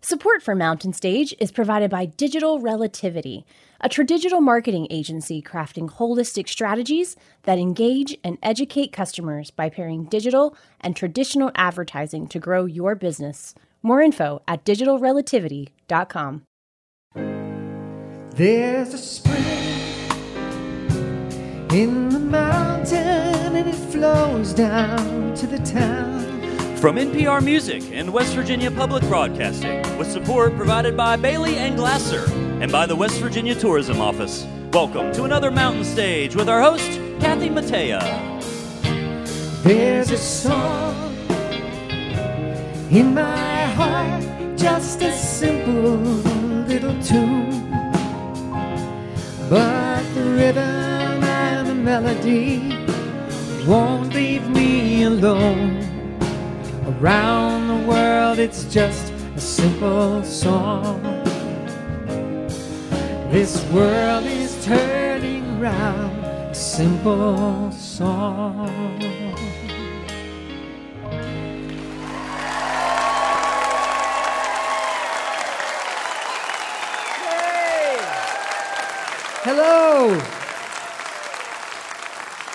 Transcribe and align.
Support 0.00 0.44
for 0.44 0.54
Mountain 0.54 0.92
Stage 0.92 1.34
is 1.40 1.50
provided 1.50 1.90
by 1.90 2.06
Digital 2.06 2.60
Relativity, 2.60 3.44
a 3.80 3.88
tradigital 3.88 4.40
marketing 4.40 4.86
agency 4.90 5.42
crafting 5.42 5.90
holistic 5.90 6.48
strategies 6.48 7.16
that 7.42 7.58
engage 7.58 8.16
and 8.22 8.38
educate 8.40 8.92
customers 8.92 9.50
by 9.50 9.68
pairing 9.68 10.04
digital 10.04 10.56
and 10.80 10.94
traditional 10.94 11.50
advertising 11.56 12.28
to 12.28 12.38
grow 12.38 12.64
your 12.64 12.94
business. 12.94 13.56
More 13.82 14.00
info 14.00 14.40
at 14.46 14.64
digitalrelativity.com. 14.64 16.42
There's 18.36 18.94
a 18.94 18.98
spring 18.98 19.34
in 21.72 22.08
the 22.10 22.20
mountain 22.20 23.56
and 23.56 23.68
it 23.68 23.74
flows 23.74 24.54
down 24.54 25.34
to 25.34 25.46
the 25.48 25.58
town. 25.58 26.27
From 26.80 26.94
NPR 26.94 27.42
Music 27.42 27.82
and 27.90 28.12
West 28.12 28.34
Virginia 28.34 28.70
Public 28.70 29.02
Broadcasting, 29.08 29.82
with 29.98 30.08
support 30.08 30.54
provided 30.54 30.96
by 30.96 31.16
Bailey 31.16 31.56
and 31.56 31.76
Glasser 31.76 32.24
and 32.62 32.70
by 32.70 32.86
the 32.86 32.94
West 32.94 33.18
Virginia 33.20 33.56
Tourism 33.56 34.00
Office. 34.00 34.46
Welcome 34.72 35.12
to 35.14 35.24
another 35.24 35.50
Mountain 35.50 35.82
Stage 35.82 36.36
with 36.36 36.48
our 36.48 36.62
host, 36.62 36.88
Kathy 37.18 37.48
Mattea. 37.48 38.00
There's 39.64 40.12
a 40.12 40.16
song 40.16 41.16
in 42.92 43.12
my 43.12 43.64
heart, 43.74 44.22
just 44.56 45.02
a 45.02 45.10
simple 45.12 45.96
little 46.68 47.02
tune. 47.02 47.72
But 49.50 50.02
the 50.14 50.22
rhythm 50.22 51.24
and 51.24 51.66
the 51.66 51.74
melody 51.74 52.86
won't 53.66 54.14
leave 54.14 54.48
me 54.48 55.02
alone. 55.02 55.97
Around 56.88 57.68
the 57.68 57.86
world, 57.86 58.38
it's 58.38 58.64
just 58.64 59.12
a 59.36 59.40
simple 59.40 60.24
song. 60.24 61.02
This 63.30 63.62
world 63.70 64.24
is 64.24 64.64
turning 64.64 65.60
round, 65.60 66.24
a 66.24 66.54
simple 66.54 67.70
song. 67.72 68.70
Hello. 79.44 80.18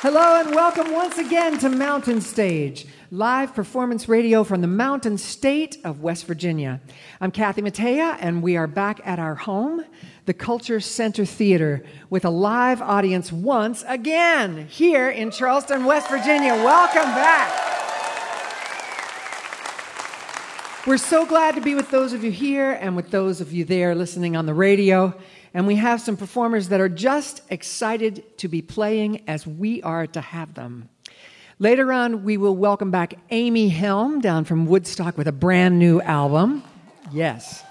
Hello 0.02 0.42
and 0.42 0.56
welcome 0.56 0.92
once 0.92 1.20
again 1.20 1.60
to 1.60 1.70
Mountain 1.70 2.20
Stage, 2.20 2.88
live 3.14 3.54
performance 3.54 4.10
radio 4.10 4.44
from 4.44 4.62
the 4.62 4.68
mountain 4.68 5.20
state 5.20 5.78
of 5.84 6.02
West 6.02 6.26
Virginia. 6.26 6.82
I'm 7.22 7.30
Kathy 7.30 7.62
Mattea, 7.62 8.18
and 8.20 8.42
we 8.42 8.58
are 8.58 8.66
back 8.66 9.02
at 9.06 9.20
our 9.20 9.36
home, 9.36 9.86
the 10.26 10.34
Culture 10.34 10.80
Center 10.80 11.24
Theater, 11.24 11.84
with 12.10 12.26
a 12.26 12.32
live 12.32 12.82
audience 12.82 13.32
once 13.32 13.84
again 13.88 14.68
here 14.68 15.12
in 15.12 15.30
Charleston, 15.30 15.86
West 15.86 16.10
Virginia. 16.10 16.56
Welcome 16.56 17.04
back. 17.04 17.52
We're 20.88 20.98
so 20.98 21.28
glad 21.28 21.54
to 21.54 21.62
be 21.62 21.76
with 21.76 21.92
those 21.92 22.14
of 22.14 22.24
you 22.24 22.32
here 22.32 22.72
and 22.72 22.96
with 22.96 23.12
those 23.12 23.42
of 23.42 23.54
you 23.54 23.64
there 23.64 23.94
listening 23.94 24.36
on 24.36 24.48
the 24.48 24.56
radio. 24.56 25.14
And 25.54 25.68
we 25.68 25.76
have 25.76 26.02
some 26.02 26.18
performers 26.18 26.70
that 26.70 26.82
are 26.82 26.90
just 26.90 27.44
excited 27.52 28.40
to 28.40 28.48
be 28.48 28.64
playing 28.64 29.30
as 29.30 29.46
we 29.46 29.84
are 29.84 30.08
to 30.08 30.20
have 30.20 30.56
them. 30.56 30.90
Later 31.60 31.94
on, 31.94 32.24
we 32.24 32.36
will 32.36 32.56
welcome 32.56 32.90
back 32.90 33.14
Amy 33.30 33.70
Helm 33.70 34.20
down 34.22 34.44
from 34.44 34.66
Woodstock 34.66 35.20
with 35.20 35.28
a 35.28 35.32
brand 35.32 35.78
new 35.78 36.02
album. 36.02 36.64
Yes. 37.12 37.64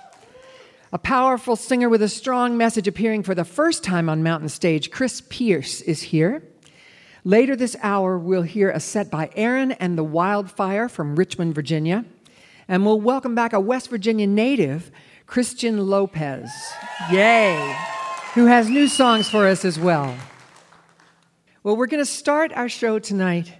A 0.92 0.98
powerful 0.98 1.56
singer 1.56 1.88
with 1.88 2.00
a 2.00 2.08
strong 2.08 2.56
message 2.56 2.86
appearing 2.86 3.24
for 3.24 3.34
the 3.34 3.44
first 3.44 3.82
time 3.82 4.08
on 4.08 4.22
Mountain 4.22 4.50
Stage, 4.50 4.92
Chris 4.92 5.20
Pierce 5.28 5.80
is 5.80 6.00
here. 6.00 6.44
Later 7.24 7.56
this 7.56 7.76
hour, 7.82 8.16
we'll 8.18 8.42
hear 8.42 8.70
a 8.70 8.78
set 8.78 9.10
by 9.10 9.30
Erin 9.34 9.72
and 9.72 9.98
the 9.98 10.04
Wildfire 10.04 10.88
from 10.88 11.16
Richmond, 11.16 11.52
Virginia. 11.52 12.04
And 12.68 12.86
we'll 12.86 13.00
welcome 13.00 13.34
back 13.34 13.52
a 13.52 13.58
West 13.58 13.90
Virginia 13.90 14.28
native 14.28 14.92
Christian 15.26 15.88
Lopez. 15.88 16.52
Yay! 17.10 17.76
Who 18.34 18.46
has 18.46 18.70
new 18.70 18.86
songs 18.86 19.28
for 19.28 19.48
us 19.48 19.64
as 19.64 19.76
well. 19.76 20.16
Well, 21.64 21.76
we're 21.76 21.86
going 21.86 22.04
to 22.04 22.06
start 22.06 22.52
our 22.52 22.68
show 22.68 23.00
tonight 23.00 23.52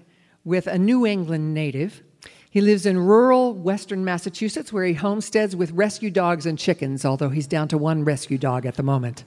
with 0.44 0.66
a 0.66 0.78
New 0.78 1.06
England 1.06 1.54
native. 1.54 2.02
He 2.50 2.60
lives 2.60 2.84
in 2.84 2.98
rural 2.98 3.54
western 3.54 4.04
Massachusetts 4.04 4.72
where 4.72 4.84
he 4.84 4.94
homesteads 4.94 5.56
with 5.56 5.70
rescue 5.72 6.10
dogs 6.10 6.44
and 6.44 6.58
chickens, 6.58 7.04
although 7.04 7.30
he's 7.30 7.46
down 7.46 7.68
to 7.68 7.78
one 7.78 8.04
rescue 8.04 8.38
dog 8.38 8.66
at 8.66 8.76
the 8.76 8.82
moment. 8.82 9.24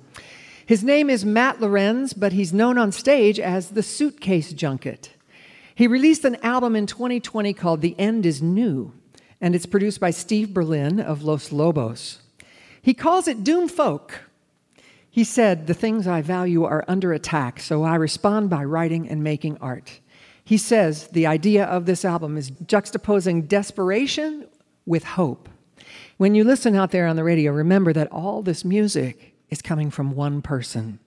His 0.66 0.84
name 0.84 1.10
is 1.10 1.26
Matt 1.26 1.62
Lorenz, 1.62 2.14
but 2.14 2.34
he's 2.34 2.54
known 2.54 2.78
on 2.78 2.92
stage 2.92 3.40
as 3.40 3.72
the 3.72 3.84
Suitcase 3.84 4.54
Junket. 4.54 5.10
He 5.76 5.88
released 5.88 6.26
an 6.26 6.38
album 6.38 6.76
in 6.76 6.88
2020 6.88 7.54
called 7.54 7.82
The 7.82 8.00
End 8.00 8.26
is 8.26 8.42
New, 8.42 8.94
and 9.42 9.54
it's 9.54 9.66
produced 9.66 10.00
by 10.00 10.12
Steve 10.12 10.54
Berlin 10.54 11.00
of 11.00 11.22
Los 11.22 11.52
Lobos. 11.52 12.20
He 12.82 12.94
calls 12.94 13.28
it 13.28 13.44
doom 13.44 13.68
folk. 13.68 14.22
He 15.10 15.24
said, 15.24 15.68
The 15.68 15.74
things 15.74 16.08
I 16.08 16.22
value 16.22 16.64
are 16.64 16.86
under 16.88 17.12
attack, 17.12 17.60
so 17.60 17.84
I 17.84 17.96
respond 17.96 18.50
by 18.50 18.64
writing 18.64 19.10
and 19.10 19.24
making 19.24 19.58
art. 19.60 20.00
He 20.46 20.58
says 20.58 21.08
the 21.08 21.26
idea 21.26 21.66
of 21.66 21.88
this 21.88 22.06
album 22.06 22.38
is 22.38 22.52
juxtaposing 22.52 23.48
desperation 23.48 24.48
with 24.86 25.04
hope. 25.04 25.50
When 26.18 26.36
you 26.36 26.44
listen 26.44 26.76
out 26.76 26.92
there 26.92 27.08
on 27.08 27.16
the 27.16 27.24
radio, 27.24 27.52
remember 27.52 27.92
that 27.94 28.12
all 28.12 28.44
this 28.44 28.64
music 28.64 29.34
is 29.50 29.64
coming 29.64 29.90
from 29.90 30.16
one 30.16 30.44
person. 30.44 31.00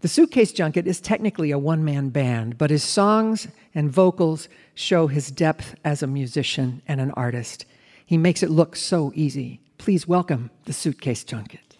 The 0.00 0.08
Suitcase 0.08 0.52
Junket 0.52 0.86
is 0.86 1.00
technically 1.00 1.52
a 1.52 1.58
one 1.58 1.84
man 1.84 2.08
band, 2.08 2.58
but 2.58 2.70
his 2.70 2.82
songs 2.82 3.46
and 3.72 3.88
vocals 3.88 4.48
show 4.74 5.06
his 5.06 5.30
depth 5.30 5.76
as 5.84 6.02
a 6.02 6.08
musician 6.08 6.82
and 6.88 7.00
an 7.00 7.12
artist. 7.12 7.64
He 8.04 8.18
makes 8.18 8.42
it 8.42 8.50
look 8.50 8.74
so 8.74 9.12
easy. 9.14 9.60
Please 9.78 10.08
welcome 10.08 10.50
the 10.64 10.72
Suitcase 10.72 11.22
Junket. 11.22 11.71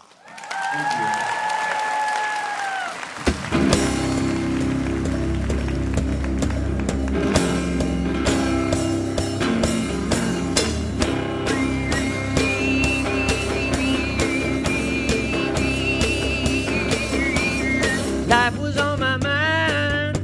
Life 18.43 18.59
was 18.59 18.77
on 18.77 18.99
my 18.99 19.17
mind. 19.19 20.19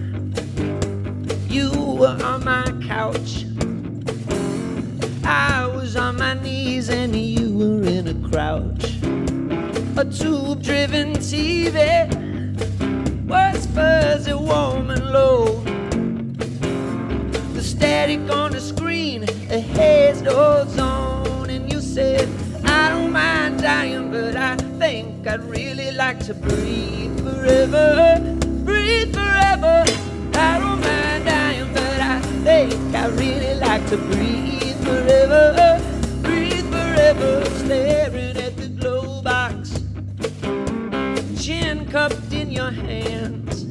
You 1.49 1.71
were 1.71 2.19
on 2.25 2.45
my 2.45 2.65
couch. 2.84 3.45
I 5.23 5.71
was 5.73 5.95
on 5.95 6.17
my 6.17 6.34
knees 6.34 6.89
and 6.89 7.15
you 7.15 7.56
were 7.56 7.84
in 7.84 8.09
a 8.09 8.29
crouch. 8.29 8.87
A 9.97 10.05
tube 10.05 10.65
driven 10.65 11.12
TV 11.12 12.11
was 13.29 13.67
fuzzy, 13.67 14.35
warm, 14.35 14.91
and 14.91 15.12
low. 15.12 15.62
The 17.55 17.62
static 17.62 18.29
on 18.33 18.50
the 18.50 18.61
screen, 18.61 19.27
the 19.27 19.61
haze 19.61 20.27
ozone, 20.27 21.50
and 21.50 21.73
you 21.73 21.81
said, 21.81 22.29
I 22.81 22.91
don't 22.91 23.12
mind 23.12 23.61
dying, 23.61 24.11
but 24.12 24.37
I 24.37 24.55
think 24.78 25.27
I'd 25.27 25.43
really 25.43 25.91
like 25.91 26.21
to 26.27 26.34
breathe 26.34 27.19
forever. 27.25 28.21
Breathe 28.65 29.12
forever. 29.12 29.84
I 30.34 30.59
don't 30.61 30.81
mind 30.81 31.25
dying, 31.25 31.72
but 31.75 32.00
I 32.00 32.21
think 32.47 32.94
I 32.94 33.06
really 33.09 33.55
like 33.59 33.84
to 33.88 33.97
breathe 33.97 34.78
forever. 34.84 35.81
Breathe 36.22 36.71
forever. 36.71 37.44
Staring 37.65 38.37
at 38.37 38.56
the 38.56 38.69
glow 38.69 39.23
box, 39.23 39.82
chin 41.43 41.85
cupped 41.87 42.32
in 42.32 42.53
your 42.53 42.70
hands, 42.70 43.64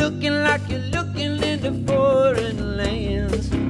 looking 0.00 0.34
like 0.42 0.68
you're 0.68 0.90
looking 0.96 1.40
into 1.44 1.70
foreign 1.86 2.76
lands. 2.76 3.67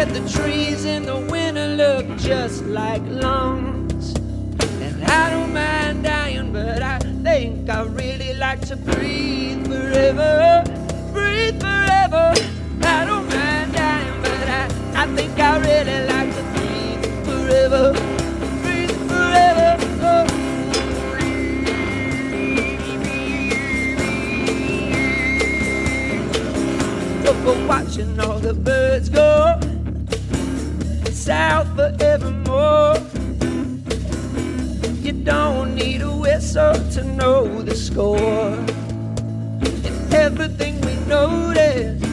said 0.00 0.14
the 0.14 0.28
trees 0.30 0.86
in 0.86 1.02
the 1.04 1.18
winter 1.30 1.68
look 1.76 2.06
just 2.16 2.64
like 2.64 3.02
lungs. 3.04 4.14
And 4.80 5.04
I 5.04 5.28
don't 5.28 5.52
mind 5.52 6.04
dying, 6.04 6.54
but 6.54 6.80
I 6.82 6.98
think 7.22 7.68
I 7.68 7.82
really 7.82 8.32
like 8.32 8.62
to 8.68 8.76
breathe 8.76 9.66
forever. 9.66 10.64
Breathe 11.12 11.60
forever. 11.60 12.32
I 12.82 13.04
don't 13.04 13.28
mind 13.28 13.74
dying, 13.74 14.22
but 14.22 14.48
I, 14.48 14.64
I 15.02 15.06
think 15.16 15.38
I 15.38 15.58
really 15.58 16.06
like 16.06 16.30
to 16.34 16.44
breathe 16.54 17.04
forever. 17.26 17.92
Breathe 18.62 18.96
forever. 19.10 19.76
Oh. 20.00 20.26
For 27.44 27.66
watching 27.66 28.18
all 28.18 28.38
the 28.38 28.54
birds 28.54 29.10
go 29.10 29.59
forevermore. 31.80 32.96
You 35.00 35.12
don't 35.12 35.74
need 35.74 36.02
a 36.02 36.12
whistle 36.12 36.74
to 36.94 37.02
know 37.04 37.62
the 37.62 37.74
score. 37.74 38.52
And 39.86 40.14
everything 40.14 40.74
we 40.82 40.94
noticed, 41.16 42.04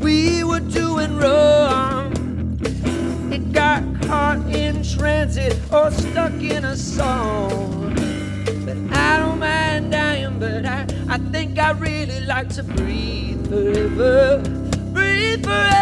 we 0.00 0.44
were 0.44 0.60
doing 0.60 1.16
wrong. 1.16 2.12
It 3.32 3.50
got 3.52 3.82
caught 4.02 4.44
in 4.62 4.82
transit 4.82 5.56
or 5.72 5.90
stuck 5.90 6.34
in 6.34 6.66
a 6.66 6.76
song. 6.76 7.94
But 8.66 8.76
I 8.94 9.20
don't 9.20 9.38
mind 9.38 9.92
dying, 9.92 10.38
but 10.38 10.66
I, 10.66 10.80
I 11.08 11.16
think 11.32 11.58
I 11.58 11.70
really 11.70 12.20
like 12.26 12.50
to 12.56 12.62
breathe 12.62 13.48
forever. 13.48 14.42
Breathe 14.92 15.44
forever. 15.44 15.81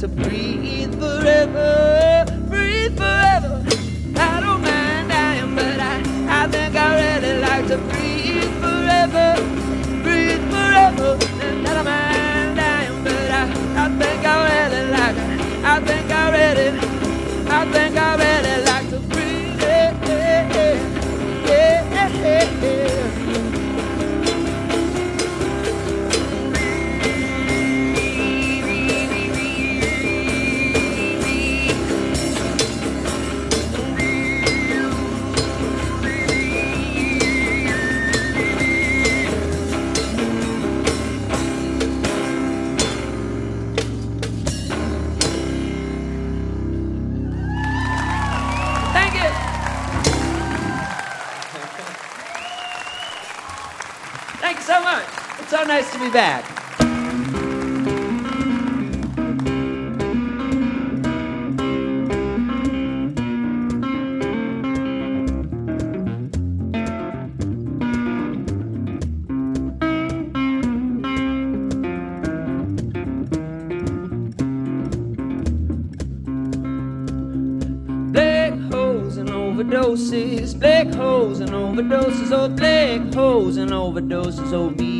to 0.00 0.08
breathe 0.08 0.98
forever, 0.98 2.26
breathe 2.48 2.96
forever. 2.96 3.33
back. 56.14 56.44
overdoses, 79.54 80.58
black 80.58 80.92
holes 80.94 81.40
and 81.40 81.50
overdoses, 81.50 82.30
oh 82.30 82.48
black 82.48 83.12
holes 83.12 83.56
and 83.56 83.70
overdoses, 83.72 84.52
oh 84.52 84.70
me. 84.70 84.93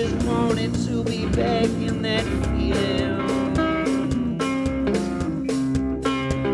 just 0.00 0.26
wanted 0.26 0.74
to 0.86 1.04
be 1.04 1.26
back 1.26 1.64
in 1.64 2.00
that 2.00 2.24
field 2.24 3.20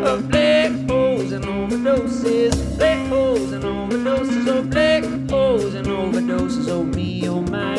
of 0.04 0.28
black 0.28 0.72
holes 0.88 1.30
and 1.30 1.44
overdoses, 1.44 2.76
black 2.76 3.06
holes 3.08 3.52
and 3.52 3.62
overdoses, 3.62 4.48
oh 4.48 4.62
black 4.64 5.04
holes 5.30 5.74
and 5.74 5.86
overdoses, 5.86 6.68
oh 6.68 6.82
me, 6.82 7.28
oh 7.28 7.40
my, 7.42 7.78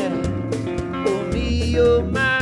oh 1.05 1.23
me, 1.33 1.77
oh 1.77 2.01
my. 2.01 2.36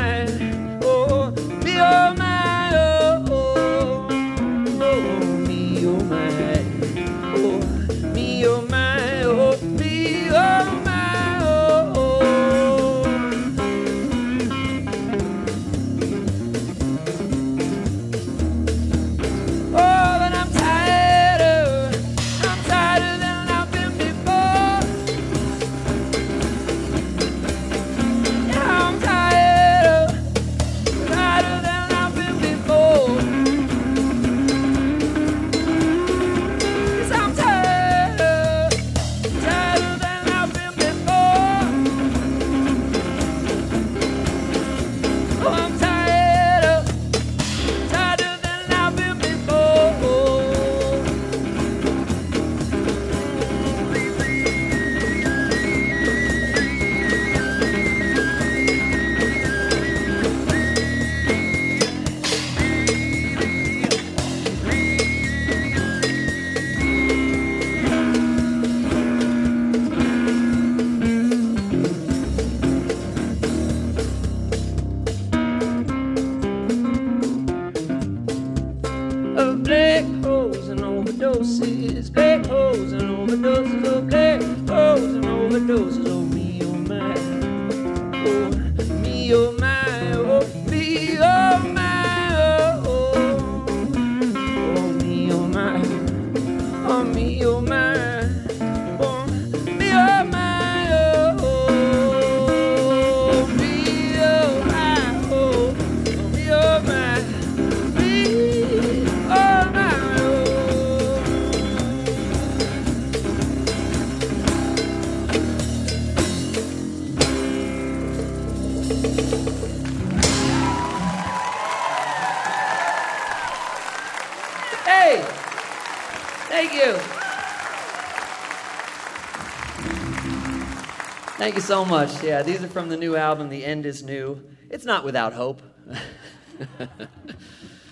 Thank 131.46 131.58
you 131.58 131.62
so 131.62 131.86
much. 131.86 132.24
Yeah, 132.24 132.42
these 132.42 132.64
are 132.64 132.68
from 132.68 132.90
the 132.90 132.98
new 132.98 133.16
album, 133.16 133.50
The 133.50 133.64
End 133.64 133.86
is 133.86 134.02
New. 134.02 134.42
It's 134.72 134.84
not 134.84 135.04
without 135.04 135.32
hope. 135.32 135.62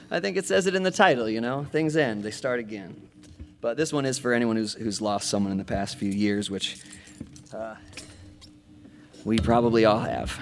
I 0.09 0.19
think 0.19 0.37
it 0.37 0.47
says 0.47 0.65
it 0.65 0.73
in 0.73 0.81
the 0.81 0.89
title, 0.89 1.29
you 1.29 1.39
know? 1.39 1.67
Things 1.71 1.95
end, 1.95 2.23
they 2.23 2.31
start 2.31 2.59
again. 2.59 2.99
But 3.61 3.77
this 3.77 3.93
one 3.93 4.07
is 4.07 4.17
for 4.17 4.33
anyone 4.33 4.55
who's, 4.55 4.73
who's 4.73 5.01
lost 5.01 5.29
someone 5.29 5.51
in 5.51 5.59
the 5.59 5.65
past 5.65 5.97
few 5.97 6.09
years, 6.09 6.49
which 6.49 6.79
uh, 7.53 7.75
we 9.23 9.37
probably 9.37 9.85
all 9.85 9.99
have. 9.99 10.35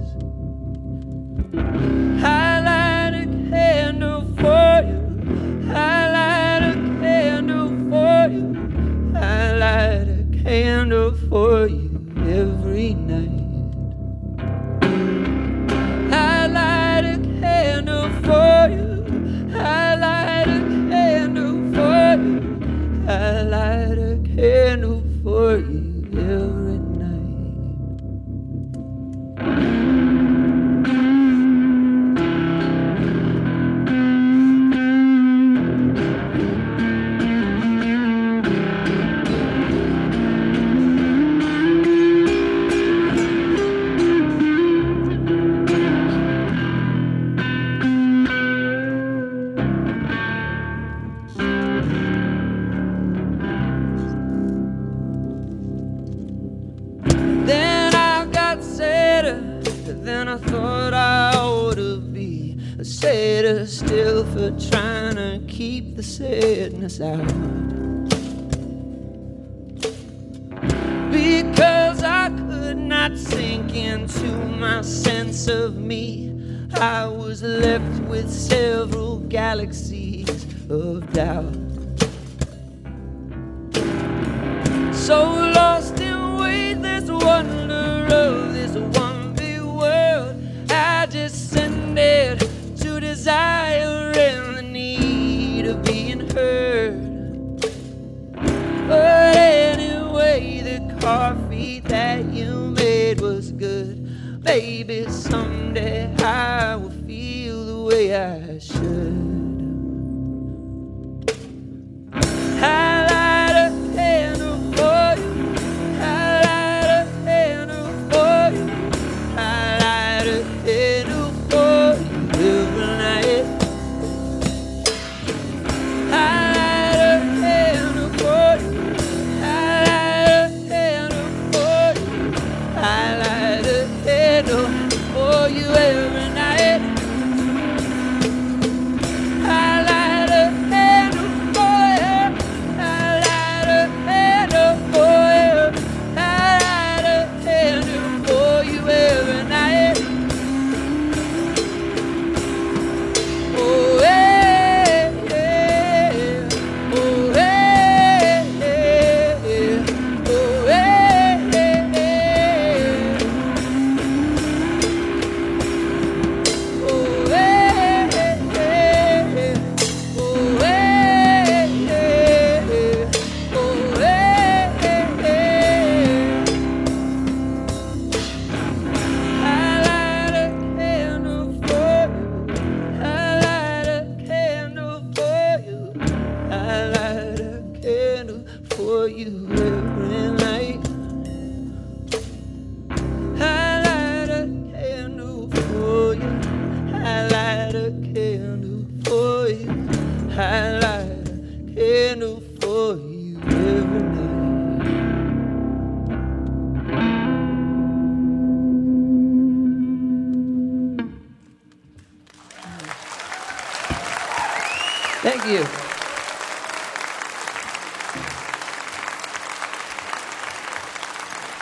eyes. 0.00 0.99
sound. 67.00 67.39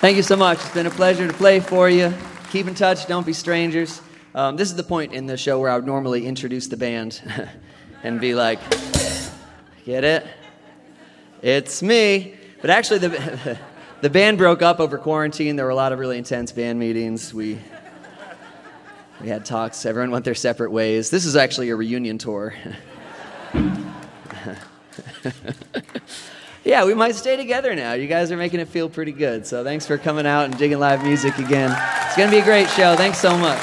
Thank 0.08 0.16
you 0.16 0.22
so 0.22 0.36
much. 0.36 0.56
It's 0.60 0.72
been 0.72 0.86
a 0.86 0.90
pleasure 0.90 1.26
to 1.26 1.34
play 1.34 1.60
for 1.60 1.90
you. 1.90 2.14
Keep 2.50 2.66
in 2.66 2.74
touch, 2.74 3.06
don't 3.06 3.26
be 3.26 3.34
strangers. 3.34 4.00
Um, 4.34 4.56
this 4.56 4.70
is 4.70 4.74
the 4.74 4.82
point 4.82 5.12
in 5.12 5.26
the 5.26 5.36
show 5.36 5.60
where 5.60 5.68
I 5.68 5.76
would 5.76 5.84
normally 5.84 6.24
introduce 6.24 6.66
the 6.66 6.78
band 6.78 7.20
and 8.02 8.18
be 8.18 8.34
like, 8.34 8.58
get 9.84 10.04
it? 10.04 10.26
It's 11.42 11.82
me. 11.82 12.36
But 12.62 12.70
actually, 12.70 13.00
the, 13.00 13.58
the 14.00 14.08
band 14.08 14.38
broke 14.38 14.62
up 14.62 14.80
over 14.80 14.96
quarantine. 14.96 15.56
There 15.56 15.66
were 15.66 15.72
a 15.72 15.76
lot 15.76 15.92
of 15.92 15.98
really 15.98 16.16
intense 16.16 16.52
band 16.52 16.78
meetings. 16.78 17.34
We, 17.34 17.58
we 19.20 19.28
had 19.28 19.44
talks. 19.44 19.84
Everyone 19.84 20.10
went 20.10 20.24
their 20.24 20.34
separate 20.34 20.72
ways. 20.72 21.10
This 21.10 21.26
is 21.26 21.36
actually 21.36 21.68
a 21.68 21.76
reunion 21.76 22.16
tour. 22.16 22.54
yeah, 26.68 26.84
we 26.84 26.92
might 26.92 27.14
stay 27.14 27.34
together 27.34 27.74
now. 27.74 27.94
You 27.94 28.06
guys 28.06 28.30
are 28.30 28.36
making 28.36 28.60
it 28.60 28.68
feel 28.68 28.90
pretty 28.90 29.12
good. 29.12 29.46
So 29.46 29.64
thanks 29.64 29.86
for 29.86 29.96
coming 29.96 30.26
out 30.26 30.44
and 30.44 30.58
digging 30.58 30.78
live 30.78 31.02
music 31.02 31.38
again. 31.38 31.74
It's 32.04 32.14
going 32.14 32.28
to 32.28 32.36
be 32.36 32.42
a 32.42 32.44
great 32.44 32.68
show. 32.68 32.94
Thanks 32.94 33.18
so 33.18 33.38
much. 33.38 33.58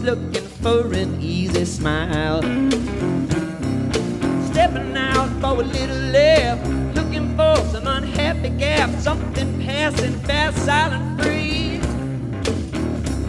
Clowns 0.00 0.02
looking 0.02 0.48
for 0.62 0.92
an 0.92 1.20
easy 1.20 1.64
smile. 1.64 2.42
Stepping 4.50 4.96
out 4.96 5.28
for 5.40 5.60
a 5.60 5.64
little 5.64 5.96
laugh, 6.12 6.58
looking 6.94 7.36
for 7.36 7.56
some 7.70 7.86
unhappy 7.86 8.50
gap, 8.50 8.90
something 9.00 9.60
passing 9.64 10.18
fast, 10.20 10.58
silent, 10.64 11.22
free. 11.22 11.80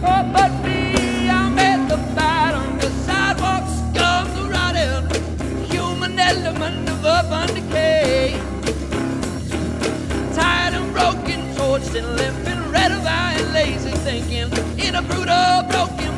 Oh, 0.04 0.30
but 0.32 0.50
me, 0.64 1.28
I'm 1.28 1.58
at 1.58 1.88
the 1.88 1.96
bottom, 2.14 2.78
the 2.78 2.90
sidewalk 3.06 3.64
scums 3.64 4.50
rotting, 4.50 5.70
human 5.70 6.18
element 6.18 6.88
of 6.88 7.04
urban 7.04 7.54
decay 7.54 8.40
tired 10.34 10.74
and 10.74 10.92
broken, 10.92 11.40
torched 11.54 11.94
and 11.94 12.16
limping, 12.16 12.70
red 12.70 12.90
of 12.90 13.04
eye 13.04 13.36
and 13.38 13.52
lazy 13.52 13.90
thinking 13.90 14.50
in 14.78 14.94
a 14.94 15.02
brutal, 15.02 15.62
broken 15.68 16.11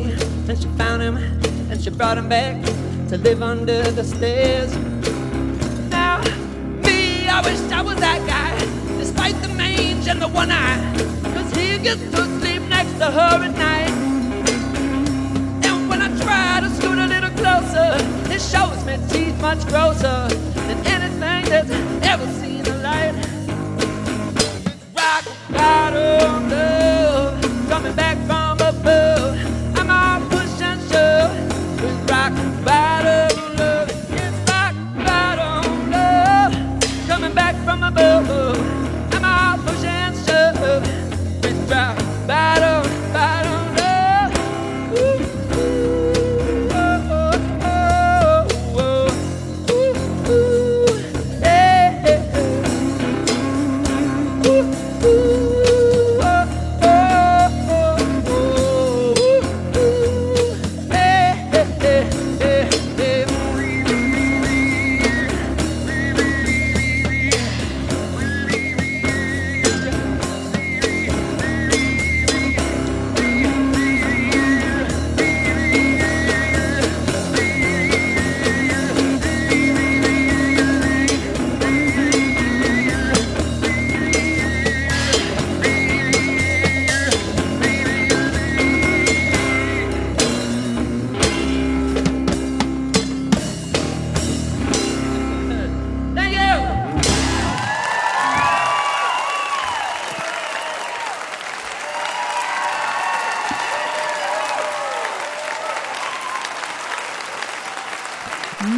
away, 0.00 0.12
and 0.48 0.58
she 0.58 0.68
found 0.76 1.02
him, 1.02 1.16
and 1.70 1.80
she 1.80 1.90
brought 1.90 2.18
him 2.18 2.28
back 2.28 2.62
to 3.08 3.18
live 3.18 3.42
under 3.42 3.82
the 3.82 4.04
stairs. 4.04 4.74
Now, 5.90 6.20
me, 6.84 7.28
I 7.28 7.40
wish 7.42 7.60
I 7.72 7.82
was 7.82 7.96
that 7.96 8.26
guy, 8.26 8.98
despite 8.98 9.40
the 9.42 9.48
mange 9.48 10.06
and 10.08 10.20
the 10.20 10.28
one 10.28 10.50
eye, 10.50 10.94
cause 11.34 11.50
he 11.56 11.78
gets 11.78 12.02
to 12.10 12.24
sleep 12.40 12.62
next 12.68 12.92
to 12.94 13.06
her 13.06 13.44
at 13.44 13.54
night. 13.56 13.90
And 15.64 15.88
when 15.88 16.02
I 16.02 16.08
try 16.20 16.60
to 16.60 16.70
scoot 16.76 16.98
a 16.98 17.06
little 17.06 17.30
closer, 17.30 17.96
it 18.32 18.40
shows 18.40 18.84
me 18.84 18.98
teeth 19.08 19.40
much 19.40 19.66
grosser 19.68 20.39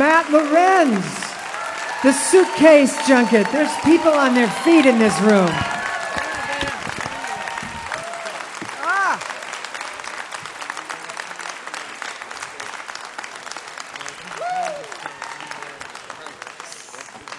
Matt 0.02 0.32
Lorenz, 0.32 1.06
the 2.02 2.10
suitcase 2.12 3.06
junket. 3.06 3.46
There's 3.52 3.72
people 3.84 4.10
on 4.10 4.34
their 4.34 4.50
feet 4.50 4.84
in 4.84 4.98
this 4.98 5.16
room. 5.20 5.46
Ah. 8.82 9.16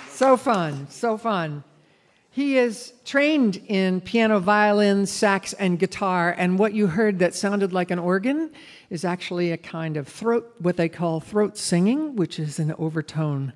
So 0.09 0.37
fun, 0.37 0.87
so 0.89 1.17
fun. 1.17 1.65
He 2.33 2.57
is 2.57 2.93
trained 3.05 3.57
in 3.67 4.01
piano, 4.01 4.39
violin, 4.39 5.05
sax, 5.05 5.53
and 5.53 5.77
guitar, 5.77 6.33
and 6.35 6.57
what 6.57 6.73
you 6.73 6.87
heard 6.87 7.19
that 7.19 7.35
sounded 7.35 7.73
like 7.73 7.91
an 7.91 7.99
organ 7.99 8.49
is 8.89 9.05
actually 9.05 9.51
a 9.51 9.57
kind 9.57 9.97
of 9.97 10.07
throat, 10.07 10.51
what 10.57 10.75
they 10.75 10.89
call 10.89 11.19
throat 11.19 11.59
singing, 11.59 12.15
which 12.15 12.39
is 12.39 12.57
an 12.57 12.73
overtone 12.79 13.53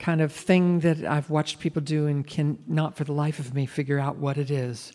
kind 0.00 0.20
of 0.20 0.32
thing 0.32 0.80
that 0.80 1.04
I've 1.04 1.30
watched 1.30 1.60
people 1.60 1.80
do 1.82 2.08
and 2.08 2.26
can 2.26 2.58
not 2.66 2.96
for 2.96 3.04
the 3.04 3.12
life 3.12 3.38
of 3.38 3.54
me 3.54 3.64
figure 3.64 4.00
out 4.00 4.16
what 4.16 4.38
it 4.38 4.50
is. 4.50 4.92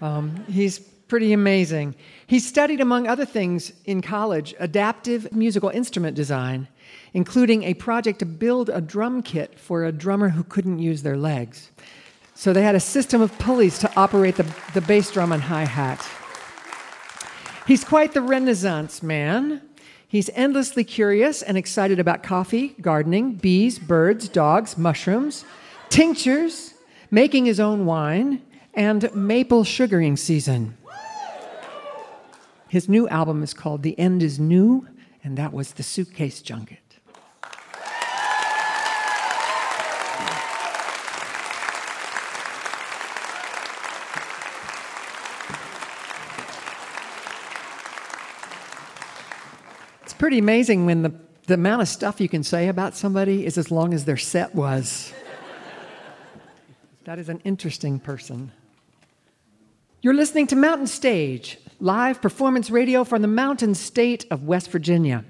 Um, 0.00 0.42
he's 0.48 0.78
pretty 0.78 1.34
amazing. 1.34 1.94
He 2.26 2.40
studied, 2.40 2.80
among 2.80 3.06
other 3.06 3.26
things, 3.26 3.74
in 3.84 4.00
college, 4.00 4.54
adaptive 4.58 5.30
musical 5.30 5.68
instrument 5.68 6.16
design, 6.16 6.68
including 7.12 7.64
a 7.64 7.74
project 7.74 8.20
to 8.20 8.24
build 8.24 8.70
a 8.70 8.80
drum 8.80 9.22
kit 9.22 9.58
for 9.58 9.84
a 9.84 9.92
drummer 9.92 10.30
who 10.30 10.42
couldn't 10.42 10.78
use 10.78 11.02
their 11.02 11.18
legs. 11.18 11.70
So 12.42 12.52
they 12.52 12.62
had 12.62 12.74
a 12.74 12.80
system 12.80 13.20
of 13.20 13.38
pulleys 13.38 13.78
to 13.78 13.92
operate 13.96 14.34
the, 14.34 14.52
the 14.74 14.80
bass 14.80 15.12
drum 15.12 15.30
and 15.30 15.40
hi 15.40 15.64
hat. 15.64 16.04
He's 17.68 17.84
quite 17.84 18.14
the 18.14 18.20
Renaissance 18.20 19.00
man. 19.00 19.62
He's 20.08 20.28
endlessly 20.30 20.82
curious 20.82 21.42
and 21.42 21.56
excited 21.56 22.00
about 22.00 22.24
coffee, 22.24 22.74
gardening, 22.80 23.34
bees, 23.34 23.78
birds, 23.78 24.28
dogs, 24.28 24.76
mushrooms, 24.76 25.44
tinctures, 25.88 26.74
making 27.12 27.44
his 27.44 27.60
own 27.60 27.86
wine, 27.86 28.42
and 28.74 29.14
maple 29.14 29.62
sugaring 29.62 30.16
season. 30.16 30.76
His 32.66 32.88
new 32.88 33.06
album 33.06 33.44
is 33.44 33.54
called 33.54 33.84
The 33.84 33.96
End 33.96 34.20
is 34.20 34.40
New, 34.40 34.88
and 35.22 35.38
that 35.38 35.52
was 35.52 35.74
The 35.74 35.84
Suitcase 35.84 36.42
Junket. 36.42 36.81
Pretty 50.22 50.38
amazing 50.38 50.86
when 50.86 51.02
the, 51.02 51.12
the 51.48 51.54
amount 51.54 51.82
of 51.82 51.88
stuff 51.88 52.20
you 52.20 52.28
can 52.28 52.44
say 52.44 52.68
about 52.68 52.94
somebody 52.94 53.44
is 53.44 53.58
as 53.58 53.72
long 53.72 53.92
as 53.92 54.04
their 54.04 54.16
set 54.16 54.54
was. 54.54 55.12
that 57.06 57.18
is 57.18 57.28
an 57.28 57.40
interesting 57.42 57.98
person. 57.98 58.52
You're 60.00 60.14
listening 60.14 60.46
to 60.46 60.54
Mountain 60.54 60.86
Stage, 60.86 61.58
live 61.80 62.22
performance 62.22 62.70
radio 62.70 63.02
from 63.02 63.20
the 63.20 63.26
mountain 63.26 63.74
state 63.74 64.24
of 64.30 64.44
West 64.44 64.70
Virginia. 64.70 65.24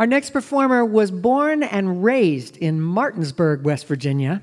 Our 0.00 0.06
next 0.06 0.30
performer 0.30 0.82
was 0.82 1.10
born 1.10 1.62
and 1.62 2.02
raised 2.02 2.56
in 2.56 2.80
Martinsburg, 2.80 3.64
West 3.64 3.86
Virginia, 3.86 4.40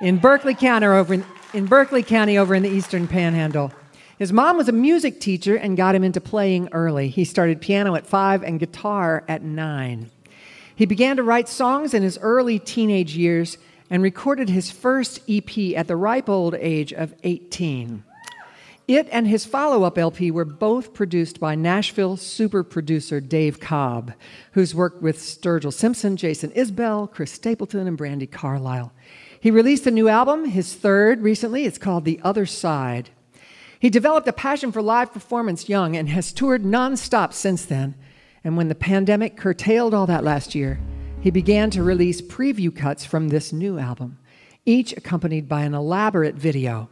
in 0.00 0.16
Berkeley 0.16 0.54
County 0.54 0.86
over 0.86 1.12
in, 1.12 1.24
in 1.52 1.66
Berkeley 1.66 2.02
County 2.02 2.38
over 2.38 2.54
in 2.54 2.62
the 2.62 2.70
Eastern 2.70 3.06
Panhandle. 3.06 3.74
His 4.18 4.32
mom 4.32 4.56
was 4.56 4.70
a 4.70 4.72
music 4.72 5.20
teacher 5.20 5.54
and 5.54 5.76
got 5.76 5.94
him 5.94 6.02
into 6.02 6.18
playing 6.18 6.70
early. 6.72 7.08
He 7.08 7.26
started 7.26 7.60
piano 7.60 7.94
at 7.94 8.06
five 8.06 8.42
and 8.42 8.58
guitar 8.58 9.22
at 9.28 9.42
nine. 9.42 10.10
He 10.74 10.86
began 10.86 11.16
to 11.16 11.22
write 11.22 11.50
songs 11.50 11.92
in 11.92 12.02
his 12.02 12.18
early 12.22 12.58
teenage 12.58 13.14
years 13.14 13.58
and 13.90 14.02
recorded 14.02 14.48
his 14.48 14.70
first 14.70 15.20
EP 15.28 15.76
at 15.76 15.88
the 15.88 15.96
ripe 15.96 16.30
old 16.30 16.54
age 16.54 16.94
of 16.94 17.12
18. 17.22 18.02
It 18.88 19.08
and 19.10 19.26
his 19.26 19.44
follow 19.44 19.82
up 19.82 19.98
LP 19.98 20.30
were 20.30 20.44
both 20.44 20.94
produced 20.94 21.40
by 21.40 21.56
Nashville 21.56 22.16
super 22.16 22.62
producer 22.62 23.20
Dave 23.20 23.58
Cobb, 23.58 24.12
who's 24.52 24.76
worked 24.76 25.02
with 25.02 25.18
Sturgill 25.18 25.72
Simpson, 25.72 26.16
Jason 26.16 26.50
Isbell, 26.50 27.10
Chris 27.10 27.32
Stapleton, 27.32 27.88
and 27.88 27.98
Brandi 27.98 28.30
Carlile. 28.30 28.92
He 29.40 29.50
released 29.50 29.88
a 29.88 29.90
new 29.90 30.08
album, 30.08 30.44
his 30.44 30.72
third 30.74 31.22
recently. 31.22 31.64
It's 31.64 31.78
called 31.78 32.04
The 32.04 32.20
Other 32.22 32.46
Side. 32.46 33.10
He 33.80 33.90
developed 33.90 34.28
a 34.28 34.32
passion 34.32 34.70
for 34.70 34.80
live 34.80 35.12
performance 35.12 35.68
young 35.68 35.96
and 35.96 36.08
has 36.08 36.32
toured 36.32 36.62
nonstop 36.62 37.32
since 37.32 37.64
then. 37.64 37.96
And 38.44 38.56
when 38.56 38.68
the 38.68 38.76
pandemic 38.76 39.36
curtailed 39.36 39.94
all 39.94 40.06
that 40.06 40.22
last 40.22 40.54
year, 40.54 40.78
he 41.20 41.32
began 41.32 41.70
to 41.70 41.82
release 41.82 42.22
preview 42.22 42.74
cuts 42.74 43.04
from 43.04 43.28
this 43.28 43.52
new 43.52 43.80
album, 43.80 44.18
each 44.64 44.92
accompanied 44.92 45.48
by 45.48 45.62
an 45.62 45.74
elaborate 45.74 46.36
video. 46.36 46.88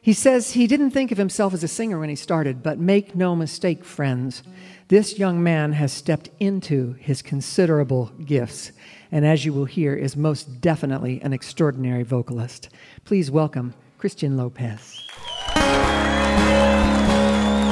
He 0.00 0.12
says 0.12 0.52
he 0.52 0.66
didn't 0.66 0.92
think 0.92 1.10
of 1.10 1.18
himself 1.18 1.52
as 1.52 1.64
a 1.64 1.68
singer 1.68 1.98
when 1.98 2.08
he 2.08 2.14
started, 2.14 2.62
but 2.62 2.78
make 2.78 3.16
no 3.16 3.34
mistake, 3.34 3.84
friends, 3.84 4.42
this 4.88 5.18
young 5.18 5.42
man 5.42 5.72
has 5.72 5.92
stepped 5.92 6.30
into 6.38 6.92
his 6.94 7.20
considerable 7.20 8.12
gifts, 8.24 8.72
and 9.10 9.26
as 9.26 9.44
you 9.44 9.52
will 9.52 9.64
hear, 9.64 9.94
is 9.94 10.16
most 10.16 10.60
definitely 10.60 11.20
an 11.20 11.32
extraordinary 11.32 12.04
vocalist. 12.04 12.68
Please 13.04 13.30
welcome 13.30 13.74
Christian 13.98 14.36
Lopez. 14.36 15.04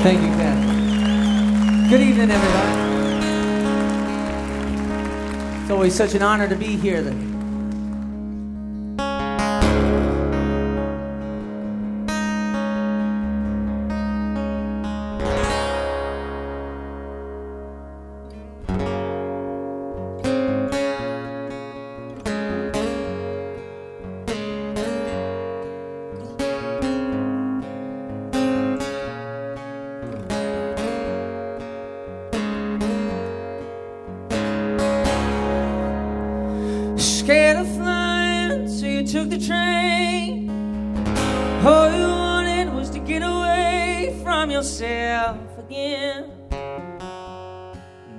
Thank 0.02 0.20
you, 0.20 0.28
Ken. 0.36 1.88
Good 1.88 2.00
evening, 2.00 2.30
everybody. 2.30 2.82
It's 5.62 5.70
always 5.70 5.94
such 5.94 6.14
an 6.14 6.22
honor 6.22 6.48
to 6.48 6.56
be 6.56 6.76
here. 6.76 7.02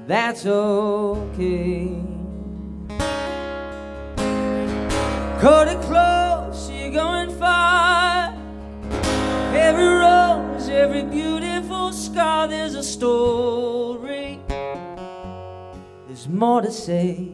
That's 0.08 0.46
okay. 0.46 2.02
Cut 5.40 5.68
it 5.68 5.82
close, 5.82 6.70
you're 6.70 6.92
going 6.92 7.32
far. 7.38 8.36
Every 9.54 9.86
rose, 9.86 10.70
every 10.70 11.04
beautiful 11.04 11.92
scar, 11.92 12.48
there's 12.48 12.76
a 12.76 12.84
story. 12.84 14.40
There's 16.08 16.28
more 16.28 16.62
to 16.62 16.72
say. 16.72 17.27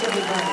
Everybody. 0.00 0.44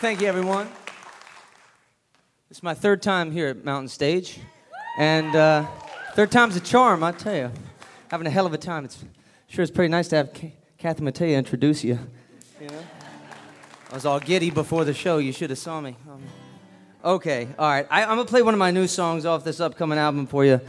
Thank 0.00 0.20
you, 0.20 0.28
everyone. 0.28 0.68
It's 2.50 2.62
my 2.62 2.74
third 2.74 3.02
time 3.02 3.32
here 3.32 3.48
at 3.48 3.64
Mountain 3.64 3.88
Stage, 3.88 4.38
and 4.98 5.34
uh, 5.34 5.66
third 6.14 6.30
time's 6.30 6.54
a 6.54 6.60
charm, 6.60 7.02
I 7.02 7.10
tell 7.12 7.34
you. 7.34 7.50
Having 8.08 8.28
a 8.28 8.30
hell 8.30 8.46
of 8.46 8.52
a 8.52 8.58
time. 8.58 8.84
It's 8.84 9.04
sure 9.48 9.62
it's 9.62 9.72
pretty 9.72 9.90
nice 9.90 10.06
to 10.08 10.16
have 10.16 10.32
K- 10.34 10.54
Kathy 10.78 11.02
Mattea 11.02 11.36
introduce 11.36 11.82
you. 11.82 11.98
You 12.60 12.68
know, 12.68 12.84
I 13.90 13.94
was 13.94 14.06
all 14.06 14.20
giddy 14.20 14.50
before 14.50 14.84
the 14.84 14.94
show. 14.94 15.18
You 15.18 15.32
should 15.32 15.50
have 15.50 15.58
saw 15.58 15.80
me. 15.80 15.96
Um, 16.08 16.22
okay, 17.04 17.48
all 17.58 17.68
right. 17.68 17.86
I, 17.90 18.02
I'm 18.02 18.16
gonna 18.16 18.24
play 18.24 18.42
one 18.42 18.54
of 18.54 18.58
my 18.58 18.70
new 18.70 18.86
songs 18.86 19.26
off 19.26 19.44
this 19.44 19.60
upcoming 19.60 19.98
album 19.98 20.26
for 20.26 20.44
you. 20.44 20.60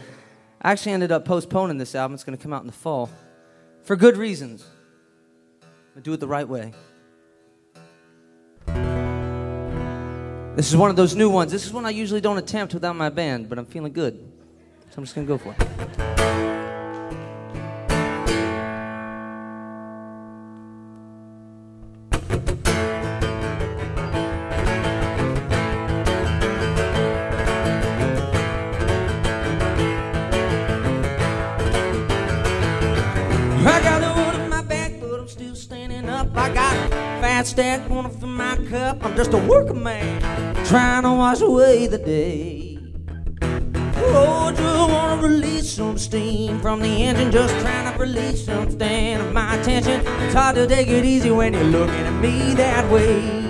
I 0.62 0.72
actually 0.72 0.94
ended 0.94 1.12
up 1.12 1.26
postponing 1.26 1.78
this 1.78 1.96
album. 1.96 2.16
It's 2.16 2.24
gonna 2.24 2.38
come 2.38 2.54
out 2.54 2.62
in 2.62 2.68
the 2.68 2.74
fall, 2.74 3.10
for 3.84 3.96
good 3.96 4.18
reasons. 4.18 4.66
I'm 5.96 6.02
do 6.02 6.14
it 6.14 6.20
the 6.20 6.28
right 6.28 6.48
way. 6.48 6.74
This 10.56 10.70
is 10.70 10.78
one 10.78 10.90
of 10.90 10.96
those 10.96 11.16
new 11.16 11.30
ones. 11.30 11.52
This 11.52 11.66
is 11.66 11.74
one 11.74 11.86
I 11.86 11.90
usually 11.90 12.22
don't 12.22 12.38
attempt 12.38 12.74
without 12.74 12.96
my 12.96 13.10
band, 13.10 13.50
but 13.50 13.58
I'm 13.58 13.66
feeling 13.66 13.92
good. 13.92 14.32
So 14.90 14.98
I'm 14.98 15.04
just 15.04 15.16
gonna 15.16 15.28
go 15.28 15.38
for 15.38 15.56
it. 15.58 16.33
I'm 39.04 39.18
just 39.18 39.34
a 39.34 39.38
working 39.38 39.84
man, 39.84 40.22
trying 40.66 41.04
to 41.04 41.12
wash 41.12 41.42
away 41.42 41.88
the 41.88 41.98
day. 41.98 42.80
Oh, 43.98 44.50
just 44.56 44.92
wanna 44.92 45.22
release 45.22 45.74
some 45.74 45.98
steam 45.98 46.62
from 46.62 46.80
the 46.80 46.88
engine, 46.88 47.30
just 47.30 47.54
trying 47.60 47.92
to 47.92 48.00
release 48.00 48.46
something 48.46 49.16
of 49.16 49.34
my 49.34 49.56
attention. 49.60 50.02
It's 50.22 50.34
hard 50.34 50.56
to 50.56 50.68
take 50.68 50.88
it 50.88 51.04
easy 51.04 51.32
when 51.32 51.54
you're 51.54 51.64
looking 51.66 51.96
at 51.96 52.22
me 52.22 52.54
that 52.54 52.90
way. 52.90 53.44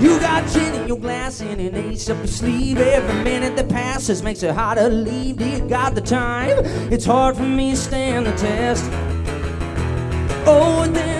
You 0.00 0.20
got 0.20 0.48
gin 0.52 0.74
in 0.74 0.86
your 0.86 0.98
glass 0.98 1.40
and 1.40 1.60
an 1.60 1.74
ace 1.74 2.08
up 2.08 2.18
your 2.18 2.28
sleeve. 2.28 2.78
Every 2.78 3.24
minute 3.24 3.56
that 3.56 3.68
passes 3.68 4.22
makes 4.22 4.44
it 4.44 4.54
harder 4.54 4.88
to 4.88 4.94
leave. 4.94 5.38
Do 5.38 5.48
you 5.48 5.66
got 5.68 5.96
the 5.96 6.00
time? 6.00 6.64
It's 6.92 7.04
hard 7.04 7.36
for 7.36 7.42
me 7.42 7.72
to 7.72 7.76
stand 7.76 8.26
the 8.26 8.32
test. 8.32 8.84
Oh, 10.46 10.82
and 10.84 10.94
them 10.94 11.13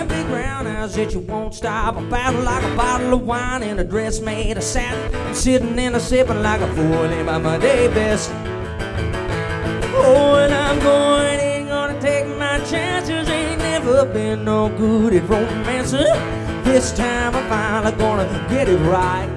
that 0.93 1.13
you 1.13 1.19
won't 1.19 1.53
stop. 1.53 1.97
A 1.97 2.01
battle 2.09 2.41
like 2.43 2.63
a 2.63 2.75
bottle 2.75 3.13
of 3.13 3.21
wine 3.23 3.63
in 3.63 3.79
a 3.79 3.83
dress 3.83 4.21
made 4.21 4.55
of 4.57 4.63
satin. 4.63 5.15
I'm 5.15 5.33
sitting 5.33 5.77
in 5.79 5.95
a 5.95 5.99
sipping 5.99 6.41
like 6.43 6.61
a 6.61 6.73
fool 6.75 7.03
in 7.05 7.25
my 7.25 7.39
Monday 7.39 7.87
best. 7.87 8.29
Oh, 9.97 10.35
and 10.35 10.53
I'm 10.53 10.79
going, 10.79 11.39
ain't 11.39 11.69
gonna 11.69 11.99
take 11.99 12.27
my 12.37 12.59
chances. 12.59 13.27
Ain't 13.27 13.59
never 13.59 14.05
been 14.05 14.45
no 14.45 14.69
good 14.77 15.13
at 15.13 15.27
romancing. 15.27 16.05
This 16.63 16.91
time 16.91 17.35
I'm 17.35 17.49
finally 17.49 17.97
gonna 17.97 18.47
get 18.49 18.69
it 18.69 18.77
right. 18.77 19.29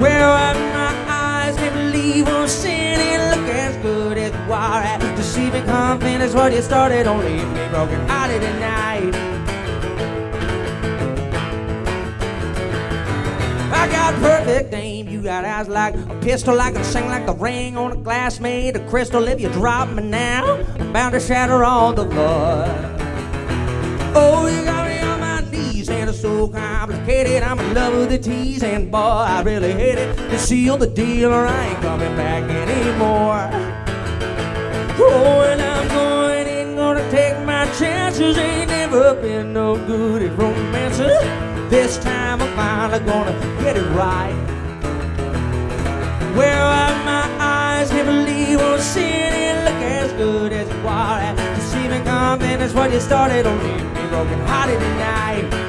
Well, 0.00 0.32
I, 0.32 0.54
my 0.54 1.12
eyes 1.12 1.56
never 1.56 1.82
leave 1.90 2.26
on 2.28 2.48
sin 2.48 2.98
and 2.98 3.40
look 3.40 3.50
as 3.54 3.76
good 3.82 4.16
as 4.16 4.30
are 4.50 4.82
at 4.82 5.16
deceiving 5.16 5.64
confidence. 5.64 6.34
What 6.34 6.52
you 6.52 6.62
started, 6.62 7.06
leave 7.06 7.48
me 7.48 7.68
broken 7.68 8.00
hearted 8.08 8.40
tonight. 8.40 9.14
I 9.14 9.29
got 14.00 14.14
perfect 14.20 14.72
aim. 14.72 15.08
You 15.08 15.22
got 15.22 15.44
eyes 15.44 15.68
like 15.68 15.94
a 15.94 16.18
pistol. 16.20 16.60
I 16.60 16.70
can 16.72 16.84
sing 16.84 17.06
like 17.06 17.26
the 17.26 17.34
ring 17.34 17.76
on 17.76 17.92
a 17.92 17.96
glass 17.96 18.40
made 18.40 18.76
of 18.76 18.88
crystal. 18.88 19.28
If 19.28 19.40
you 19.40 19.50
drop 19.50 19.90
me 19.90 20.02
now, 20.02 20.56
I'm 20.78 20.92
bound 20.92 21.12
to 21.12 21.20
shatter 21.20 21.64
all 21.64 21.92
the 21.92 22.04
blood. 22.04 22.70
Oh, 24.14 24.46
you 24.46 24.64
got 24.64 24.88
me 24.88 24.98
on 25.00 25.20
my 25.20 25.40
knees, 25.50 25.88
and 25.90 26.08
it's 26.08 26.20
so 26.20 26.48
complicated. 26.48 27.42
I'm 27.42 27.58
in 27.58 27.74
love 27.74 27.94
with 27.94 28.08
the 28.10 28.18
tease, 28.18 28.62
and 28.62 28.90
boy, 28.90 28.98
I 28.98 29.42
really 29.42 29.72
hate 29.72 29.98
it. 29.98 30.16
To 30.16 30.38
seal 30.38 30.76
the 30.78 30.86
deal, 30.86 31.32
or 31.32 31.46
I 31.46 31.66
ain't 31.66 31.80
coming 31.80 32.16
back 32.16 32.42
anymore. 32.50 33.50
Oh, 35.02 35.42
and 35.50 35.60
I'm 35.60 35.88
going, 35.88 36.46
ain't 36.46 36.76
gonna 36.76 37.08
take 37.10 37.38
my 37.44 37.64
chances. 37.78 38.38
Ain't 38.38 38.70
never 38.70 39.14
been 39.14 39.52
no 39.52 39.76
good 39.86 40.22
at 40.22 40.36
romances. 40.38 41.49
This 41.70 41.98
time 41.98 42.42
I'm 42.42 42.56
finally 42.56 42.98
gonna 43.06 43.30
get 43.62 43.76
it 43.76 43.88
right. 43.90 44.34
Where 46.34 46.60
are 46.60 47.04
my 47.04 47.30
eyes 47.38 47.92
never 47.92 48.10
leave 48.10 48.58
on 48.58 48.80
and 48.98 49.64
look 49.64 49.80
as 49.80 50.12
good 50.14 50.52
as 50.52 50.68
you 50.68 50.88
are 50.88 51.20
at 51.20 51.36
deceiving 51.54 52.04
confidence. 52.04 52.74
What 52.74 52.90
you 52.92 52.98
started 52.98 53.46
on 53.46 53.56
me 53.58 54.08
broken 54.08 54.40
hearted 54.40 54.80
tonight. 54.80 55.59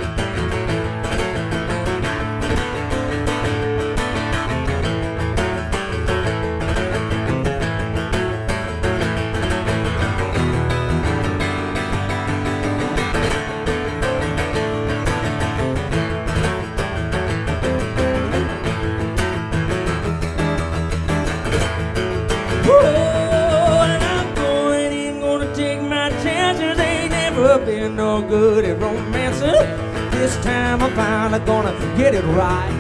Never 27.52 27.66
been 27.66 27.98
no 27.98 28.22
good 28.22 28.64
at 28.64 28.80
romancing. 28.80 29.52
This 30.12 30.38
time 30.38 30.82
I'm 30.82 30.94
finally 30.96 31.46
gonna 31.46 31.74
get 31.98 32.16
it 32.16 32.24
right. 32.24 32.72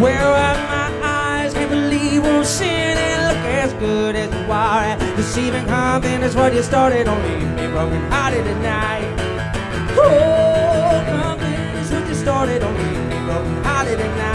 Where 0.00 0.24
are 0.24 0.54
my 0.54 0.90
eyes 1.02 1.52
Can't 1.52 1.68
believe 1.68 2.22
won't 2.22 2.46
sin 2.46 2.96
and 2.96 3.20
look 3.28 3.44
as 3.52 3.74
good 3.74 4.16
as 4.16 4.32
you 4.32 4.50
are 4.50 4.82
at 4.82 4.98
deceiving 5.14 5.66
confidence. 5.66 6.34
What 6.34 6.54
you 6.54 6.62
started 6.62 7.06
on 7.06 7.22
leave 7.22 7.50
me 7.50 7.66
broken 7.66 8.00
hearted 8.10 8.44
tonight. 8.44 9.04
Oh, 9.98 11.04
confidence 11.06 11.92
what 11.92 12.08
you 12.08 12.14
started 12.14 12.62
on 12.62 12.74
leave 12.78 13.08
me 13.10 13.26
broken 13.26 13.62
hearted 13.62 13.98
tonight. 13.98 14.29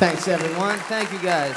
Thanks, 0.00 0.28
everyone. 0.28 0.78
Thank 0.78 1.12
you, 1.12 1.18
guys. 1.18 1.54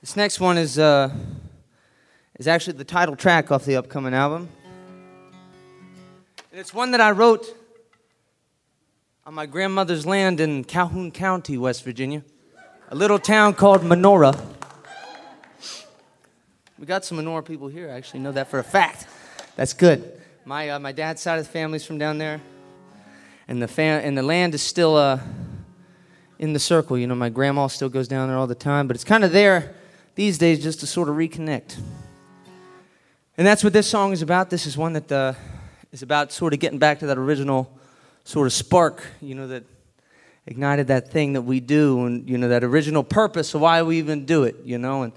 This 0.00 0.16
next 0.16 0.40
one 0.40 0.56
is 0.56 0.78
uh, 0.78 1.14
is 2.38 2.48
actually 2.48 2.78
the 2.78 2.84
title 2.84 3.14
track 3.14 3.50
off 3.50 3.66
the 3.66 3.76
upcoming 3.76 4.14
album, 4.14 4.48
and 6.50 6.58
it's 6.58 6.72
one 6.72 6.92
that 6.92 7.00
I 7.02 7.10
wrote 7.10 7.54
on 9.26 9.34
my 9.34 9.44
grandmother's 9.44 10.06
land 10.06 10.40
in 10.40 10.64
Calhoun 10.64 11.12
County, 11.12 11.58
West 11.58 11.84
Virginia, 11.84 12.24
a 12.88 12.94
little 12.94 13.18
town 13.18 13.52
called 13.52 13.82
Minnora. 13.82 14.34
We 16.78 16.86
got 16.86 17.04
some 17.04 17.18
Minnora 17.18 17.44
people 17.44 17.68
here. 17.68 17.90
I 17.90 17.98
actually 17.98 18.20
know 18.20 18.32
that 18.32 18.48
for 18.48 18.58
a 18.58 18.64
fact. 18.64 19.06
That's 19.56 19.74
good. 19.74 20.19
My, 20.50 20.70
uh, 20.70 20.80
my 20.80 20.90
dad's 20.90 21.22
side 21.22 21.38
of 21.38 21.46
the 21.46 21.52
family's 21.52 21.84
from 21.84 21.98
down 21.98 22.18
there, 22.18 22.40
and 23.46 23.62
the, 23.62 23.68
fam- 23.68 24.04
and 24.04 24.18
the 24.18 24.22
land 24.24 24.52
is 24.52 24.60
still 24.60 24.96
uh, 24.96 25.20
in 26.40 26.54
the 26.54 26.58
circle. 26.58 26.98
You 26.98 27.06
know, 27.06 27.14
my 27.14 27.28
grandma 27.28 27.68
still 27.68 27.88
goes 27.88 28.08
down 28.08 28.26
there 28.26 28.36
all 28.36 28.48
the 28.48 28.56
time, 28.56 28.88
but 28.88 28.96
it's 28.96 29.04
kind 29.04 29.22
of 29.22 29.30
there 29.30 29.76
these 30.16 30.38
days 30.38 30.60
just 30.60 30.80
to 30.80 30.88
sort 30.88 31.08
of 31.08 31.14
reconnect. 31.14 31.80
And 33.38 33.46
that's 33.46 33.62
what 33.62 33.72
this 33.72 33.86
song 33.86 34.10
is 34.10 34.22
about. 34.22 34.50
This 34.50 34.66
is 34.66 34.76
one 34.76 34.94
that 34.94 35.12
uh, 35.12 35.34
is 35.92 36.02
about 36.02 36.32
sort 36.32 36.52
of 36.52 36.58
getting 36.58 36.80
back 36.80 36.98
to 36.98 37.06
that 37.06 37.16
original 37.16 37.72
sort 38.24 38.48
of 38.48 38.52
spark, 38.52 39.04
you 39.20 39.36
know, 39.36 39.46
that 39.46 39.62
ignited 40.46 40.88
that 40.88 41.12
thing 41.12 41.34
that 41.34 41.42
we 41.42 41.60
do, 41.60 42.06
and 42.06 42.28
you 42.28 42.36
know, 42.36 42.48
that 42.48 42.64
original 42.64 43.04
purpose 43.04 43.54
of 43.54 43.60
why 43.60 43.84
we 43.84 43.98
even 43.98 44.26
do 44.26 44.42
it, 44.42 44.56
you 44.64 44.78
know, 44.78 45.02
and 45.02 45.12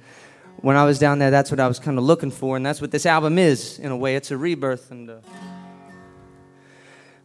when 0.62 0.78
I 0.78 0.86
was 0.86 0.99
down 0.99 1.20
there, 1.20 1.32
that's 1.32 1.51
what 1.51 1.60
I 1.60 1.68
was 1.68 1.80
kind 1.80 1.97
of 1.97 2.04
looking 2.04 2.32
for, 2.32 2.56
and 2.56 2.66
that's 2.66 2.82
what 2.82 2.91
this 2.91 3.06
album 3.06 3.38
is 3.38 3.80
in 3.80 3.91
a 3.91 3.97
way. 3.97 4.16
It's 4.16 4.32
a 4.32 4.38
rebirth, 4.38 4.91
and 4.91 5.10
uh, 5.10 5.16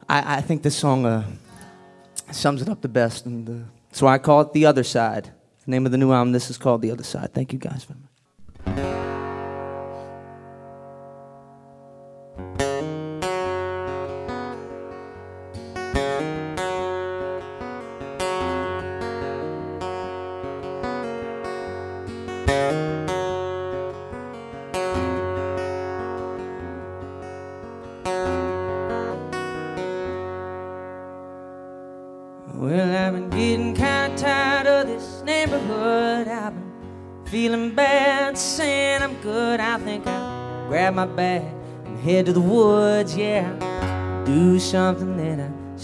I, 0.08 0.38
I 0.38 0.40
think 0.40 0.62
this 0.62 0.76
song 0.76 1.06
uh, 1.06 1.24
sums 2.32 2.62
it 2.62 2.68
up 2.68 2.80
the 2.80 2.88
best, 2.88 3.26
and 3.26 3.48
uh, 3.48 3.68
so 3.92 4.06
I 4.06 4.18
call 4.18 4.40
it 4.40 4.52
"The 4.52 4.66
Other 4.66 4.84
Side." 4.84 5.30
The 5.64 5.70
name 5.70 5.86
of 5.86 5.92
the 5.92 5.98
new 5.98 6.12
album. 6.12 6.32
This 6.32 6.50
is 6.50 6.58
called 6.58 6.82
"The 6.82 6.90
Other 6.90 7.04
Side." 7.04 7.32
Thank 7.32 7.52
you 7.52 7.58
guys. 7.58 7.86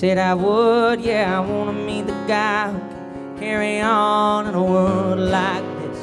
Said 0.05 0.19
I 0.19 0.35
would. 0.35 1.01
Yeah, 1.01 1.39
I 1.39 1.41
want 1.41 1.75
to 1.75 1.83
meet 1.83 2.07
the 2.07 2.13
guy 2.29 2.71
who 2.71 2.79
can 2.79 3.39
carry 3.39 3.81
on 3.81 4.47
in 4.47 4.55
a 4.55 4.63
world 4.63 5.19
like 5.19 5.65
this. 5.79 5.99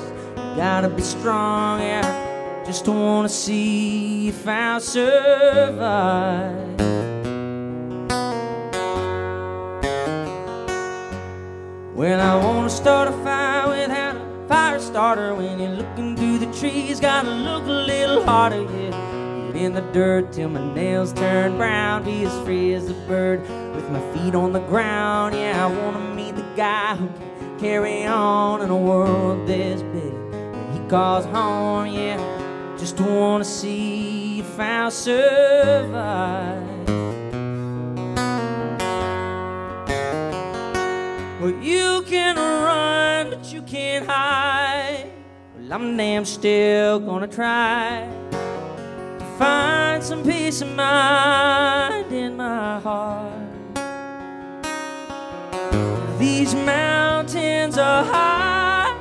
Gotta 0.58 0.90
be 0.90 1.04
strong, 1.04 1.82
yeah. 1.82 2.64
Just 2.66 2.88
want 2.88 3.30
to 3.30 3.34
see 3.34 4.30
if 4.30 4.48
I'll 4.48 4.80
survive. 4.80 5.78
Well, 11.94 12.20
I 12.20 12.44
wanna 12.44 12.72
start 12.72 13.08
a 13.08 13.12
fire 13.24 13.68
without 13.70 14.16
a 14.16 14.48
fire 14.48 14.80
starter. 14.80 15.36
When 15.36 15.60
you're 15.60 15.78
looking 15.82 16.18
through 16.18 16.40
the 16.40 16.52
trees, 16.60 17.00
gotta 17.00 17.30
look 17.30 17.66
a 17.66 17.78
little 17.94 18.24
harder, 18.26 18.64
yeah. 18.64 19.52
Get 19.54 19.62
in 19.62 19.74
the 19.74 19.86
dirt 19.94 20.34
till 20.34 20.50
my 20.50 20.74
nails 20.74 21.14
turn 21.14 21.58
brown. 21.58 22.04
Be 22.04 22.26
as 22.26 22.36
free 22.44 22.74
as 22.74 22.90
a 22.90 22.96
bird 23.08 23.42
with 23.74 23.90
my 23.90 24.02
feet 24.14 24.36
on 24.36 24.54
the 24.54 24.60
ground. 24.62 25.36
Yeah, 25.36 25.66
I 25.66 25.82
want 25.82 25.98
to 25.98 26.16
meet 26.16 26.36
the 26.36 26.46
guy 26.56 26.96
who 26.96 27.08
can 27.08 27.60
carry 27.60 28.06
on 28.06 28.62
in 28.62 28.70
a 28.70 28.78
world 28.78 29.48
this 29.48 29.82
big 29.82 30.22
he 30.74 30.80
calls 30.90 31.26
home. 31.26 31.88
Yeah, 31.88 32.18
just 32.78 33.00
want 33.00 33.44
to 33.44 33.50
see 33.50 34.40
if 34.40 34.60
I'll 34.60 34.92
survive. 34.92 36.72
Well, 41.42 41.56
you 41.62 42.04
can 42.08 42.36
run, 42.36 43.32
but 43.32 43.52
you 43.52 43.64
can't 43.64 44.06
hide. 44.06 45.12
Well, 45.58 45.74
I'm 45.74 45.98
damn 45.98 46.24
still 46.24 47.00
gonna 47.00 47.28
try 47.28 48.08
to 48.30 49.26
find 49.40 50.04
some 50.04 50.24
peace 50.24 50.62
of 50.62 50.70
mind 50.76 52.12
in 52.14 52.38
my 52.38 52.80
heart. 52.80 53.41
These 56.22 56.54
mountains 56.54 57.80
are 57.80 58.04
high, 58.06 58.96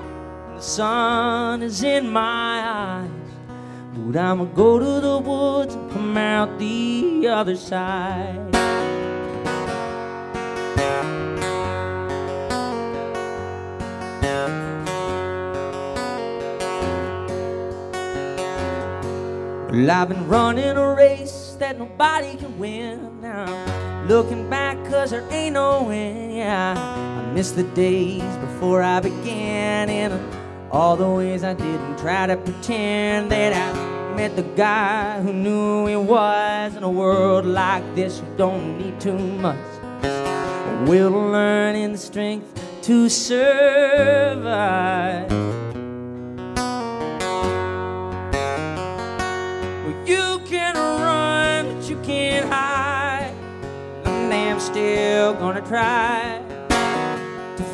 and 0.49 0.57
the 0.57 0.63
sun 0.63 1.63
is 1.63 1.83
in 1.83 2.09
my 2.09 2.63
eyes. 2.65 3.11
But 3.95 4.17
I'ma 4.17 4.45
go 4.45 4.79
to 4.79 5.01
the 5.03 5.19
woods 5.19 5.75
and 5.75 5.93
come 5.93 6.17
out 6.17 6.59
the 6.59 7.29
other 7.29 7.57
side. 7.57 8.39
Well, 19.71 19.91
I've 19.91 20.09
been 20.09 20.27
running 20.27 20.65
a 20.65 20.95
race 20.95 21.55
that 21.59 21.79
nobody 21.79 22.39
can 22.39 22.59
win. 22.59 23.21
Now 23.21 23.81
looking 24.09 24.49
back, 24.49 24.83
cause 24.91 25.11
there 25.11 25.27
ain't 25.31 25.55
no 25.55 25.91
end. 25.91 26.35
Yeah, 26.35 26.75
miss 27.35 27.53
the 27.53 27.63
days 27.63 28.37
before 28.39 28.83
I 28.83 29.01
began, 29.01 29.89
and 29.89 30.13
all 30.73 30.97
the 30.97 31.09
ways 31.09 31.45
I 31.45 31.55
didn't 31.55 31.99
try 31.99 32.27
to 32.27 32.37
pretend 32.37 33.31
that 33.31 33.53
I 33.53 34.15
met 34.15 34.35
the 34.37 34.43
guy 34.43 35.21
who 35.23 35.33
knew 35.33 35.87
he 35.87 35.97
was. 35.97 36.75
In 36.77 36.83
a 36.83 36.91
world 36.91 37.45
like 37.47 37.95
this, 37.95 38.19
you 38.19 38.27
don't 38.37 38.79
need 38.79 39.01
too 39.01 39.17
much. 39.19 39.57
we'll 40.89 41.11
learn 41.11 41.77
in 41.77 41.93
the 41.93 41.99
strength 41.99 42.53
to 42.83 43.09
survive. 43.09 44.51
Well, 49.85 50.07
you 50.07 50.41
can 50.47 50.75
run, 50.75 51.75
but 51.75 51.89
you 51.89 52.01
can't 52.03 52.49
hide. 52.51 53.35
And 54.05 54.33
I'm 54.33 54.59
still 54.59 55.35
gonna 55.35 55.61
try 55.63 56.50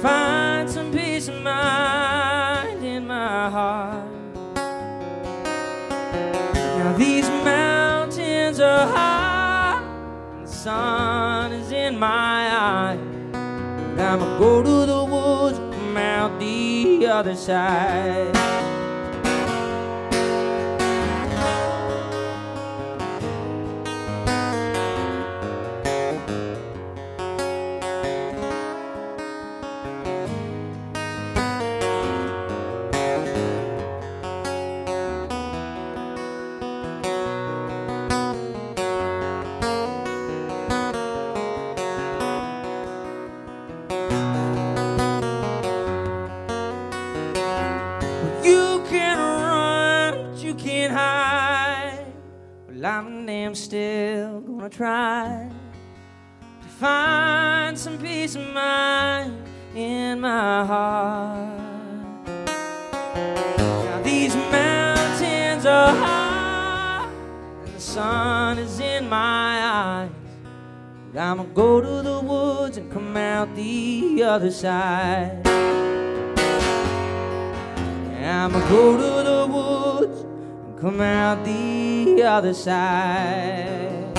find 0.07 0.71
some 0.71 0.93
peace 0.93 1.27
of 1.29 1.43
mind 1.43 2.85
in 2.85 3.07
my 3.07 3.51
heart. 3.51 4.07
Now 6.79 6.93
these 6.97 7.29
mountains 7.29 8.61
are 8.61 8.87
high, 8.87 9.83
and 10.33 10.47
the 10.47 10.51
sun 10.51 11.53
is 11.53 11.73
in 11.73 11.99
my 11.99 12.41
eyes. 12.71 13.01
And 13.33 14.01
I'ma 14.01 14.39
go 14.39 14.63
to 14.63 14.77
the 14.93 15.05
woods, 15.05 15.59
come 15.59 15.97
out 15.97 16.39
the 16.39 17.07
other 17.07 17.35
side. 17.35 18.66
I'm 52.87 53.27
damn 53.27 53.57
still 53.57 54.41
gonna 54.43 54.71
try 54.71 55.51
to 56.63 56.69
find 56.69 57.77
some 57.77 57.99
peace 57.99 58.37
of 58.37 58.47
mind 58.55 59.43
in 59.75 60.21
my 60.21 60.65
heart. 60.65 61.59
Now 63.59 64.01
these 64.05 64.37
mountains 64.37 65.67
are 65.67 65.97
high, 65.97 67.11
and 67.65 67.75
the 67.75 67.81
sun 67.81 68.59
is 68.59 68.79
in 68.79 69.09
my 69.09 69.61
eyes. 69.65 70.11
But 71.13 71.21
I'ma 71.23 71.43
go 71.43 71.81
to 71.81 72.03
the 72.03 72.21
woods 72.21 72.77
and 72.77 72.93
come 72.93 73.17
out 73.17 73.53
the 73.57 74.23
other 74.23 74.53
side. 74.53 75.45
I'ma 78.23 78.61
go 78.69 78.97
to 78.97 79.23
the 79.29 79.47
woods 79.53 79.77
and 79.77 79.86
come 80.81 81.01
out 81.01 81.43
the 81.45 82.23
other 82.23 82.53
side. 82.53 84.13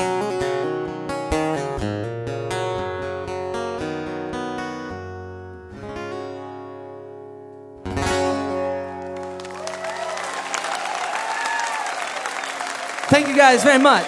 Thank 13.10 13.28
you 13.28 13.36
guys 13.36 13.64
very 13.64 13.80
much. 13.80 14.06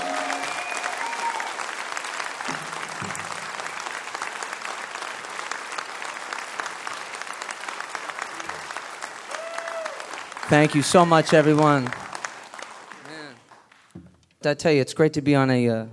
Thank 10.49 10.73
you 10.73 10.81
so 10.81 11.05
much, 11.05 11.33
everyone. 11.35 11.98
I 14.45 14.53
tell 14.53 14.71
you, 14.71 14.79
it's 14.79 14.93
great 14.93 15.11
to 15.13 15.21
be 15.21 15.35
on 15.35 15.49
a 15.49 15.69
uh, 15.69 15.85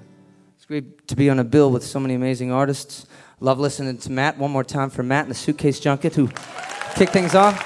it's 0.54 0.66
great 0.66 1.08
to 1.08 1.16
be 1.16 1.28
on 1.28 1.40
a 1.40 1.44
bill 1.44 1.68
with 1.72 1.82
so 1.82 1.98
many 1.98 2.14
amazing 2.14 2.52
artists. 2.52 3.06
Love 3.40 3.58
listening 3.58 3.98
to 3.98 4.12
Matt. 4.12 4.38
One 4.38 4.52
more 4.52 4.62
time 4.62 4.88
for 4.88 5.02
Matt 5.02 5.24
and 5.24 5.32
the 5.32 5.34
Suitcase 5.34 5.80
Junket, 5.80 6.14
who 6.14 6.28
kicked 6.94 7.12
things 7.12 7.34
off. 7.34 7.56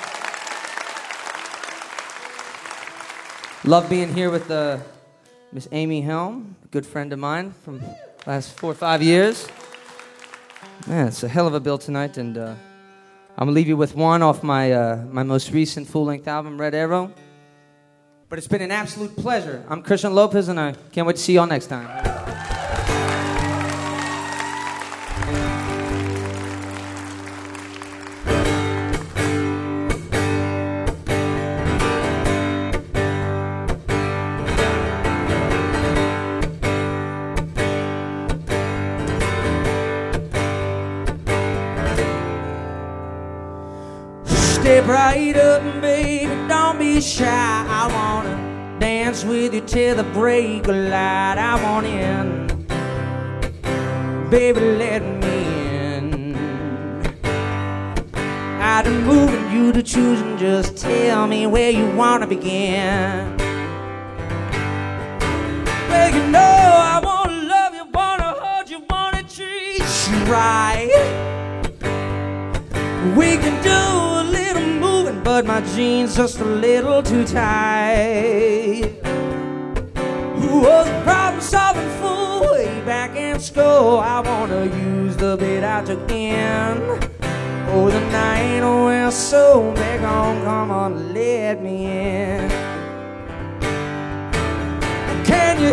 Love 3.66 3.90
being 3.90 4.14
here 4.14 4.30
with 4.30 4.50
uh, 4.50 4.78
Miss 5.52 5.68
Amy 5.70 6.00
Helm, 6.00 6.56
a 6.64 6.68
good 6.68 6.86
friend 6.86 7.12
of 7.12 7.18
mine 7.18 7.52
from 7.62 7.82
last 8.26 8.52
four 8.58 8.70
or 8.70 8.74
five 8.74 9.02
years. 9.02 9.48
Man, 10.86 11.08
it's 11.08 11.22
a 11.22 11.28
hell 11.28 11.46
of 11.46 11.52
a 11.52 11.60
bill 11.60 11.78
tonight, 11.78 12.16
and. 12.16 12.38
Uh, 12.38 12.54
I'm 13.36 13.46
gonna 13.46 13.54
leave 13.54 13.68
you 13.68 13.76
with 13.76 13.94
one 13.94 14.20
off 14.20 14.42
my 14.42 14.72
uh, 14.72 14.96
my 15.10 15.22
most 15.22 15.50
recent 15.52 15.88
full-length 15.88 16.28
album, 16.28 16.60
Red 16.60 16.74
Arrow. 16.74 17.10
But 18.30 18.38
it's 18.38 18.46
been 18.46 18.62
an 18.62 18.70
absolute 18.70 19.16
pleasure. 19.16 19.64
I'm 19.68 19.82
Christian 19.82 20.14
Lopez, 20.14 20.46
and 20.46 20.60
I 20.60 20.74
can't 20.92 21.04
wait 21.04 21.16
to 21.16 21.22
see 21.22 21.32
y'all 21.32 21.48
next 21.48 21.66
time. 21.66 22.09
Dance 49.20 49.24
with 49.24 49.54
you 49.54 49.60
till 49.60 49.96
the 49.96 50.04
break 50.12 50.66
of 50.68 50.76
light. 50.76 51.36
I 51.38 51.62
want 51.62 51.86
in, 51.86 52.46
baby, 54.30 54.60
let 54.60 55.02
me 55.02 55.44
in. 55.76 56.36
I've 58.60 58.84
been 58.84 59.04
moving 59.04 59.50
you 59.52 59.72
to 59.72 59.82
choose 59.82 60.20
and 60.20 60.38
just 60.38 60.76
tell 60.76 61.26
me 61.26 61.46
where 61.46 61.70
you 61.70 61.86
wanna 61.96 62.26
begin. 62.26 63.36
Well, 65.88 66.14
you 66.14 66.26
know 66.30 66.40
I 66.40 67.00
wanna 67.02 67.42
love 67.42 67.74
you, 67.74 67.84
wanna 67.92 68.34
hold 68.38 68.70
you, 68.70 68.82
wanna 68.88 69.22
treat 69.22 69.82
you 70.08 70.18
right. 70.32 70.88
We 73.16 73.36
can 73.38 73.62
do 73.62 73.70
a 73.70 74.24
little 74.30 74.66
moving, 74.66 75.22
but 75.22 75.44
my 75.46 75.60
jeans 75.74 76.16
just 76.16 76.38
a 76.38 76.44
little 76.44 77.02
too 77.02 77.24
tight. 77.24 78.99
Was 80.52 80.88
a 80.88 81.02
problem 81.04 81.40
solving 81.40 81.88
fool 82.00 82.40
way 82.52 82.82
back 82.84 83.14
in 83.14 83.38
school? 83.38 84.00
I 84.00 84.20
wanna 84.20 84.66
use 84.66 85.16
the 85.16 85.36
bit 85.36 85.62
I 85.62 85.84
took 85.84 86.10
in. 86.10 86.76
Oh, 87.68 87.88
the 87.88 88.00
night 88.10 88.60
went 88.60 89.12
so 89.12 89.72
big 89.76 90.02
on, 90.02 90.42
come 90.42 90.72
on, 90.72 91.14
let 91.14 91.62
me 91.62 91.86
in. 91.86 92.50
Can 95.24 95.60
you 95.62 95.72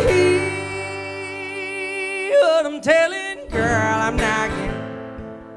hear 2.30 2.40
what 2.40 2.66
I'm 2.68 2.80
telling, 2.80 3.50
girl? 3.50 4.00
I'm 4.06 4.16
knocking 4.16 4.74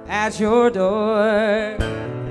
at 0.08 0.40
your 0.40 0.70
door. 0.70 1.76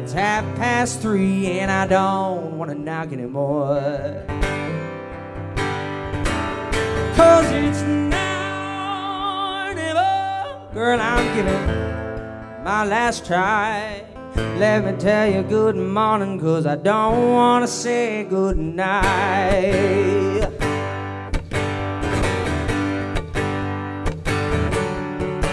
It's 0.02 0.12
half 0.14 0.44
past 0.56 1.02
three 1.02 1.60
and 1.60 1.70
I 1.70 1.86
don't 1.86 2.58
wanna 2.58 2.74
knock 2.74 3.12
anymore. 3.12 4.26
Cause 7.20 7.52
it's 7.52 7.82
now 7.82 9.68
or 9.68 9.74
never. 9.76 10.74
Girl, 10.74 11.02
I'm 11.02 11.36
giving 11.36 12.64
my 12.64 12.86
last 12.86 13.26
try. 13.26 14.06
Let 14.36 14.86
me 14.86 14.94
tell 14.98 15.28
you 15.30 15.44
good 15.44 15.76
morning, 15.76 16.40
cause 16.40 16.66
I 16.66 16.78
don't 16.78 17.34
wanna 17.34 17.68
say 17.68 18.24
good 18.24 18.58
night. 18.58 19.04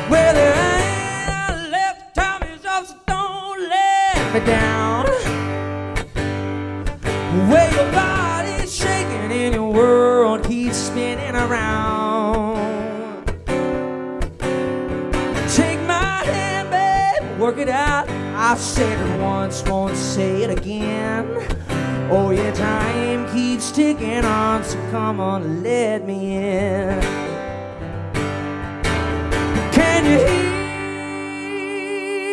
Well, 0.08 0.34
there 0.38 0.54
ain't 0.70 1.30
a 1.50 1.68
left 1.72 2.14
time 2.14 2.44
is 2.44 2.64
off, 2.64 2.86
so 2.86 2.94
don't 3.08 3.68
let 3.68 4.34
me 4.34 4.40
down. 4.46 5.06
The 7.34 7.40
way 7.52 7.66
around. 11.46 13.24
Take 15.54 15.80
my 15.82 16.24
hand, 16.24 16.70
babe, 16.70 17.40
work 17.40 17.58
it 17.58 17.68
out. 17.68 18.08
I've 18.34 18.58
said 18.58 18.98
it 18.98 19.20
once, 19.20 19.62
won't 19.64 19.96
say 19.96 20.42
it 20.42 20.50
again. 20.50 21.26
Oh, 22.10 22.30
yeah, 22.30 22.52
time 22.52 23.28
keeps 23.32 23.70
ticking 23.70 24.24
on, 24.24 24.64
so 24.64 24.78
come 24.90 25.20
on, 25.20 25.62
let 25.62 26.04
me 26.06 26.36
in. 26.36 27.00
Can 29.72 30.04
you 30.04 30.18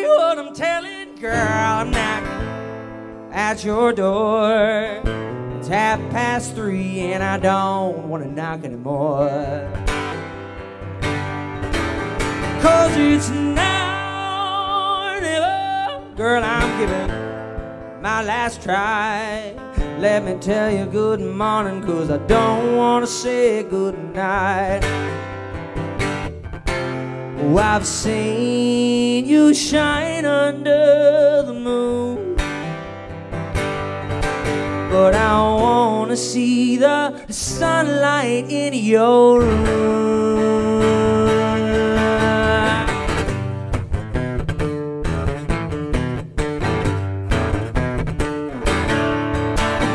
hear 0.02 0.10
what 0.10 0.38
I'm 0.38 0.54
telling, 0.54 1.16
girl? 1.16 1.34
I'm 1.34 1.92
knocking 1.92 3.34
at 3.34 3.64
your 3.64 3.94
door. 3.94 5.02
It's 5.64 5.70
half 5.70 6.02
past 6.12 6.56
three, 6.56 7.00
and 7.00 7.24
I 7.24 7.38
don't 7.38 8.10
want 8.10 8.22
to 8.22 8.30
knock 8.30 8.66
anymore. 8.66 9.30
Cause 12.62 12.98
it's 12.98 13.30
now 13.30 15.14
or 15.16 15.22
never. 15.22 16.16
Girl, 16.18 16.44
I'm 16.44 16.80
giving 16.82 18.02
my 18.02 18.22
last 18.24 18.62
try. 18.62 19.56
Let 20.00 20.26
me 20.26 20.38
tell 20.42 20.70
you 20.70 20.86
good 20.86 21.22
morning, 21.22 21.82
cause 21.82 22.12
I 22.12 22.18
don't 22.28 22.76
want 22.76 23.06
to 23.06 23.10
say 23.10 23.64
good 23.64 23.98
night. 24.14 24.82
Oh, 27.40 27.58
I've 27.58 27.88
seen 27.88 29.26
you 29.26 29.54
shine 29.54 30.26
under 30.26 31.44
the 31.48 31.54
moon. 31.54 32.23
But 34.94 35.16
I 35.16 35.40
wanna 35.42 36.16
see 36.16 36.78
the 36.78 37.26
sunlight 37.28 38.46
in 38.48 38.76
your 38.76 39.42
room. 39.42 40.84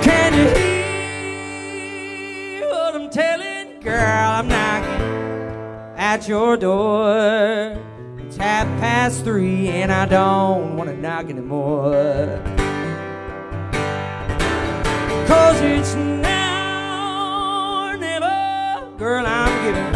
Can 0.03 0.35
you 0.35 0.49
hear 2.59 2.69
what 2.69 2.97
I'm 2.97 3.09
telling? 3.09 3.79
Girl, 3.79 4.31
I'm 4.39 4.49
knocking 4.49 5.95
at 5.97 6.27
your 6.27 6.57
door. 6.57 7.79
It's 8.19 8.37
half 8.37 8.67
past 8.81 9.23
three, 9.23 9.69
and 9.69 9.93
I 9.93 10.07
don't 10.07 10.77
want 10.77 10.91
to 10.91 10.97
knock 10.97 11.31
anymore. 11.31 12.58
Cause 15.29 15.61
it's 15.61 15.95
now 15.95 17.93
or 17.93 17.97
never. 17.99 18.97
Girl, 18.97 19.27
I'm 19.27 19.63
giving 19.63 19.93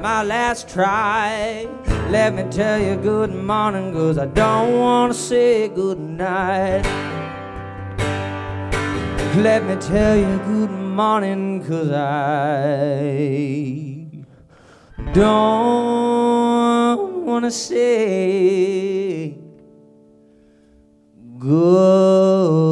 my 0.00 0.22
last 0.22 0.68
try. 0.68 1.66
Let 2.08 2.34
me 2.34 2.44
tell 2.44 2.80
you 2.80 2.94
good 2.94 3.34
morning, 3.34 3.92
cause 3.92 4.16
I 4.16 4.26
don't 4.26 4.78
want 4.78 5.12
to 5.12 5.18
say 5.18 5.66
good 5.66 5.98
night. 5.98 6.84
Let 9.34 9.64
me 9.64 9.74
tell 9.80 10.16
you 10.16 10.38
good 10.46 10.70
morning, 10.70 11.64
cause 11.66 11.90
I 11.90 13.02
don't 15.12 17.26
want 17.26 17.44
to 17.44 17.50
say 17.50 19.36
good 21.38 22.68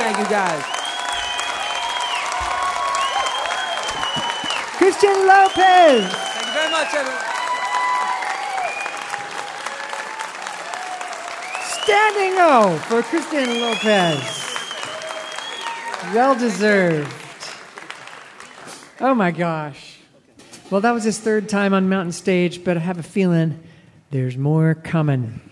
Thank 0.00 0.16
you, 0.18 0.24
guys. 0.30 0.62
Christian 4.78 5.26
Lopez. 5.26 6.10
Thank 6.10 6.46
you 6.46 6.52
very 6.54 6.70
much, 6.70 6.94
everyone. 6.94 7.20
Standing 11.82 12.34
O 12.38 12.78
for 12.88 13.02
Christian 13.02 13.60
Lopez. 13.60 14.40
Well 16.14 16.34
deserved. 16.34 17.12
Oh 19.00 19.14
my 19.14 19.30
gosh. 19.30 19.98
Well, 20.70 20.80
that 20.80 20.92
was 20.92 21.04
his 21.04 21.18
third 21.18 21.50
time 21.50 21.74
on 21.74 21.90
Mountain 21.90 22.12
Stage, 22.12 22.64
but 22.64 22.78
I 22.78 22.80
have 22.80 22.98
a 22.98 23.02
feeling 23.02 23.60
there's 24.10 24.38
more 24.38 24.74
coming. 24.74 25.42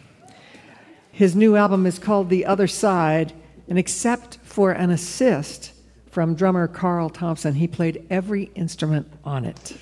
His 1.12 1.36
new 1.36 1.54
album 1.54 1.84
is 1.84 1.98
called 1.98 2.30
The 2.30 2.46
Other 2.46 2.66
Side, 2.66 3.34
and 3.68 3.78
except 3.78 4.38
for 4.42 4.72
an 4.72 4.90
assist 4.90 5.72
from 6.10 6.34
drummer 6.34 6.66
Carl 6.66 7.10
Thompson, 7.10 7.54
he 7.54 7.68
played 7.68 8.06
every 8.10 8.44
instrument 8.54 9.06
on 9.24 9.44
it. 9.44 9.76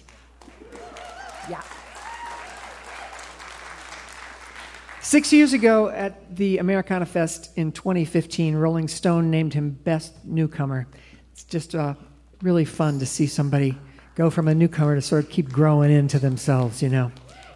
Yeah. 1.49 1.63
Six 5.01 5.33
years 5.33 5.53
ago 5.53 5.89
at 5.89 6.35
the 6.35 6.59
Americana 6.59 7.07
Fest 7.07 7.57
in 7.57 7.71
2015, 7.71 8.57
Rolling 8.57 8.89
Stone 8.89 9.31
named 9.31 9.55
him 9.55 9.71
Best 9.71 10.13
Newcomer. 10.25 10.89
It's 11.33 11.45
just 11.45 11.77
uh, 11.77 11.95
really 12.43 12.65
fun 12.65 12.99
to 12.99 13.07
see 13.07 13.29
somebody 13.29 13.79
go 14.17 14.31
from 14.31 14.49
a 14.49 14.55
newcomer 14.55 14.97
to 14.97 15.03
sort 15.03 15.25
of 15.25 15.31
keep 15.31 15.49
growing 15.49 15.93
into 15.93 16.19
themselves, 16.19 16.83
you 16.83 16.89
know. 16.89 17.13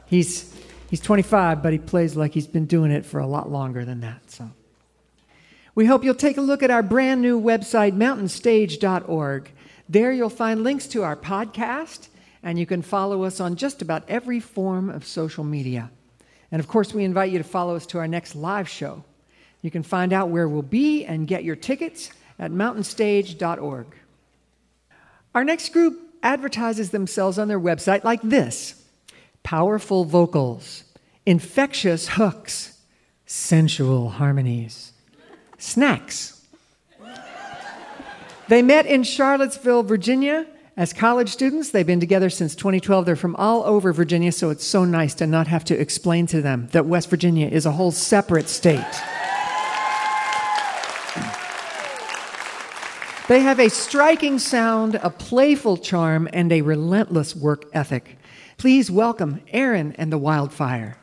He's, 0.06 0.54
he's 0.90 1.00
25, 1.00 1.62
but 1.62 1.72
he 1.72 1.78
plays 1.78 2.14
like 2.14 2.34
he's 2.34 2.46
been 2.46 2.66
doing 2.66 2.92
it 2.92 3.04
for 3.04 3.18
a 3.18 3.26
lot 3.26 3.50
longer 3.50 3.84
than 3.84 4.00
that, 4.02 4.30
so. 4.30 4.50
We 5.74 5.86
hope 5.86 6.04
you'll 6.04 6.14
take 6.14 6.36
a 6.36 6.42
look 6.42 6.62
at 6.62 6.70
our 6.70 6.82
brand 6.82 7.22
new 7.22 7.40
website, 7.40 7.92
mountainstage.org. 7.92 9.50
There 9.88 10.12
you'll 10.12 10.28
find 10.28 10.62
links 10.62 10.86
to 10.88 11.02
our 11.02 11.16
podcast, 11.16 12.08
and 12.42 12.58
you 12.58 12.66
can 12.66 12.82
follow 12.82 13.24
us 13.24 13.40
on 13.40 13.56
just 13.56 13.82
about 13.82 14.08
every 14.08 14.40
form 14.40 14.88
of 14.88 15.06
social 15.06 15.44
media. 15.44 15.90
And 16.52 16.60
of 16.60 16.68
course, 16.68 16.92
we 16.92 17.04
invite 17.04 17.30
you 17.30 17.38
to 17.38 17.44
follow 17.44 17.76
us 17.76 17.86
to 17.86 17.98
our 17.98 18.08
next 18.08 18.34
live 18.34 18.68
show. 18.68 19.04
You 19.62 19.70
can 19.70 19.82
find 19.82 20.12
out 20.12 20.30
where 20.30 20.48
we'll 20.48 20.62
be 20.62 21.04
and 21.04 21.26
get 21.26 21.44
your 21.44 21.56
tickets 21.56 22.10
at 22.38 22.50
mountainstage.org. 22.50 23.86
Our 25.34 25.44
next 25.44 25.72
group 25.72 26.00
advertises 26.22 26.90
themselves 26.90 27.38
on 27.38 27.48
their 27.48 27.60
website 27.60 28.04
like 28.04 28.22
this 28.22 28.82
powerful 29.42 30.04
vocals, 30.04 30.84
infectious 31.24 32.08
hooks, 32.08 32.78
sensual 33.26 34.10
harmonies, 34.10 34.89
snacks. 35.60 36.44
They 38.48 38.62
met 38.62 38.86
in 38.86 39.04
Charlottesville, 39.04 39.84
Virginia. 39.84 40.46
As 40.76 40.92
college 40.92 41.28
students, 41.28 41.70
they've 41.70 41.86
been 41.86 42.00
together 42.00 42.30
since 42.30 42.56
2012. 42.56 43.06
They're 43.06 43.14
from 43.14 43.36
all 43.36 43.62
over 43.64 43.92
Virginia, 43.92 44.32
so 44.32 44.50
it's 44.50 44.64
so 44.64 44.84
nice 44.84 45.14
to 45.14 45.26
not 45.26 45.46
have 45.46 45.64
to 45.66 45.78
explain 45.78 46.26
to 46.28 46.42
them 46.42 46.68
that 46.72 46.86
West 46.86 47.10
Virginia 47.10 47.46
is 47.46 47.66
a 47.66 47.72
whole 47.72 47.92
separate 47.92 48.48
state. 48.48 48.80
They 53.28 53.40
have 53.40 53.60
a 53.60 53.70
striking 53.70 54.40
sound, 54.40 54.96
a 54.96 55.10
playful 55.10 55.76
charm, 55.76 56.28
and 56.32 56.50
a 56.50 56.62
relentless 56.62 57.36
work 57.36 57.66
ethic. 57.72 58.18
Please 58.58 58.90
welcome 58.90 59.40
Erin 59.52 59.94
and 59.98 60.12
the 60.12 60.18
Wildfire. 60.18 60.99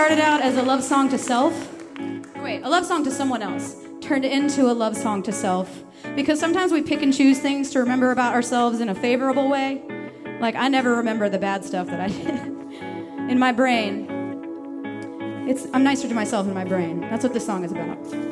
Started 0.00 0.18
out 0.18 0.40
as 0.40 0.56
a 0.56 0.62
love 0.62 0.82
song 0.82 1.10
to 1.10 1.18
self. 1.18 1.52
Oh, 2.34 2.42
Wait, 2.42 2.62
a 2.62 2.70
love 2.70 2.86
song 2.86 3.04
to 3.04 3.10
someone 3.10 3.42
else 3.42 3.76
turned 4.00 4.24
into 4.24 4.62
a 4.70 4.72
love 4.72 4.96
song 4.96 5.22
to 5.24 5.30
self. 5.30 5.84
Because 6.16 6.40
sometimes 6.40 6.72
we 6.72 6.80
pick 6.80 7.02
and 7.02 7.12
choose 7.12 7.38
things 7.38 7.68
to 7.72 7.80
remember 7.80 8.10
about 8.10 8.32
ourselves 8.32 8.80
in 8.80 8.88
a 8.88 8.94
favorable 8.94 9.50
way. 9.50 9.82
Like, 10.40 10.54
I 10.54 10.68
never 10.68 10.96
remember 10.96 11.28
the 11.28 11.38
bad 11.38 11.66
stuff 11.66 11.86
that 11.88 12.00
I 12.00 12.08
did. 12.08 13.30
in 13.30 13.38
my 13.38 13.52
brain, 13.52 14.06
it's, 15.46 15.66
I'm 15.74 15.84
nicer 15.84 16.08
to 16.08 16.14
myself 16.14 16.46
in 16.46 16.54
my 16.54 16.64
brain. 16.64 17.02
That's 17.02 17.22
what 17.22 17.34
this 17.34 17.44
song 17.44 17.62
is 17.62 17.72
about. 17.72 18.29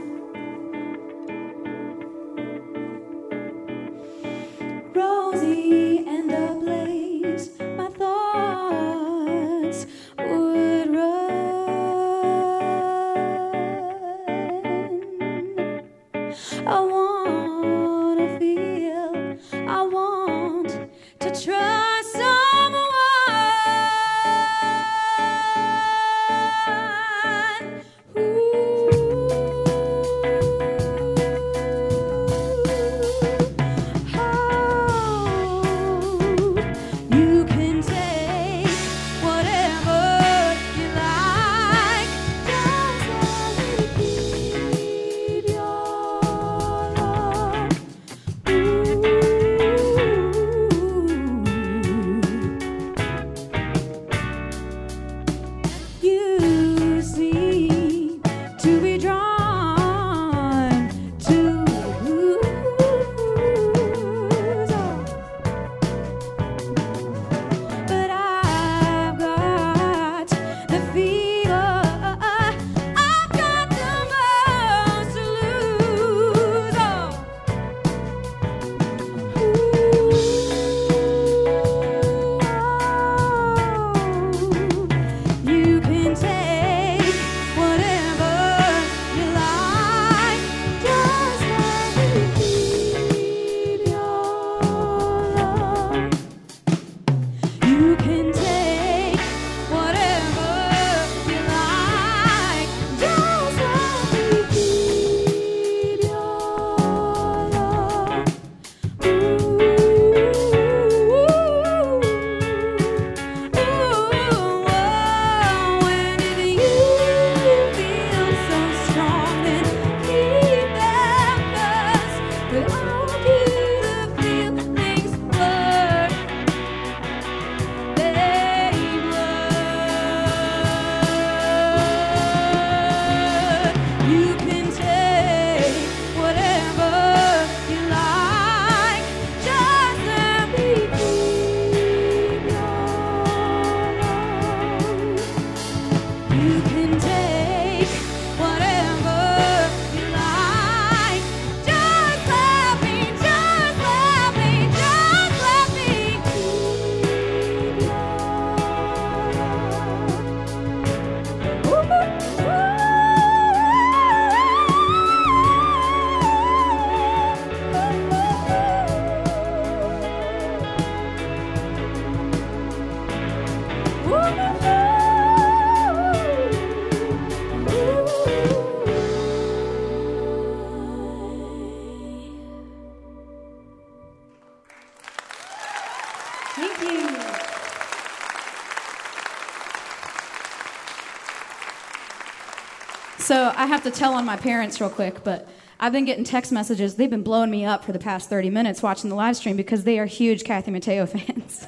So 193.29 193.53
I 193.55 193.67
have 193.67 193.83
to 193.83 193.91
tell 193.91 194.15
on 194.15 194.25
my 194.25 194.39
parents 194.39 194.81
real 194.81 194.89
quick, 194.89 195.23
but 195.23 195.47
I've 195.79 195.93
been 195.93 196.07
getting 196.07 196.25
text 196.25 196.51
messages. 196.51 196.95
They've 196.95 197.11
been 197.11 197.23
blowing 197.23 197.51
me 197.51 197.63
up 197.63 197.85
for 197.85 197.93
the 197.93 197.99
past 197.99 198.31
30 198.31 198.49
minutes 198.49 198.83
watching 198.83 199.11
the 199.11 199.17
live 199.17 199.37
stream 199.37 199.55
because 199.55 199.85
they 199.85 199.99
are 199.99 200.07
huge 200.07 200.45
Kathy 200.45 200.71
Mattea 200.71 201.07
fans. 201.27 201.67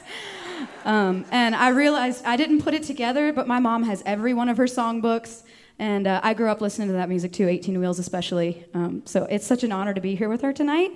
um, 0.86 1.26
and 1.30 1.54
I 1.54 1.68
realized 1.68 2.24
I 2.24 2.38
didn't 2.38 2.62
put 2.62 2.72
it 2.72 2.84
together, 2.84 3.30
but 3.34 3.46
my 3.46 3.58
mom 3.58 3.82
has 3.82 4.02
every 4.06 4.32
one 4.32 4.48
of 4.48 4.56
her 4.56 4.64
songbooks. 4.64 5.42
And 5.78 6.06
uh, 6.06 6.22
I 6.24 6.32
grew 6.32 6.48
up 6.48 6.62
listening 6.62 6.88
to 6.88 6.94
that 6.94 7.10
music 7.10 7.34
too, 7.34 7.46
18 7.46 7.78
Wheels 7.78 7.98
especially. 7.98 8.64
Um, 8.72 9.02
so 9.04 9.24
it's 9.24 9.46
such 9.46 9.62
an 9.62 9.70
honor 9.70 9.92
to 9.92 10.00
be 10.00 10.14
here 10.14 10.30
with 10.30 10.40
her 10.40 10.54
tonight. 10.54 10.92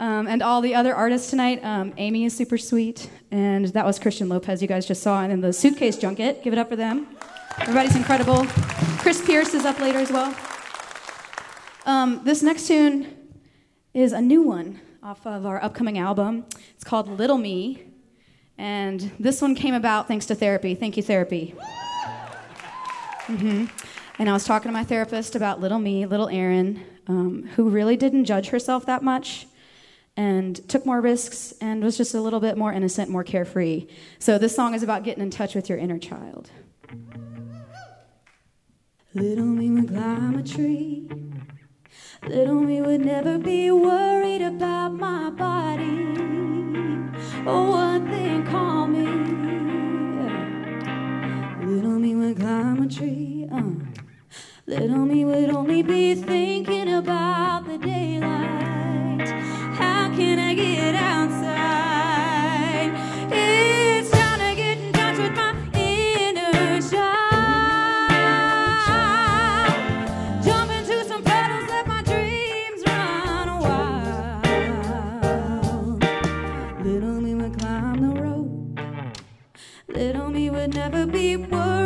Um, 0.00 0.26
and 0.26 0.42
all 0.42 0.60
the 0.60 0.74
other 0.74 0.96
artists 0.96 1.30
tonight. 1.30 1.64
Um, 1.64 1.94
Amy 1.96 2.24
is 2.24 2.36
super 2.36 2.58
sweet, 2.58 3.08
and 3.30 3.66
that 3.66 3.86
was 3.86 4.00
Christian 4.00 4.28
Lopez 4.28 4.62
you 4.62 4.66
guys 4.66 4.84
just 4.84 5.00
saw. 5.00 5.22
And 5.22 5.30
then 5.30 5.42
the 5.42 5.52
Suitcase 5.52 5.96
Junket, 5.96 6.42
give 6.42 6.52
it 6.52 6.58
up 6.58 6.70
for 6.70 6.76
them. 6.76 7.06
Everybody's 7.60 7.96
incredible. 7.96 8.46
Chris 8.98 9.24
Pierce 9.24 9.54
is 9.54 9.64
up 9.64 9.78
later 9.80 9.98
as 9.98 10.10
well. 10.10 10.34
Um, 11.86 12.22
this 12.24 12.42
next 12.42 12.66
tune 12.66 13.14
is 13.94 14.12
a 14.12 14.20
new 14.20 14.42
one 14.42 14.80
off 15.02 15.26
of 15.26 15.46
our 15.46 15.62
upcoming 15.62 15.98
album. 15.98 16.46
It's 16.74 16.84
called 16.84 17.08
Little 17.08 17.38
Me, 17.38 17.82
and 18.56 19.10
this 19.18 19.40
one 19.40 19.54
came 19.54 19.74
about 19.74 20.08
thanks 20.08 20.26
to 20.26 20.34
therapy. 20.34 20.74
Thank 20.74 20.96
you, 20.96 21.02
therapy. 21.02 21.54
hmm 23.26 23.66
And 24.18 24.28
I 24.28 24.32
was 24.32 24.44
talking 24.44 24.68
to 24.68 24.72
my 24.72 24.84
therapist 24.84 25.34
about 25.34 25.60
little 25.60 25.78
me, 25.78 26.06
little 26.06 26.28
Erin, 26.28 26.82
um, 27.06 27.48
who 27.54 27.68
really 27.70 27.96
didn't 27.96 28.24
judge 28.24 28.48
herself 28.48 28.86
that 28.86 29.02
much 29.02 29.46
and 30.16 30.68
took 30.68 30.84
more 30.84 31.00
risks 31.00 31.54
and 31.60 31.82
was 31.82 31.96
just 31.96 32.14
a 32.14 32.20
little 32.20 32.40
bit 32.40 32.58
more 32.58 32.72
innocent, 32.72 33.08
more 33.08 33.24
carefree. 33.24 33.86
So 34.18 34.36
this 34.36 34.54
song 34.54 34.74
is 34.74 34.82
about 34.82 35.04
getting 35.04 35.22
in 35.22 35.30
touch 35.30 35.54
with 35.54 35.68
your 35.68 35.78
inner 35.78 35.98
child. 35.98 36.50
Little 39.14 39.46
me 39.46 39.70
would 39.70 39.88
climb 39.88 40.38
a 40.38 40.42
tree. 40.42 41.08
Little 42.28 42.60
me 42.60 42.82
would 42.82 43.00
never 43.00 43.38
be 43.38 43.70
worried 43.70 44.42
about 44.42 44.92
my 44.92 45.30
body 45.30 46.04
or 47.46 47.68
what 47.70 48.04
they 48.10 48.42
call 48.42 48.86
me. 48.86 49.06
Little 51.64 51.98
me 51.98 52.14
would 52.16 52.36
climb 52.36 52.82
a 52.82 52.86
tree. 52.86 53.48
Uh. 53.50 53.62
Little 54.66 55.06
me 55.06 55.24
would 55.24 55.48
only 55.48 55.82
be 55.82 56.14
thinking 56.14 56.92
about 56.92 57.66
the 57.66 57.78
daylight. 57.78 59.26
How 59.78 60.14
can 60.14 60.38
I 60.38 60.52
get 60.52 60.94
outside? 60.94 61.47
Be 81.18 81.36
worried 81.36 81.77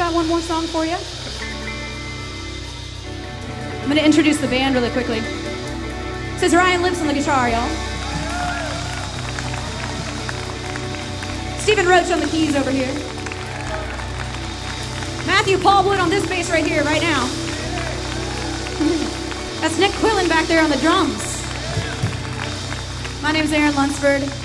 got 0.00 0.14
one 0.14 0.26
more 0.28 0.40
song 0.40 0.64
for 0.64 0.86
you. 0.86 0.96
I'm 3.82 3.84
going 3.84 3.98
to 3.98 4.04
introduce 4.04 4.40
the 4.40 4.48
band 4.48 4.74
really 4.74 4.88
quickly. 4.88 5.20
Says 6.38 6.54
Ryan 6.54 6.80
lives 6.80 7.02
on 7.02 7.06
the 7.06 7.12
guitar, 7.12 7.50
y'all. 7.50 7.68
Stephen 11.58 11.86
Roach 11.86 12.10
on 12.10 12.18
the 12.18 12.28
keys 12.28 12.56
over 12.56 12.70
here. 12.70 12.90
Matthew 15.26 15.58
Paulwood 15.58 16.00
on 16.00 16.08
this 16.08 16.26
bass 16.26 16.48
right 16.48 16.64
here, 16.64 16.82
right 16.82 17.02
now. 17.02 17.26
That's 19.60 19.78
Nick 19.78 19.92
Quillen 20.00 20.30
back 20.30 20.46
there 20.46 20.64
on 20.64 20.70
the 20.70 20.78
drums. 20.78 21.42
My 23.22 23.32
name 23.32 23.44
is 23.44 23.52
Erin 23.52 23.74
Lunsford. 23.74 24.39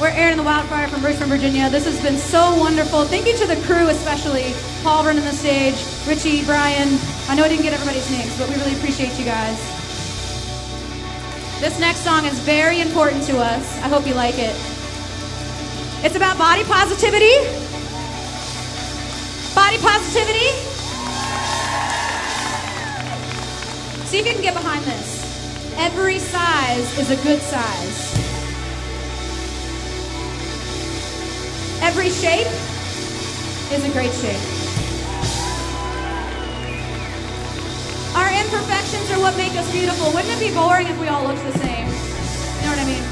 We're 0.00 0.08
Erin 0.08 0.36
the 0.36 0.42
Wildfire 0.42 0.88
from 0.88 1.04
Richmond, 1.04 1.30
Virginia. 1.30 1.70
This 1.70 1.84
has 1.84 2.02
been 2.02 2.18
so 2.18 2.56
wonderful. 2.58 3.04
Thank 3.04 3.26
you 3.26 3.36
to 3.38 3.46
the 3.46 3.54
crew, 3.62 3.88
especially 3.88 4.52
Paul 4.82 5.04
running 5.04 5.22
the 5.22 5.30
stage, 5.30 5.76
Richie, 6.04 6.44
Brian. 6.44 6.98
I 7.28 7.36
know 7.36 7.44
I 7.44 7.48
didn't 7.48 7.62
get 7.62 7.72
everybody's 7.72 8.10
names, 8.10 8.36
but 8.36 8.48
we 8.48 8.56
really 8.56 8.74
appreciate 8.74 9.16
you 9.16 9.24
guys. 9.24 9.56
This 11.60 11.78
next 11.78 12.00
song 12.00 12.24
is 12.24 12.38
very 12.40 12.80
important 12.80 13.22
to 13.26 13.38
us. 13.38 13.78
I 13.82 13.88
hope 13.88 14.04
you 14.04 14.14
like 14.14 14.34
it. 14.36 14.54
It's 16.04 16.16
about 16.16 16.38
body 16.38 16.64
positivity. 16.64 17.38
Body 19.54 19.78
positivity. 19.78 20.50
See 24.10 24.18
if 24.18 24.26
you 24.26 24.32
can 24.32 24.42
get 24.42 24.54
behind 24.54 24.84
this. 24.84 25.22
Every 25.78 26.18
size 26.18 26.98
is 26.98 27.10
a 27.10 27.16
good 27.22 27.40
size. 27.40 28.13
Every 31.96 32.10
shape 32.10 32.48
is 33.72 33.84
a 33.84 33.92
great 33.92 34.12
shape. 34.14 34.42
Our 38.16 38.30
imperfections 38.34 39.12
are 39.12 39.20
what 39.20 39.36
make 39.36 39.52
us 39.52 39.70
beautiful. 39.70 40.10
Wouldn't 40.10 40.34
it 40.34 40.40
be 40.40 40.52
boring 40.52 40.88
if 40.88 40.98
we 40.98 41.06
all 41.06 41.22
looked 41.22 41.44
the 41.44 41.56
same? 41.60 41.86
You 41.86 42.62
know 42.62 42.74
what 42.74 42.80
I 42.80 42.84
mean? 42.84 43.04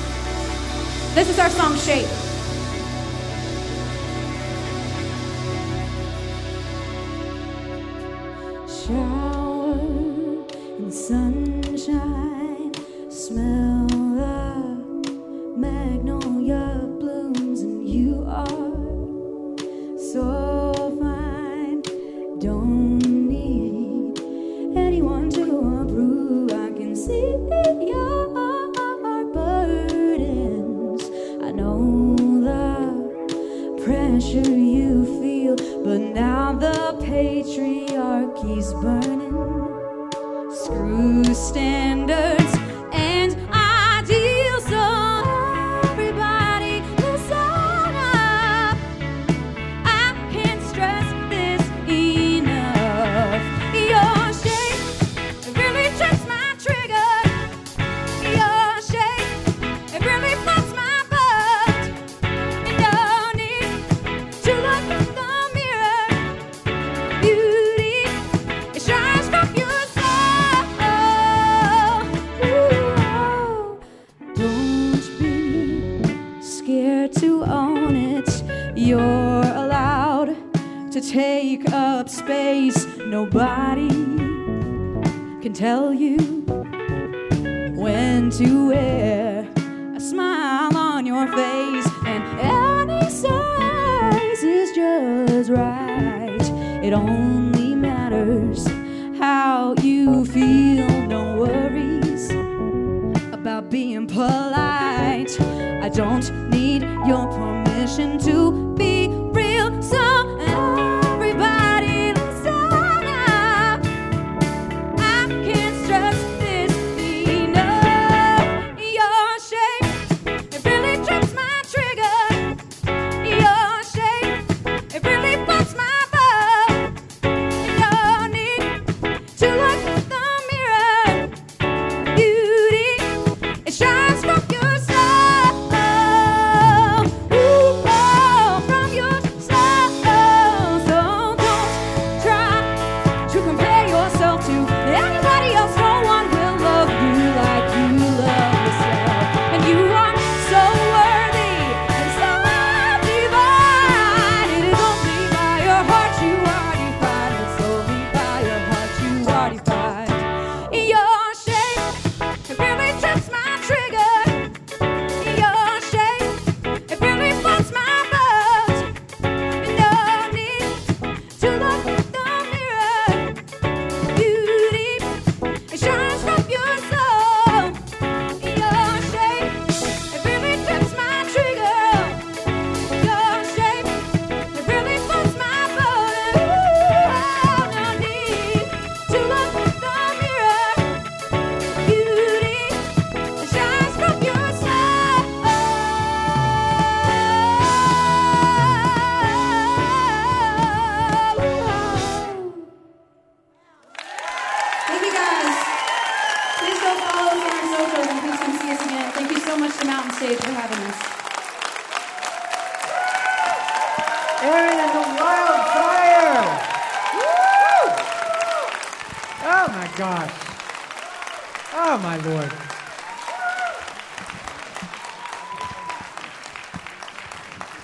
This 1.14 1.30
is 1.30 1.38
our 1.38 1.48
song 1.50 1.76
Shape. 1.76 2.21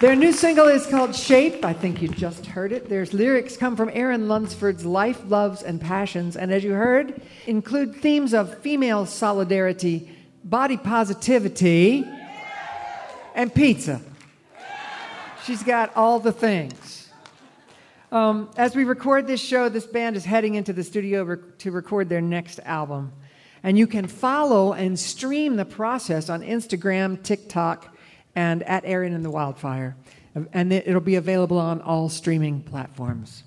Their 0.09 0.17
new 0.17 0.33
single 0.33 0.69
is 0.69 0.87
called 0.87 1.15
Shape. 1.15 1.67
I 1.67 1.75
think 1.75 2.01
you 2.01 2.09
just 2.09 2.47
heard 2.47 2.73
it. 2.73 2.89
There's 2.89 3.13
lyrics 3.13 3.59
come 3.59 3.77
from 3.77 3.91
Erin 3.93 4.27
Lunsford's 4.27 4.87
life, 4.87 5.21
loves, 5.27 5.63
and 5.63 5.79
passions, 5.79 6.35
and 6.35 6.51
as 6.51 6.65
you 6.65 6.73
heard, 6.73 7.21
include 7.47 7.97
themes 7.97 8.33
of 8.33 8.57
female 8.61 9.05
solidarity, 9.05 10.09
body 10.43 10.79
positivity, 10.79 12.07
and 13.35 13.55
pizza. 13.55 14.01
She's 15.45 15.63
got 15.63 15.95
all 15.95 16.21
the 16.21 16.33
things. 16.33 17.11
Um, 18.11 18.49
as 18.57 18.75
we 18.75 18.85
record 18.85 19.27
this 19.27 19.43
show, 19.43 19.69
this 19.69 19.87
band 19.87 20.17
is 20.17 20.25
heading 20.25 20.55
into 20.55 20.73
the 20.73 20.85
studio 20.85 21.23
rec- 21.23 21.59
to 21.59 21.71
record 21.71 22.09
their 22.09 22.23
next 22.23 22.61
album. 22.65 23.13
And 23.63 23.77
you 23.77 23.87
can 23.87 24.07
follow 24.07 24.73
and 24.73 24.99
stream 24.99 25.57
the 25.57 25.67
process 25.67 26.31
on 26.31 26.41
Instagram, 26.41 27.23
TikTok, 27.23 27.95
and 28.39 28.62
at 28.62 28.84
Erin 28.86 29.14
and 29.14 29.24
the 29.24 29.30
Wildfire. 29.30 29.97
And 30.53 30.72
it- 30.72 30.86
it'll 30.86 31.01
be 31.01 31.16
available 31.16 31.59
on 31.59 31.80
all 31.80 32.09
streaming 32.09 32.61
platforms. 32.61 33.43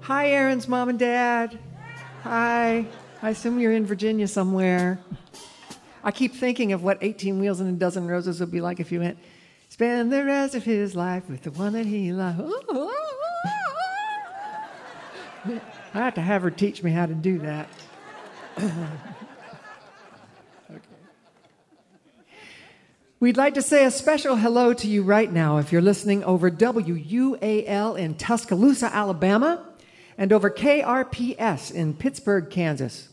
Hi, 0.00 0.30
Erin's 0.30 0.66
mom 0.66 0.88
and 0.88 0.98
dad. 0.98 1.56
Hi. 2.24 2.86
I 3.22 3.30
assume 3.30 3.60
you're 3.60 3.72
in 3.72 3.86
Virginia 3.86 4.26
somewhere. 4.26 4.98
I 6.02 6.10
keep 6.10 6.34
thinking 6.34 6.72
of 6.72 6.82
what 6.82 6.98
18 7.00 7.38
Wheels 7.38 7.60
and 7.60 7.70
a 7.70 7.78
Dozen 7.78 8.08
Roses 8.08 8.40
would 8.40 8.50
be 8.50 8.60
like 8.60 8.80
if 8.80 8.90
you 8.90 8.98
went, 8.98 9.16
spend 9.68 10.12
the 10.12 10.24
rest 10.24 10.56
of 10.56 10.64
his 10.64 10.96
life 10.96 11.30
with 11.30 11.42
the 11.42 11.52
one 11.52 11.72
that 11.74 11.86
he 11.86 12.12
loves. 12.12 12.52
I 15.94 15.98
have 15.98 16.14
to 16.14 16.20
have 16.20 16.42
her 16.42 16.50
teach 16.50 16.82
me 16.82 16.90
how 16.90 17.06
to 17.06 17.14
do 17.14 17.38
that. 17.38 17.68
We'd 23.20 23.36
like 23.36 23.54
to 23.54 23.62
say 23.62 23.84
a 23.84 23.90
special 23.90 24.36
hello 24.36 24.74
to 24.74 24.86
you 24.86 25.02
right 25.02 25.32
now 25.32 25.56
if 25.56 25.72
you're 25.72 25.80
listening 25.80 26.22
over 26.24 26.50
WUAL 26.50 27.98
in 27.98 28.14
Tuscaloosa, 28.16 28.94
Alabama, 28.94 29.66
and 30.18 30.32
over 30.32 30.50
KRPS 30.50 31.72
in 31.72 31.94
Pittsburg, 31.94 32.50
Kansas. 32.50 33.08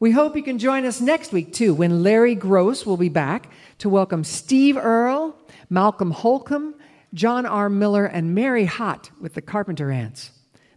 We 0.00 0.10
hope 0.10 0.36
you 0.36 0.42
can 0.42 0.58
join 0.58 0.84
us 0.86 1.00
next 1.00 1.32
week, 1.32 1.52
too, 1.52 1.74
when 1.74 2.02
Larry 2.02 2.34
Groce 2.34 2.86
will 2.86 2.96
be 2.96 3.08
back 3.08 3.52
to 3.78 3.88
welcome 3.88 4.24
Steve 4.24 4.76
Earle, 4.76 5.36
Malcolm 5.70 6.10
Holcombe, 6.12 6.74
John 7.14 7.44
R. 7.44 7.68
Miller, 7.68 8.06
and 8.06 8.34
Mary 8.34 8.66
Hott 8.66 9.10
with 9.20 9.34
the 9.34 9.42
Carpenter 9.42 9.92
Ants. 9.92 10.30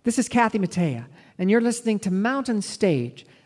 This 0.04 0.20
is 0.20 0.28
Kathy 0.28 0.60
Mattea, 0.60 1.06
and 1.40 1.50
you're 1.50 1.62
listening 1.62 1.98
to 2.00 2.12
Mountain 2.12 2.62
Stage, 2.62 3.26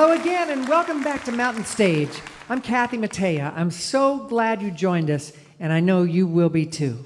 Hello 0.00 0.12
again, 0.12 0.50
and 0.50 0.68
welcome 0.68 1.02
back 1.02 1.24
to 1.24 1.32
Mountain 1.32 1.64
Stage. 1.64 2.20
I'm 2.48 2.60
Kathy 2.60 2.96
Mattea. 2.96 3.52
I'm 3.56 3.72
so 3.72 4.18
glad 4.28 4.62
you 4.62 4.70
joined 4.70 5.10
us, 5.10 5.32
and 5.58 5.72
I 5.72 5.80
know 5.80 6.04
you 6.04 6.24
will 6.24 6.50
be 6.50 6.66
too. 6.66 7.04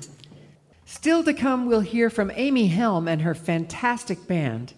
Still 0.85 1.25
to 1.25 1.33
come, 1.33 1.65
we'll 1.65 1.81
hear 1.81 2.11
from 2.11 2.31
Amy 2.35 2.67
Helm 2.67 3.09
and 3.09 3.23
her 3.23 3.35
fantastic 3.35 4.27
band, 4.27 4.75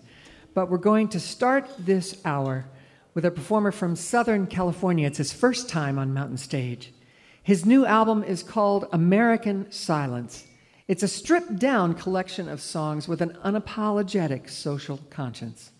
but 0.55 0.70
we're 0.70 0.78
going 0.78 1.09
to 1.09 1.19
start 1.19 1.69
this 1.77 2.20
hour 2.24 2.66
with 3.15 3.24
a 3.24 3.32
performer 3.32 3.73
from 3.73 3.97
Southern 3.97 4.47
California. 4.47 5.09
It's 5.09 5.19
his 5.19 5.32
first 5.32 5.69
time 5.69 5.99
on 5.99 6.15
Mountain 6.15 6.39
Stage. 6.39 6.95
His 7.43 7.66
new 7.66 7.85
album 7.85 8.23
is 8.23 8.45
called 8.45 8.86
American 8.93 9.73
Silence. 9.73 10.45
It's 10.86 11.03
a 11.03 11.09
stripped 11.09 11.59
down 11.59 11.95
collection 11.95 12.49
of 12.49 12.61
songs 12.61 13.09
with 13.09 13.20
an 13.20 13.36
unapologetic 13.45 14.49
social 14.49 15.01
conscience. 15.11 15.73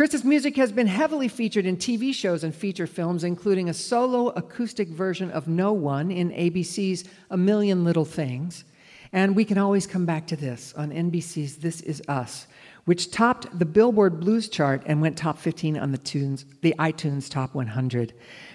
Chris's 0.00 0.24
music 0.24 0.56
has 0.56 0.72
been 0.72 0.86
heavily 0.86 1.28
featured 1.28 1.66
in 1.66 1.76
TV 1.76 2.14
shows 2.14 2.42
and 2.42 2.54
feature 2.54 2.86
films, 2.86 3.22
including 3.22 3.68
a 3.68 3.74
solo 3.74 4.28
acoustic 4.28 4.88
version 4.88 5.30
of 5.30 5.46
No 5.46 5.74
One 5.74 6.10
in 6.10 6.30
ABC's 6.30 7.04
A 7.28 7.36
Million 7.36 7.84
Little 7.84 8.06
Things. 8.06 8.64
And 9.12 9.36
we 9.36 9.44
can 9.44 9.58
always 9.58 9.86
come 9.86 10.06
back 10.06 10.26
to 10.28 10.36
this 10.36 10.72
on 10.72 10.90
NBC's 10.90 11.58
This 11.58 11.82
Is 11.82 12.00
Us, 12.08 12.46
which 12.86 13.10
topped 13.10 13.58
the 13.58 13.66
Billboard 13.66 14.20
Blues 14.20 14.48
chart 14.48 14.82
and 14.86 15.02
went 15.02 15.18
top 15.18 15.38
15 15.38 15.76
on 15.76 15.92
the, 15.92 15.98
tunes, 15.98 16.46
the 16.62 16.74
iTunes 16.78 17.28
Top 17.28 17.54
100. 17.54 18.14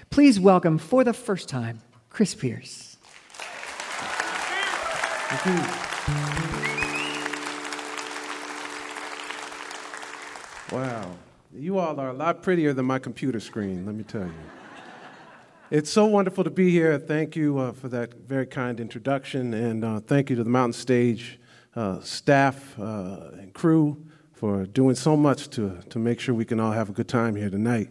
Please 0.10 0.40
welcome, 0.40 0.80
for 0.80 1.04
the 1.04 1.14
first 1.14 1.48
time, 1.48 1.80
Chris 2.10 2.34
Pierce. 2.34 2.98
Wow. 10.72 11.12
You 11.58 11.78
all 11.78 12.02
are 12.02 12.10
a 12.10 12.14
lot 12.14 12.44
prettier 12.44 12.74
than 12.74 12.86
my 12.86 13.00
computer 13.00 13.40
screen, 13.40 13.86
let 13.86 13.96
me 13.96 14.04
tell 14.04 14.26
you. 14.26 14.34
It's 15.72 15.90
so 15.90 16.06
wonderful 16.06 16.44
to 16.44 16.50
be 16.50 16.70
here. 16.70 17.00
Thank 17.00 17.38
you 17.38 17.58
uh, 17.58 17.72
for 17.72 17.88
that 17.90 18.14
very 18.14 18.46
kind 18.46 18.78
introduction, 18.78 19.54
and 19.54 19.86
uh, 19.86 20.02
thank 20.02 20.30
you 20.30 20.36
to 20.36 20.44
the 20.44 20.50
Mountain 20.50 20.74
Stage 20.74 21.40
uh, 21.74 22.02
staff 22.02 22.78
uh, 22.78 23.30
and 23.40 23.54
crew 23.54 24.06
for 24.34 24.66
doing 24.66 24.96
so 24.96 25.16
much 25.16 25.50
to, 25.52 25.80
to 25.90 25.98
make 25.98 26.20
sure 26.20 26.36
we 26.36 26.44
can 26.44 26.60
all 26.60 26.74
have 26.74 26.90
a 26.90 26.94
good 26.94 27.08
time 27.08 27.38
here 27.38 27.50
tonight. 27.50 27.90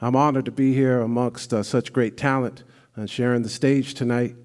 I'm 0.00 0.16
honored 0.16 0.46
to 0.46 0.52
be 0.52 0.72
here 0.72 1.02
amongst 1.02 1.52
uh, 1.52 1.62
such 1.62 1.92
great 1.92 2.16
talent 2.16 2.64
and 2.96 3.10
sharing 3.10 3.42
the 3.42 3.50
stage 3.50 3.92
tonight. 3.92 4.36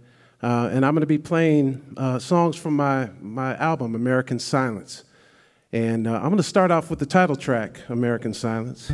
Uh, 0.44 0.70
and 0.74 0.86
I'm 0.86 0.94
going 0.94 1.02
to 1.02 1.08
be 1.08 1.18
playing 1.18 1.96
songs 2.20 2.58
from 2.58 2.76
my, 2.76 3.12
my 3.22 3.56
album, 3.56 3.96
American 3.96 4.40
Silence. 4.40 5.06
And 5.74 6.08
uh, 6.08 6.16
I'm 6.16 6.24
going 6.24 6.38
to 6.38 6.44
start 6.44 6.72
off 6.72 6.90
with 6.90 7.00
the 7.00 7.06
title 7.06 7.36
track, 7.36 7.82
American 7.90 8.34
Silence. 8.34 8.90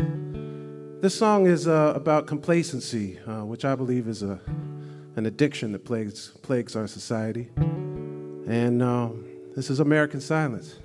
This 1.02 1.16
song 1.16 1.46
is 1.46 1.68
uh, 1.68 1.94
about 1.96 2.26
complacency, 2.26 3.20
uh, 3.28 3.46
which 3.46 3.64
I 3.64 3.76
believe 3.76 4.08
is 4.08 4.24
a, 4.24 4.40
an 5.16 5.28
addiction 5.28 5.72
that 5.74 5.86
plagues, 5.86 6.30
plagues 6.42 6.76
our 6.76 6.88
society. 6.88 7.52
And 7.56 8.82
uh, 8.82 9.10
this 9.56 9.70
is 9.70 9.80
American 9.80 10.20
Silence. 10.20 10.78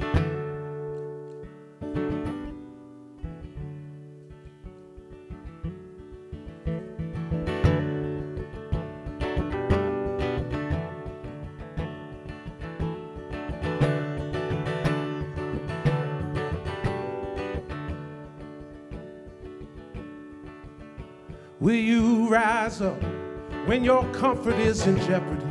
Comfort 24.13 24.55
is 24.57 24.87
in 24.87 24.99
jeopardy? 25.01 25.47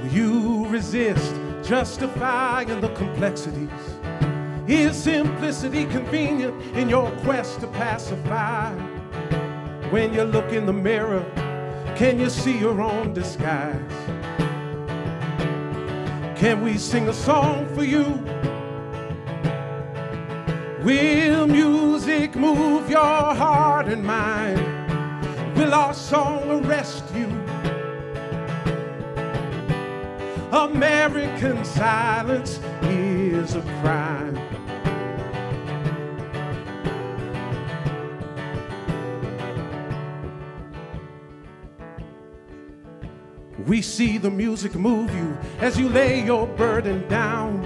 Will 0.00 0.08
you 0.08 0.66
resist 0.68 1.34
justifying 1.62 2.80
the 2.80 2.88
complexities? 2.94 3.70
Is 4.66 4.96
simplicity 4.96 5.84
convenient 5.86 6.60
in 6.76 6.88
your 6.88 7.10
quest 7.22 7.60
to 7.60 7.66
pacify? 7.68 8.74
When 9.90 10.12
you 10.12 10.24
look 10.24 10.52
in 10.52 10.66
the 10.66 10.72
mirror, 10.72 11.24
can 11.96 12.18
you 12.18 12.28
see 12.28 12.58
your 12.58 12.80
own 12.80 13.12
disguise? 13.12 13.80
Can 16.36 16.62
we 16.62 16.76
sing 16.78 17.08
a 17.08 17.14
song 17.14 17.72
for 17.74 17.84
you? 17.84 18.04
Will 20.82 21.46
music 21.46 22.34
move 22.34 22.90
your 22.90 23.00
heart 23.00 23.86
and 23.86 24.04
mind? 24.04 24.65
Will 25.56 25.72
our 25.72 25.94
song 25.94 26.50
arrest 26.50 27.04
you? 27.14 27.28
American 30.52 31.64
silence 31.64 32.60
is 32.82 33.54
a 33.54 33.62
crime. 33.80 34.38
We 43.66 43.80
see 43.80 44.18
the 44.18 44.30
music 44.30 44.74
move 44.74 45.14
you 45.14 45.38
as 45.60 45.78
you 45.78 45.88
lay 45.88 46.22
your 46.22 46.46
burden 46.46 47.08
down. 47.08 47.62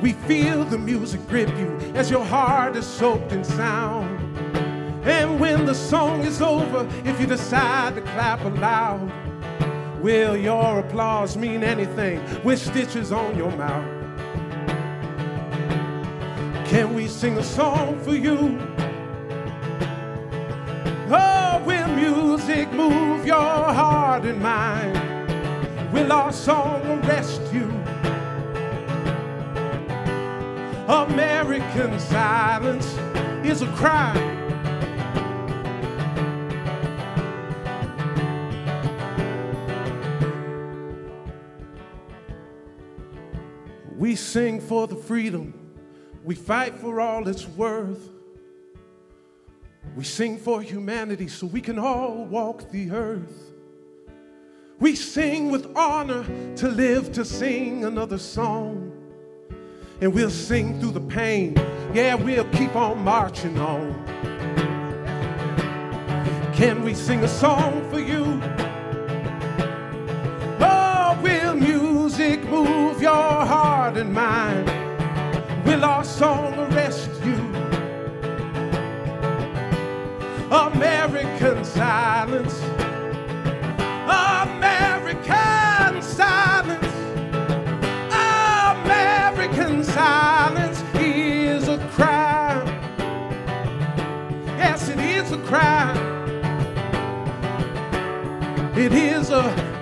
We 0.00 0.12
feel 0.12 0.64
the 0.64 0.78
music 0.78 1.26
grip 1.26 1.48
you 1.58 1.76
as 1.94 2.08
your 2.08 2.24
heart 2.24 2.76
is 2.76 2.86
soaked 2.86 3.32
in 3.32 3.42
sound. 3.42 4.17
And 5.08 5.40
when 5.40 5.64
the 5.64 5.74
song 5.74 6.22
is 6.24 6.42
over, 6.42 6.86
if 7.02 7.18
you 7.18 7.26
decide 7.26 7.94
to 7.94 8.02
clap 8.02 8.44
aloud, 8.44 9.10
will 10.02 10.36
your 10.36 10.80
applause 10.80 11.34
mean 11.34 11.64
anything 11.64 12.22
with 12.44 12.58
stitches 12.58 13.10
on 13.10 13.34
your 13.34 13.50
mouth? 13.52 13.86
Can 16.68 16.92
we 16.92 17.08
sing 17.08 17.38
a 17.38 17.42
song 17.42 17.98
for 18.00 18.14
you? 18.14 18.58
Oh, 21.10 21.62
will 21.64 21.88
music 21.96 22.70
move 22.72 23.24
your 23.24 23.38
heart 23.72 24.26
and 24.26 24.42
mind? 24.42 25.90
Will 25.90 26.12
our 26.12 26.34
song 26.34 26.84
arrest 26.84 27.40
you? 27.50 27.70
American 30.86 31.98
silence 31.98 32.86
is 33.42 33.62
a 33.62 33.66
crime. 33.68 34.37
Sing 44.18 44.60
for 44.60 44.86
the 44.86 44.96
freedom, 44.96 45.54
we 46.24 46.34
fight 46.34 46.74
for 46.78 47.00
all 47.00 47.26
it's 47.28 47.46
worth. 47.46 48.10
We 49.96 50.04
sing 50.04 50.36
for 50.36 50.60
humanity 50.60 51.28
so 51.28 51.46
we 51.46 51.60
can 51.60 51.78
all 51.78 52.26
walk 52.26 52.70
the 52.70 52.90
earth. 52.90 53.52
We 54.78 54.94
sing 54.94 55.50
with 55.50 55.76
honor 55.76 56.24
to 56.56 56.68
live 56.68 57.12
to 57.12 57.24
sing 57.24 57.84
another 57.84 58.18
song. 58.18 58.92
And 60.00 60.12
we'll 60.14 60.30
sing 60.30 60.78
through 60.80 60.92
the 60.92 61.00
pain. 61.00 61.54
Yeah, 61.92 62.14
we'll 62.14 62.48
keep 62.50 62.76
on 62.76 63.02
marching 63.02 63.58
on. 63.58 64.04
Can 66.54 66.82
we 66.82 66.94
sing 66.94 67.24
a 67.24 67.28
song 67.28 67.88
for 67.90 67.98
you? 67.98 68.40
Oh, 70.60 71.18
will 71.22 71.54
music 71.54 72.44
move 72.44 73.00
your 73.00 73.12
heart 73.12 73.77
and 73.96 74.12
mind? 74.12 74.66
Will 75.64 75.84
our 75.84 76.04
song 76.04 76.54
arrest 76.58 77.10
you? 77.24 77.36
American 80.50 81.64
silence. 81.64 82.60
American 84.08 86.02
silence. 86.02 86.94
American 88.12 89.84
silence 89.84 90.82
is 90.94 91.68
a 91.68 91.78
crime. 91.92 92.66
Yes, 94.58 94.88
it 94.88 94.98
is 94.98 95.32
a 95.32 95.38
crime. 95.38 95.96
It 98.76 98.92
is 98.92 99.30
a 99.30 99.77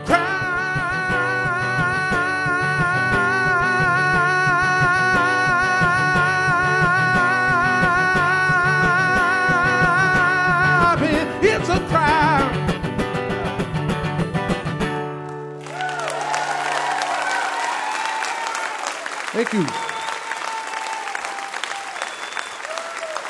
Thank 19.37 19.53
you. 19.53 19.67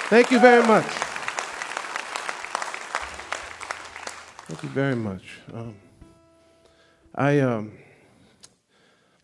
Thank 0.08 0.30
you 0.30 0.38
very 0.38 0.64
much. 0.64 0.84
Thank 4.46 4.62
you 4.62 4.68
very 4.68 4.94
much. 4.94 5.40
Um, 5.52 5.74
I, 7.12 7.40
um, 7.40 7.72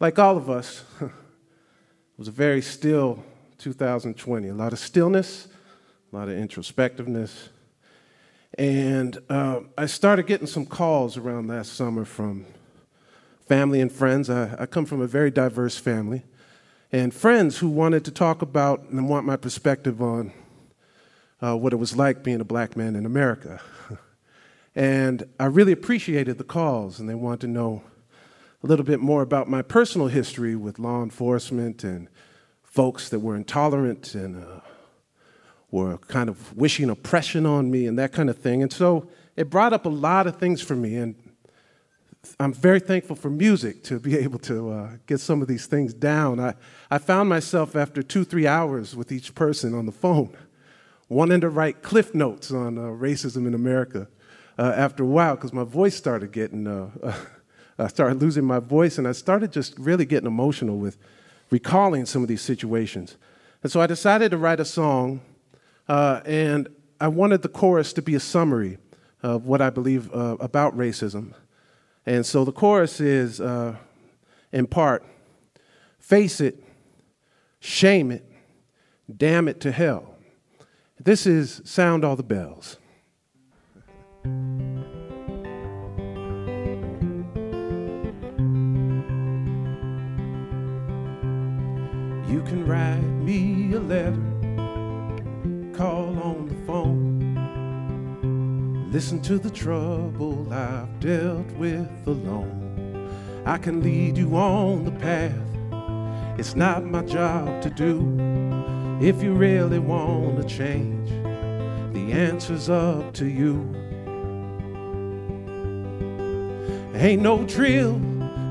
like 0.01 0.19
all 0.19 0.37
of 0.37 0.51
us, 0.51 0.83
was 2.19 2.27
a 2.27 2.33
very 2.33 2.61
still 2.61 3.23
2020. 3.59 4.49
A 4.49 4.53
lot 4.53 4.73
of 4.73 4.81
stillness, 4.81 5.47
a 6.13 6.17
lot 6.17 6.29
of 6.29 6.35
introspectiveness. 6.35 7.51
And 8.59 9.19
uh, 9.29 9.61
I 9.79 9.87
started 9.87 10.27
getting 10.27 10.49
some 10.49 10.67
calls 10.67 11.17
around 11.17 11.47
last 11.47 11.75
summer 11.75 12.05
from 12.05 12.45
family 13.47 13.81
and 13.81 13.93
friends. 13.93 14.29
I, 14.29 14.57
I 14.59 14.67
come 14.67 14.85
from 14.85 15.01
a 15.01 15.07
very 15.07 15.31
diverse 15.31 15.79
family. 15.79 16.25
And 16.95 17.15
friends 17.15 17.57
who 17.57 17.71
wanted 17.71 18.05
to 18.05 18.11
talk 18.11 18.43
about 18.43 18.83
and 18.91 19.09
want 19.09 19.25
my 19.25 19.37
perspective 19.37 20.03
on 20.03 20.31
uh, 21.41 21.57
what 21.57 21.73
it 21.73 21.77
was 21.77 21.97
like 21.97 22.23
being 22.23 22.43
a 22.43 22.45
black 22.45 22.77
man 22.77 22.97
in 22.97 23.07
America. 23.07 23.63
and 24.75 25.25
I 25.41 25.47
really 25.47 25.73
appreciated 25.73 26.37
the 26.37 26.45
calls, 26.45 27.01
and 27.01 27.09
they 27.09 27.15
wanted 27.15 27.41
to 27.41 27.47
know 27.47 27.83
a 28.63 28.67
little 28.67 28.85
bit 28.85 29.01
more 29.01 29.23
about 29.23 29.49
my 29.49 29.63
personal 29.63 30.09
history 30.09 30.55
with 30.55 30.79
law 30.79 31.03
enforcement 31.03 31.83
and 31.83 32.09
folks 32.63 33.09
that 33.09 33.21
were 33.21 33.37
intolerant 33.37 34.15
and 34.15 34.45
uh, 34.45 34.61
were 35.71 35.97
kind 35.97 36.29
of 36.29 36.55
wishing 36.55 36.91
oppression 36.91 37.47
on 37.47 37.71
me 37.71 37.87
and 37.87 37.99
that 37.99 38.13
kind 38.13 38.29
of 38.29 38.37
thing. 38.37 38.63
And 38.63 38.71
so 38.71 39.09
it 39.35 39.49
brought 39.49 39.73
up 39.73 39.87
a 39.87 39.89
lot 39.89 40.27
of 40.27 40.37
things 40.37 40.61
for 40.61 40.77
me. 40.77 40.97
And 40.97 41.15
I'm 42.39 42.53
very 42.53 42.81
thankful 42.81 43.17
for 43.17 43.31
music 43.31 43.83
to 43.85 43.99
be 43.99 44.17
able 44.25 44.39
to 44.41 44.71
uh, 44.71 44.91
get 45.07 45.19
some 45.19 45.43
of 45.43 45.49
these 45.49 45.67
things 45.67 45.93
down. 45.93 46.41
I, 46.41 46.55
I 46.91 46.99
found 46.99 47.29
myself 47.29 47.77
after 47.77 48.03
two, 48.03 48.25
three 48.25 48.47
hours 48.47 48.95
with 48.95 49.13
each 49.13 49.35
person 49.35 49.75
on 49.75 49.87
the 49.87 49.93
phone, 49.93 50.37
wanting 51.09 51.41
to 51.41 51.49
write 51.49 51.83
cliff 51.83 52.15
notes 52.15 52.51
on 52.51 52.79
uh, 52.79 52.83
racism 52.83 53.47
in 53.47 53.55
America 53.55 54.09
uh, 54.59 54.73
after 54.77 55.03
a 55.03 55.07
while 55.07 55.35
because 55.35 55.53
my 55.53 55.65
voice 55.65 55.97
started 55.97 56.33
getting, 56.33 56.67
uh, 56.67 57.15
I 57.79 57.87
started 57.89 58.21
losing 58.21 58.45
my 58.45 58.61
voice 58.61 58.99
and 58.99 59.09
I 59.09 59.13
started 59.13 59.53
just 59.53 59.79
really 59.79 60.05
getting 60.05 60.27
emotional 60.27 60.79
with 60.79 60.99
recalling 61.51 62.07
some 62.07 62.23
of 62.23 62.29
these 62.29 62.43
situations. 62.43 63.17
And 63.63 63.71
so 63.71 63.81
I 63.81 63.87
decided 63.87 64.31
to 64.31 64.39
write 64.39 64.61
a 64.61 64.65
song 64.65 65.21
uh, 65.89 66.21
and 66.25 66.69
I 67.01 67.09
wanted 67.09 67.43
the 67.43 67.49
chorus 67.49 67.93
to 67.95 68.03
be 68.03 68.15
a 68.15 68.21
summary 68.21 68.79
of 69.23 69.47
what 69.47 69.61
I 69.61 69.71
believe 69.71 70.13
uh, 70.15 70.37
about 70.41 70.77
racism. 70.77 71.35
And 72.05 72.27
so 72.27 72.45
the 72.45 72.53
chorus 72.53 73.01
is, 73.01 73.41
uh, 73.41 73.77
in 74.51 74.67
part, 74.67 75.05
face 75.99 76.41
it, 76.41 76.63
shame 77.61 78.11
it, 78.11 78.25
damn 79.17 79.47
it 79.47 79.61
to 79.61 79.71
hell. 79.71 80.17
This 80.99 81.27
is 81.27 81.63
Sound 81.65 82.05
All 82.05 82.17
the 82.17 82.23
Bells. 82.23 82.79
You 92.29 92.43
can 92.43 92.65
write 92.67 93.01
me 93.01 93.73
a 93.75 93.81
letter, 93.81 94.17
call 95.77 96.19
on 96.21 96.49
the 96.49 96.67
phone. 96.67 97.12
Listen 98.93 99.23
to 99.23 99.39
the 99.39 99.49
trouble 99.49 100.53
I've 100.53 101.01
dealt 101.01 101.51
with 101.53 101.89
alone. 102.07 103.09
I 103.47 103.57
can 103.57 103.83
lead 103.83 104.19
you 104.19 104.37
on 104.37 104.85
the 104.85 104.91
path. 104.91 105.33
It's 106.39 106.55
not 106.55 106.85
my 106.85 107.01
job 107.01 107.63
to 107.63 107.71
do. 107.71 108.19
If 109.01 109.23
you 109.23 109.33
really 109.33 109.79
want 109.79 110.43
to 110.43 110.45
change, 110.47 111.09
the 111.95 112.13
answer's 112.13 112.69
up 112.69 113.15
to 113.15 113.25
you. 113.25 113.63
Ain't 116.95 117.23
no 117.23 117.45
drill, 117.45 117.99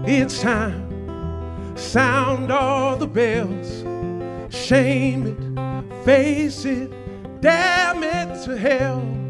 it's 0.07 0.41
time. 0.41 1.77
Sound 1.77 2.51
all 2.51 2.95
the 2.95 3.05
bells. 3.05 3.83
Shame 4.51 5.27
it, 5.27 6.03
face 6.03 6.65
it, 6.65 6.91
damn 7.41 8.01
it 8.01 8.43
to 8.45 8.57
hell. 8.57 9.20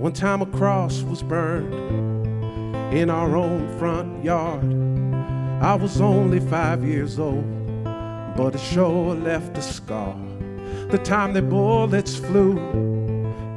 One 0.00 0.14
time 0.14 0.40
a 0.40 0.46
cross 0.46 1.02
was 1.02 1.22
burned 1.22 1.74
in 2.94 3.10
our 3.10 3.36
own 3.36 3.68
front 3.78 4.24
yard. 4.24 4.64
I 5.62 5.74
was 5.74 6.00
only 6.00 6.40
five 6.40 6.82
years 6.82 7.18
old, 7.18 7.44
but 8.34 8.54
it 8.54 8.60
sure 8.60 9.14
left 9.14 9.58
a 9.58 9.62
scar. 9.62 10.16
The 10.88 10.96
time 10.96 11.34
the 11.34 11.42
bullets 11.42 12.16
flew 12.16 12.56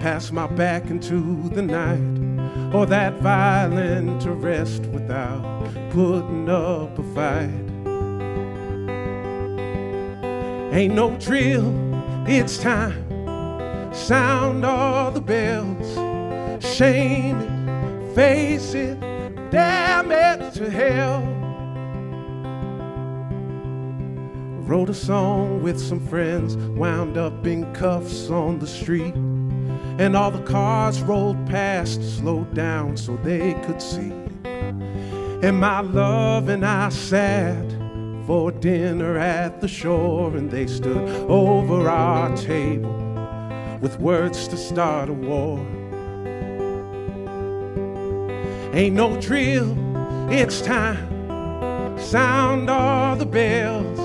past 0.02 0.34
my 0.34 0.48
back 0.48 0.90
into 0.90 1.48
the 1.54 1.62
night, 1.62 2.76
or 2.76 2.86
that 2.88 3.22
violent 3.22 4.26
arrest 4.26 4.82
without 4.88 5.42
putting 5.92 6.50
up 6.50 7.00
a 7.00 7.04
fight. 7.16 7.70
Ain't 10.76 10.94
no 10.94 11.16
drill, 11.22 11.74
it's 12.28 12.58
time. 12.58 13.94
Sound 13.94 14.66
all 14.66 15.10
the 15.10 15.22
bells, 15.22 16.13
shame 16.64 17.40
it, 17.40 18.16
face 18.16 18.74
it, 18.74 19.00
damn 19.52 20.12
it 20.12 20.54
to 20.54 20.70
hell. 20.70 21.22
Wrote 24.66 24.90
a 24.90 24.94
song 24.94 25.62
with 25.62 25.80
some 25.80 26.00
friends, 26.08 26.56
wound 26.56 27.18
up 27.18 27.46
in 27.46 27.72
cuffs 27.74 28.30
on 28.30 28.60
the 28.60 28.68
street. 28.68 29.14
And 30.00 30.16
all 30.16 30.32
the 30.32 30.42
cars 30.44 31.02
rolled 31.02 31.46
past, 31.48 32.02
slowed 32.18 32.54
down 32.56 32.98
so 32.98 33.18
they 33.18 33.54
could 33.66 33.82
see. 33.82 34.12
And 35.44 35.60
my 35.60 35.82
love 35.82 36.48
and 36.48 36.66
I 36.66 36.90
sat 36.90 37.70
for 38.26 38.52
dinner 38.52 39.18
at 39.18 39.60
the 39.60 39.68
shore, 39.68 40.36
and 40.36 40.50
they 40.50 40.66
stood 40.66 40.98
over 41.30 41.90
our 41.90 42.36
table 42.38 42.98
with 43.82 44.00
words 44.00 44.48
to 44.48 44.58
start 44.58 45.10
a 45.10 45.14
war. 45.14 45.60
Ain't 48.74 48.96
no 48.96 49.22
drill, 49.22 49.78
it's 50.32 50.60
time. 50.60 52.00
Sound 52.00 52.72
all 52.72 53.16
the 53.16 53.26
bells, 53.26 54.00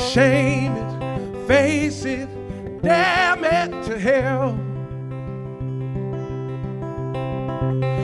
shame 0.00 0.74
it, 0.74 1.46
face 1.46 2.06
it, 2.06 2.26
damn 2.80 3.44
it 3.44 3.84
to 3.84 3.98
hell. 3.98 4.58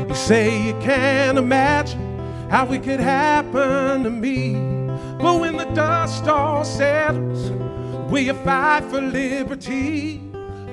You 0.07 0.15
say 0.15 0.67
you 0.67 0.75
can't 0.75 1.39
imagine 1.39 2.19
how 2.51 2.71
it 2.71 2.83
could 2.83 3.01
happen 3.01 4.03
to 4.03 4.11
me. 4.11 4.53
But 5.19 5.41
when 5.41 5.57
the 5.57 5.65
dust 5.73 6.29
all 6.29 6.67
settles, 6.67 7.51
will 8.11 8.19
you 8.21 8.35
fight 8.35 8.85
for 8.91 9.01
liberty? 9.01 10.21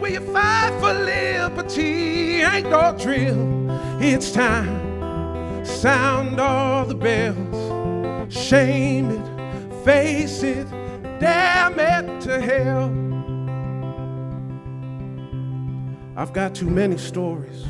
Will 0.02 0.12
you 0.12 0.34
fight 0.34 0.78
for 0.82 0.94
liberty? 0.94 2.42
Ain't 2.42 2.70
no 2.70 2.94
drill, 3.00 3.72
it's 4.02 4.34
time. 4.34 4.81
Sound 5.64 6.40
all 6.40 6.86
the 6.86 6.96
bells, 6.96 8.34
shame 8.34 9.12
it, 9.12 9.84
face 9.86 10.44
it, 10.44 10.68
damn 11.20 11.80
it 11.80 12.22
to 12.22 12.42
hell. 12.42 12.90
I've 16.16 16.34
got 16.34 16.56
too 16.56 16.70
many 16.70 16.98
stories 16.98 17.66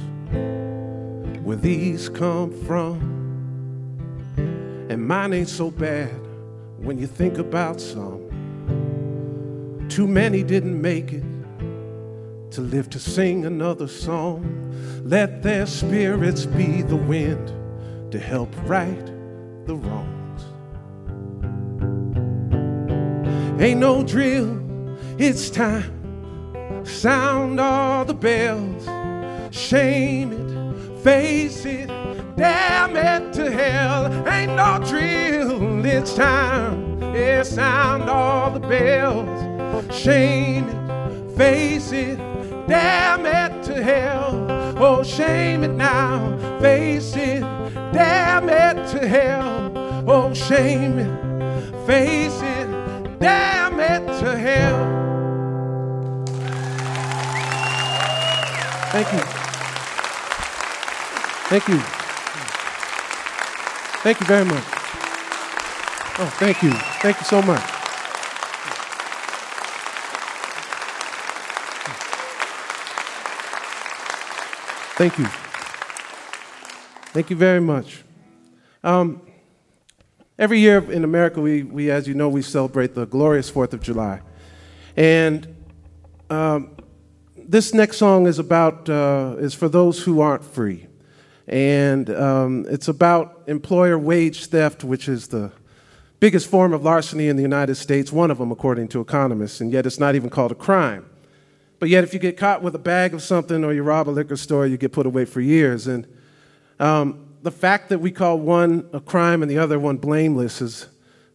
where 1.43 1.57
these 1.57 2.07
come 2.09 2.51
from. 2.65 3.09
And 4.89 5.05
mine 5.05 5.33
ain't 5.33 5.49
so 5.49 5.69
bad 5.69 6.09
when 6.77 6.97
you 6.97 7.07
think 7.07 7.37
about 7.37 7.79
some. 7.79 8.29
Too 9.89 10.07
many 10.07 10.43
didn't 10.43 10.81
make 10.81 11.13
it 11.13 11.23
to 12.51 12.61
live 12.61 12.89
to 12.91 12.99
sing 12.99 13.45
another 13.45 13.87
song. 13.87 14.73
Let 15.03 15.43
their 15.43 15.65
spirits 15.65 16.45
be 16.45 16.81
the 16.81 16.95
wind 16.95 17.60
to 18.11 18.19
help 18.19 18.53
right 18.63 19.05
the 19.65 19.75
wrongs. 19.75 20.43
Ain't 23.61 23.79
no 23.79 24.03
drill, 24.03 24.59
it's 25.17 25.49
time. 25.49 26.85
Sound 26.85 27.59
all 27.59 28.03
the 28.03 28.13
bells, 28.13 28.85
shame 29.55 30.33
it, 30.33 31.03
face 31.03 31.63
it, 31.65 31.87
damn 32.35 32.97
it 32.97 33.33
to 33.33 33.49
hell. 33.49 34.27
Ain't 34.27 34.55
no 34.55 34.83
drill, 34.85 35.85
it's 35.85 36.13
time. 36.13 36.99
Yeah, 37.15 37.43
sound 37.43 38.09
all 38.09 38.51
the 38.51 38.59
bells, 38.59 39.93
shame 39.93 40.67
it, 40.67 41.37
face 41.37 41.91
it, 41.91 42.17
damn 42.67 43.25
it 43.25 43.63
to 43.63 43.83
hell. 43.83 44.47
Oh, 44.77 45.03
shame 45.03 45.63
it 45.63 45.73
now, 45.73 46.37
face 46.59 47.15
it, 47.15 47.43
damn 47.93 48.49
it 48.49 48.87
to 48.91 49.07
hell. 49.07 49.71
Oh, 50.07 50.33
shame 50.33 50.99
it, 50.99 51.85
face 51.85 52.41
it, 52.41 53.19
damn 53.19 53.79
it 53.79 54.05
to 54.19 54.37
hell. 54.37 55.01
Thank 58.91 59.13
you. 59.13 59.19
Thank 61.49 61.67
you. 61.67 61.79
Thank 64.03 64.19
you 64.19 64.25
very 64.25 64.45
much. 64.45 64.63
Oh, 66.17 66.31
thank 66.39 66.61
you. 66.63 66.71
Thank 67.01 67.17
you 67.19 67.25
so 67.25 67.41
much. 67.41 67.61
Thank 74.97 75.17
you. 75.17 75.50
Thank 77.13 77.29
you 77.29 77.35
very 77.35 77.59
much. 77.59 78.05
Um, 78.85 79.21
every 80.39 80.61
year 80.61 80.79
in 80.89 81.03
America, 81.03 81.41
we, 81.41 81.61
we, 81.63 81.91
as 81.91 82.07
you 82.07 82.13
know, 82.13 82.29
we 82.29 82.41
celebrate 82.41 82.95
the 82.95 83.05
glorious 83.05 83.51
4th 83.51 83.73
of 83.73 83.81
July. 83.81 84.21
And 84.95 85.53
um, 86.29 86.77
this 87.35 87.73
next 87.73 87.97
song 87.97 88.27
is 88.27 88.39
about, 88.39 88.89
uh, 88.89 89.35
is 89.39 89.53
for 89.53 89.67
those 89.67 90.01
who 90.01 90.21
aren't 90.21 90.45
free. 90.45 90.87
And 91.49 92.09
um, 92.11 92.65
it's 92.69 92.87
about 92.87 93.43
employer 93.45 93.99
wage 93.99 94.45
theft, 94.45 94.85
which 94.85 95.09
is 95.09 95.27
the 95.27 95.51
biggest 96.21 96.47
form 96.49 96.71
of 96.71 96.81
larceny 96.81 97.27
in 97.27 97.35
the 97.35 97.41
United 97.41 97.75
States, 97.75 98.09
one 98.09 98.31
of 98.31 98.37
them, 98.37 98.53
according 98.53 98.87
to 98.87 99.01
economists, 99.01 99.59
and 99.59 99.69
yet 99.73 99.85
it's 99.85 99.99
not 99.99 100.15
even 100.15 100.29
called 100.29 100.53
a 100.53 100.55
crime. 100.55 101.05
But 101.77 101.89
yet, 101.89 102.05
if 102.05 102.13
you 102.13 102.21
get 102.21 102.37
caught 102.37 102.61
with 102.61 102.73
a 102.73 102.79
bag 102.79 103.13
of 103.13 103.21
something 103.21 103.65
or 103.65 103.73
you 103.73 103.83
rob 103.83 104.07
a 104.07 104.11
liquor 104.11 104.37
store, 104.37 104.65
you 104.65 104.77
get 104.77 104.93
put 104.93 105.05
away 105.05 105.25
for 105.25 105.41
years. 105.41 105.87
And 105.87 106.07
um, 106.81 107.27
the 107.43 107.51
fact 107.51 107.89
that 107.89 107.99
we 107.99 108.11
call 108.11 108.39
one 108.39 108.89
a 108.91 108.99
crime 108.99 109.41
and 109.43 109.49
the 109.49 109.59
other 109.59 109.79
one 109.79 109.97
blameless 109.97 110.61
is 110.61 110.87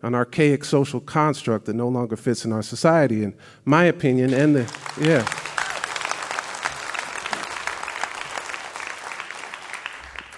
an 0.02 0.14
archaic 0.14 0.64
social 0.64 1.00
construct 1.00 1.66
that 1.66 1.74
no 1.74 1.88
longer 1.88 2.16
fits 2.16 2.44
in 2.44 2.52
our 2.52 2.62
society, 2.62 3.22
in 3.22 3.34
my 3.64 3.84
opinion, 3.84 4.34
and 4.34 4.56
the, 4.56 4.72
yeah. 5.00 5.24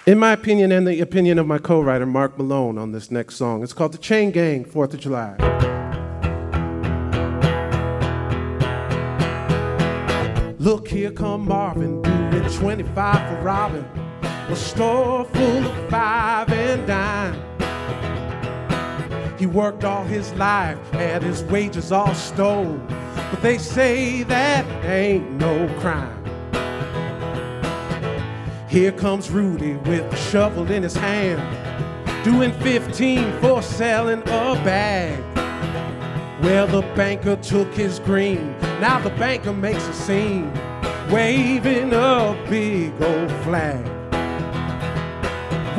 In 0.05 0.17
my 0.17 0.31
opinion, 0.31 0.71
and 0.71 0.87
the 0.87 1.01
opinion 1.01 1.37
of 1.37 1.45
my 1.45 1.57
co 1.57 1.81
writer, 1.81 2.05
Mark 2.05 2.37
Malone, 2.37 2.77
on 2.77 2.91
this 2.91 3.11
next 3.11 3.35
song, 3.35 3.63
it's 3.63 3.73
called 3.73 3.91
The 3.91 3.99
Chain 3.99 4.31
Gang, 4.31 4.63
4th 4.65 4.93
of 4.93 4.99
July. 4.99 5.35
Look, 10.57 10.87
here 10.87 11.11
come 11.11 11.47
Marvin, 11.47 12.01
doing 12.01 12.49
25 12.49 13.37
for 13.37 13.43
robbing 13.43 14.08
a 14.49 14.55
store 14.55 15.25
full 15.25 15.63
of 15.63 15.89
five 15.91 16.51
and 16.51 16.87
dime. 16.87 17.39
He 19.37 19.45
worked 19.45 19.83
all 19.83 20.03
his 20.03 20.33
life, 20.33 20.79
had 20.89 21.21
his 21.21 21.43
wages 21.43 21.91
all 21.91 22.15
stole, 22.15 22.79
but 23.31 23.41
they 23.43 23.59
say 23.59 24.23
that 24.23 24.65
ain't 24.83 25.29
no 25.33 25.67
crime. 25.79 26.15
Here 28.67 28.91
comes 28.91 29.29
Rudy 29.29 29.73
with 29.73 30.11
a 30.11 30.15
shovel 30.15 30.71
in 30.71 30.81
his 30.81 30.95
hand, 30.95 31.41
doing 32.25 32.51
15 32.53 33.39
for 33.41 33.61
selling 33.61 34.21
a 34.23 34.55
bag. 34.65 35.23
Well, 36.43 36.65
the 36.65 36.81
banker 36.95 37.35
took 37.35 37.71
his 37.73 37.99
green. 37.99 38.57
Now 38.81 38.99
the 38.99 39.11
banker 39.11 39.53
makes 39.53 39.87
a 39.87 39.93
scene, 39.93 40.51
waving 41.11 41.93
a 41.93 42.35
big 42.49 42.99
old 42.99 43.31
flag. 43.43 43.98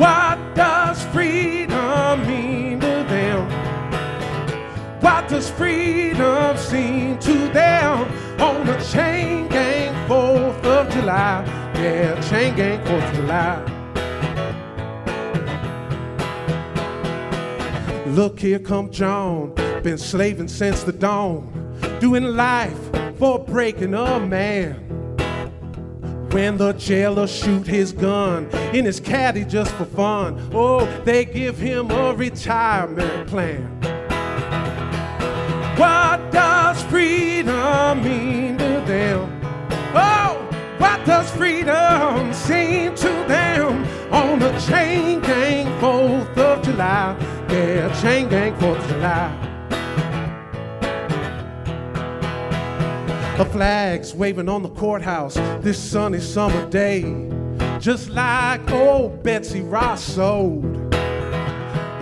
What 0.01 0.39
does 0.55 1.03
freedom 1.13 2.25
mean 2.25 2.79
to 2.79 2.87
them? 2.87 3.47
What 4.99 5.29
does 5.29 5.51
freedom 5.51 6.57
seem 6.57 7.19
to 7.19 7.47
them 7.49 8.11
on 8.41 8.65
the 8.65 8.77
chain 8.91 9.47
gang 9.47 9.93
4th 10.09 10.65
of 10.65 10.89
July? 10.91 11.45
Yeah, 11.75 12.19
chain 12.19 12.55
gang 12.55 12.83
4th 12.83 13.09
of 13.09 13.15
July. 13.15 13.63
Look, 18.07 18.39
here 18.39 18.57
come 18.57 18.89
John. 18.89 19.53
Been 19.83 19.99
slaving 19.99 20.47
since 20.47 20.81
the 20.81 20.93
dawn, 20.93 21.77
doing 21.99 22.23
life 22.23 22.89
for 23.19 23.37
breaking 23.37 23.93
a 23.93 24.19
man. 24.19 24.80
When 26.31 26.55
the 26.57 26.71
jailer 26.71 27.27
shoot 27.27 27.67
his 27.67 27.91
gun 27.91 28.47
in 28.73 28.85
his 28.85 29.01
caddy 29.01 29.43
just 29.43 29.71
for 29.73 29.83
fun, 29.83 30.49
oh, 30.53 30.85
they 31.03 31.25
give 31.25 31.57
him 31.57 31.91
a 31.91 32.15
retirement 32.15 33.27
plan. 33.27 33.67
What 35.77 36.31
does 36.31 36.81
freedom 36.83 38.01
mean 38.01 38.57
to 38.59 38.81
them? 38.87 39.41
Oh, 39.93 40.37
what 40.77 41.05
does 41.05 41.29
freedom 41.31 42.33
seem 42.33 42.95
to 42.95 43.09
them 43.27 43.85
on 44.13 44.39
the 44.39 44.57
chain 44.59 45.19
gang 45.19 45.67
4th 45.81 46.37
of 46.37 46.63
July? 46.63 47.17
Yeah, 47.49 48.01
chain 48.01 48.29
gang 48.29 48.53
4th 48.55 48.77
of 48.77 48.87
July. 48.87 49.50
The 53.41 53.49
flags 53.49 54.13
waving 54.13 54.47
on 54.49 54.61
the 54.61 54.69
courthouse 54.69 55.33
this 55.61 55.79
sunny 55.79 56.19
summer 56.19 56.69
day, 56.69 57.01
just 57.79 58.11
like 58.11 58.69
old 58.69 59.23
Betsy 59.23 59.61
Ross 59.61 60.03
sold. 60.03 60.63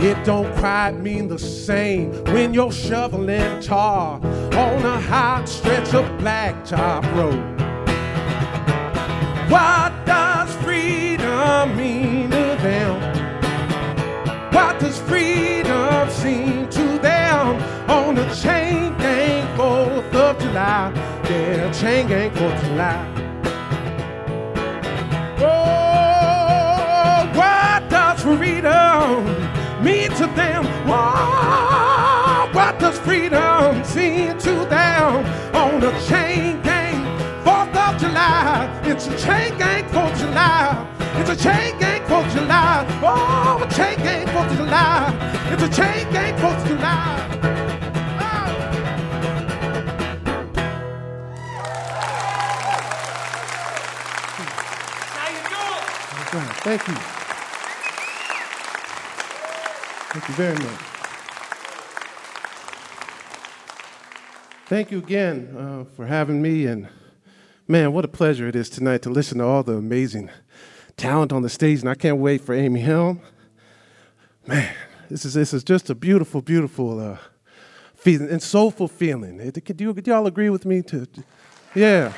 It 0.01 0.21
don't 0.25 0.53
quite 0.57 0.97
mean 0.99 1.29
the 1.29 1.39
same 1.39 2.11
when 2.25 2.53
you're 2.53 2.73
shoveling 2.73 3.61
tar 3.61 4.15
on 4.15 4.85
a 4.85 4.99
hot 4.99 5.47
stretch 5.47 5.93
of 5.93 6.03
blacktop 6.19 7.05
road. 7.15 7.39
What 9.49 9.93
does 10.05 10.53
freedom 10.57 11.77
mean 11.77 12.31
to 12.31 12.57
them? 12.61 12.99
What 14.51 14.77
does 14.81 14.99
freedom 15.03 16.09
seem 16.09 16.67
to 16.67 16.99
them 16.99 17.61
on 17.89 18.15
the 18.15 18.27
chain 18.35 18.93
gang 18.97 19.47
4th 19.57 20.13
of 20.13 20.37
July? 20.37 21.18
Yeah, 21.29 21.71
chain 21.71 22.07
gang 22.07 22.31
4th 22.31 22.55
of 22.55 22.63
July. 22.63 23.05
Oh, 25.37 27.21
what 27.37 27.87
does 27.87 28.23
freedom 28.23 29.25
mean 29.83 30.09
to 30.17 30.25
them? 30.33 30.65
Oh, 30.87 32.49
what 32.51 32.79
does 32.79 32.97
freedom 32.97 33.83
seem 33.83 34.39
to 34.39 34.65
them 34.65 35.23
on 35.55 35.79
the 35.79 35.91
chain 36.09 36.59
gang 36.63 37.05
4th 37.45 37.75
of 37.75 38.01
July? 38.01 38.81
It's 38.85 39.05
a 39.05 39.15
chain 39.15 39.55
gang 39.59 39.87
for 39.89 40.09
July. 40.17 40.83
It's 41.19 41.29
a 41.29 41.35
chain 41.35 41.77
gang 41.77 42.01
for 42.07 42.23
July. 42.35 42.87
Oh, 43.03 43.61
a 43.63 43.67
chain 43.71 43.99
gang 43.99 44.25
4th 44.25 44.49
of 44.49 44.57
July. 44.57 45.13
It's 45.53 45.61
a 45.61 45.69
chain 45.69 46.11
gang 46.11 46.35
4th 46.39 46.61
of 46.63 46.67
July. 46.69 47.68
Thank 56.63 56.87
you. 56.87 56.93
Thank 60.11 60.27
you 60.27 60.33
very 60.35 60.55
much. 60.55 60.81
Thank 64.65 64.91
you 64.91 64.97
again 64.99 65.55
uh, 65.57 65.83
for 65.95 66.05
having 66.05 66.41
me. 66.41 66.65
And 66.65 66.87
man, 67.67 67.93
what 67.93 68.05
a 68.05 68.07
pleasure 68.07 68.47
it 68.47 68.55
is 68.55 68.69
tonight 68.69 69.01
to 69.03 69.09
listen 69.09 69.37
to 69.37 69.43
all 69.43 69.63
the 69.63 69.73
amazing 69.73 70.29
talent 70.97 71.31
on 71.31 71.41
the 71.41 71.49
stage. 71.49 71.79
And 71.79 71.89
I 71.89 71.95
can't 71.95 72.17
wait 72.17 72.41
for 72.41 72.53
Amy 72.53 72.81
Helm. 72.81 73.21
Man, 74.47 74.73
this 75.09 75.25
is, 75.25 75.35
this 75.35 75.53
is 75.53 75.63
just 75.63 75.89
a 75.89 75.95
beautiful, 75.95 76.41
beautiful 76.41 76.99
uh, 76.99 77.17
feeling 77.95 78.29
and 78.29 78.41
soulful 78.41 78.87
feeling. 78.87 79.51
Could 79.51 79.79
you, 79.79 79.95
y'all 80.05 80.27
agree 80.27 80.49
with 80.49 80.65
me? 80.65 80.81
To, 80.83 81.07
yeah. 81.75 82.13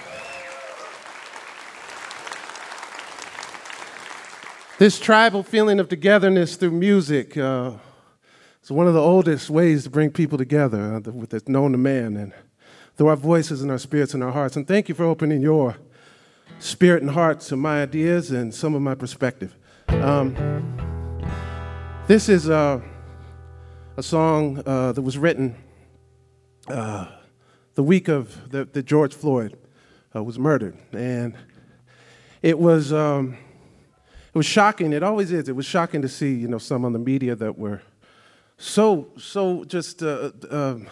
This 4.82 4.99
tribal 4.99 5.44
feeling 5.44 5.80
of 5.80 5.90
togetherness 5.90 6.56
through 6.56 6.72
music 6.72 7.38
uh, 7.38 7.74
is 8.64 8.72
one 8.72 8.88
of 8.88 8.95
the 8.95 8.99
oldest 8.99 9.48
ways 9.48 9.84
to 9.84 9.91
bring 9.91 10.10
people 10.10 10.40
together 10.40 10.95
uh, 10.95 11.12
that's 11.30 11.48
known 11.48 11.74
to 11.74 11.78
man, 11.78 12.18
and 12.18 12.34
through 12.98 13.10
our 13.10 13.16
voices 13.16 13.62
and 13.62 13.70
our 13.70 13.78
spirits 13.78 14.16
and 14.16 14.24
our 14.24 14.32
hearts. 14.32 14.56
And 14.56 14.68
thank 14.68 14.90
you 14.90 14.95
for 14.95 15.03
opening 15.03 15.40
your 15.40 15.76
spirit 16.58 17.03
and 17.03 17.12
heart 17.12 17.41
to 17.41 17.56
my 17.56 17.84
ideas 17.84 18.32
and 18.32 18.52
some 18.52 18.74
of 18.74 18.82
my 18.82 18.95
perspective. 18.95 19.56
Um, 19.88 20.34
this 22.08 22.28
is 22.28 22.49
uh, 22.49 22.82
a 23.98 24.02
song 24.02 24.64
uh, 24.66 24.94
that 24.94 25.02
was 25.03 25.16
written 25.16 25.56
uh, 26.70 27.06
the 27.76 27.84
week 27.84 28.08
of 28.08 28.49
that 28.49 28.88
George 28.88 29.14
Floyd 29.14 29.60
uh, 30.16 30.24
was 30.24 30.40
murdered, 30.40 30.76
and 30.91 31.38
it 32.41 32.58
was. 32.58 32.91
Um, 32.91 33.38
it 34.34 34.38
was 34.38 34.45
shocking. 34.45 34.94
It 34.94 35.03
always 35.03 35.32
is. 35.32 35.49
It 35.49 35.56
was 35.56 35.66
shocking 35.66 36.02
to 36.02 36.10
see, 36.10 36.34
you 36.34 36.48
know, 36.48 36.58
some 36.58 36.86
on 36.86 36.94
the 36.94 36.99
media 36.99 37.36
that 37.36 37.58
were 37.58 37.82
so, 38.58 39.08
so 39.18 39.64
just. 39.66 40.02
Uh, 40.03 40.32
um, 40.49 40.88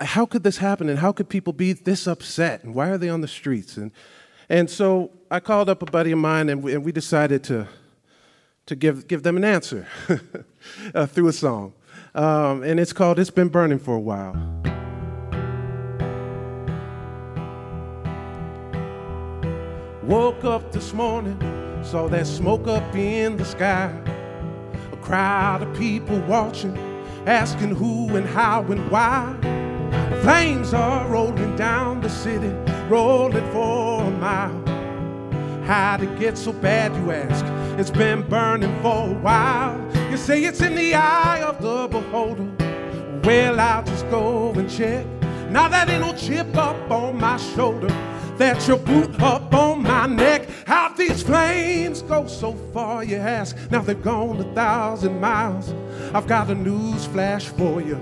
how 0.00 0.26
could 0.26 0.42
this 0.42 0.58
happen, 0.58 0.88
and 0.88 0.98
how 0.98 1.12
could 1.12 1.28
people 1.28 1.52
be 1.52 1.72
this 1.72 2.06
upset, 2.06 2.62
and 2.62 2.74
why 2.74 2.90
are 2.90 2.98
they 2.98 3.08
on 3.08 3.22
the 3.22 3.28
streets? 3.28 3.76
And 3.76 3.90
and 4.48 4.68
so 4.68 5.10
I 5.30 5.40
called 5.40 5.68
up 5.68 5.82
a 5.82 5.86
buddy 5.86 6.12
of 6.12 6.18
mine, 6.18 6.48
and 6.48 6.62
we, 6.62 6.74
and 6.74 6.84
we 6.84 6.92
decided 6.92 7.42
to 7.44 7.66
to 8.66 8.76
give 8.76 9.08
give 9.08 9.22
them 9.22 9.36
an 9.36 9.44
answer 9.44 9.86
uh, 10.94 11.06
through 11.06 11.28
a 11.28 11.32
song, 11.32 11.72
um, 12.14 12.62
and 12.62 12.78
it's 12.78 12.92
called 12.92 13.18
"It's 13.18 13.30
Been 13.30 13.48
Burning 13.48 13.78
for 13.78 13.94
a 13.94 14.00
While." 14.00 14.34
Woke 20.02 20.44
up 20.44 20.70
this 20.70 20.92
morning, 20.92 21.36
saw 21.86 22.08
that 22.08 22.26
smoke 22.26 22.66
up 22.66 22.96
in 22.96 23.36
the 23.36 23.44
sky. 23.44 23.92
A 24.92 24.96
crowd 24.96 25.62
of 25.62 25.78
people 25.78 26.18
watching, 26.22 26.76
asking 27.26 27.76
who 27.76 28.16
and 28.16 28.26
how 28.26 28.62
and 28.64 28.90
why. 28.90 29.36
Flames 30.22 30.74
are 30.74 31.06
rolling 31.06 31.54
down 31.54 32.00
the 32.00 32.08
city, 32.08 32.48
rolling 32.88 33.48
for 33.52 34.02
a 34.02 34.10
mile. 34.10 34.64
How'd 35.64 36.02
it 36.02 36.18
get 36.18 36.36
so 36.36 36.52
bad, 36.52 36.92
you 36.96 37.12
ask? 37.12 37.44
It's 37.78 37.90
been 37.90 38.22
burning 38.28 38.74
for 38.82 39.08
a 39.08 39.14
while. 39.14 39.78
You 40.10 40.16
say 40.16 40.42
it's 40.42 40.60
in 40.60 40.74
the 40.74 40.94
eye 40.94 41.42
of 41.42 41.62
the 41.62 41.86
beholder. 41.86 42.50
Well, 43.22 43.60
I'll 43.60 43.84
just 43.84 44.10
go 44.10 44.52
and 44.54 44.68
check. 44.68 45.06
Now 45.50 45.68
that 45.68 45.88
ain't 45.88 46.00
no 46.00 46.14
chip 46.14 46.56
up 46.56 46.90
on 46.90 47.20
my 47.20 47.36
shoulder. 47.36 47.88
That's 48.38 48.68
your 48.68 48.76
boot 48.76 49.20
up 49.22 49.54
on 49.54 49.82
my 49.82 50.06
neck. 50.06 50.46
How'd 50.66 50.96
these 50.98 51.22
flames 51.22 52.02
go 52.02 52.26
so 52.26 52.52
far, 52.74 53.02
you 53.02 53.16
ask? 53.16 53.56
Now 53.70 53.80
they've 53.80 54.02
gone 54.02 54.38
a 54.38 54.54
thousand 54.54 55.20
miles. 55.20 55.72
I've 56.12 56.26
got 56.26 56.50
a 56.50 56.54
news 56.54 57.06
flash 57.06 57.46
for 57.46 57.80
you. 57.80 57.98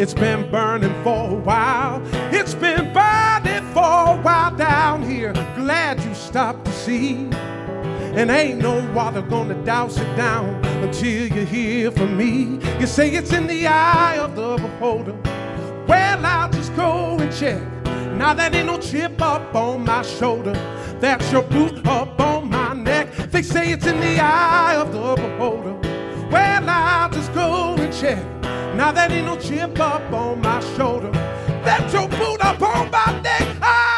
It's 0.00 0.14
been 0.14 0.50
burning 0.50 0.94
for 1.02 1.30
a 1.30 1.34
while. 1.34 2.00
It's 2.32 2.54
been 2.54 2.92
burning 2.94 3.64
for 3.74 4.14
a 4.14 4.20
while 4.22 4.56
down 4.56 5.02
here. 5.02 5.34
Glad 5.54 6.02
you 6.02 6.14
stopped 6.14 6.64
to 6.64 6.72
see. 6.72 7.28
And 8.14 8.30
ain't 8.30 8.60
no 8.60 8.90
water 8.94 9.20
gonna 9.20 9.62
douse 9.64 9.98
it 9.98 10.16
down 10.16 10.64
until 10.82 11.26
you 11.26 11.44
hear 11.44 11.90
from 11.90 12.16
me. 12.16 12.58
You 12.80 12.86
say 12.86 13.10
it's 13.10 13.34
in 13.34 13.46
the 13.46 13.66
eye 13.66 14.16
of 14.16 14.34
the 14.34 14.56
beholder. 14.56 15.16
Well, 15.86 16.24
I'll 16.24 16.50
just 16.50 16.74
go 16.74 17.18
and 17.18 17.32
check. 17.34 17.77
Now 18.18 18.34
that 18.34 18.52
ain't 18.52 18.66
no 18.66 18.78
chip 18.78 19.22
up 19.22 19.54
on 19.54 19.84
my 19.84 20.02
shoulder. 20.02 20.52
That's 20.98 21.30
your 21.30 21.42
boot 21.42 21.86
up 21.86 22.20
on 22.20 22.50
my 22.50 22.74
neck. 22.74 23.14
They 23.30 23.42
say 23.42 23.70
it's 23.70 23.86
in 23.86 24.00
the 24.00 24.18
eye 24.20 24.74
of 24.74 24.92
the 24.92 25.14
beholder. 25.14 25.74
Well, 26.28 26.68
I'll 26.68 27.10
just 27.10 27.32
go 27.32 27.76
and 27.76 27.94
check. 27.94 28.18
Now 28.74 28.90
that 28.90 29.12
ain't 29.12 29.26
no 29.26 29.38
chip 29.38 29.78
up 29.78 30.12
on 30.12 30.40
my 30.40 30.58
shoulder. 30.76 31.12
That's 31.62 31.92
your 31.94 32.08
boot 32.08 32.44
up 32.44 32.60
on 32.60 32.90
my 32.90 33.20
neck. 33.22 33.56
Ah, 33.62 33.97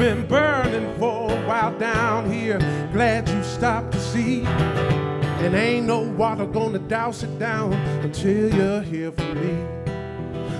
been 0.00 0.26
burning 0.26 0.98
for 0.98 1.30
a 1.30 1.46
while 1.46 1.78
down 1.78 2.32
here. 2.32 2.58
Glad 2.90 3.28
you 3.28 3.42
stopped 3.44 3.92
to 3.92 4.00
see. 4.00 4.44
And 5.44 5.54
ain't 5.54 5.86
no 5.86 6.00
water 6.00 6.46
gonna 6.46 6.78
douse 6.78 7.22
it 7.22 7.38
down 7.38 7.74
until 8.02 8.48
you 8.54 8.80
hear 8.80 9.12
from 9.12 9.34
me. 9.34 9.54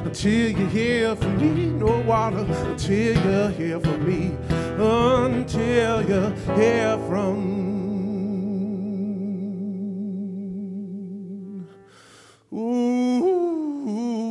Until 0.05 0.51
you 0.51 0.67
hear 0.67 1.17
from 1.17 1.39
me, 1.39 1.67
no 1.69 2.01
water. 2.01 2.45
Until 2.69 3.17
you 3.17 3.49
hear 3.57 3.81
from 3.81 4.07
me. 4.07 4.37
Until 4.77 6.03
you 6.03 6.35
hear 6.55 6.99
from 7.09 7.71
Ooh, 12.53 14.30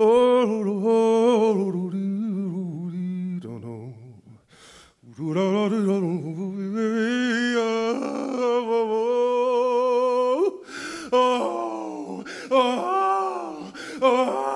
oh. 0.00 0.28
Oh, 11.10 12.22
oh, 12.50 13.74
oh, 14.02 14.47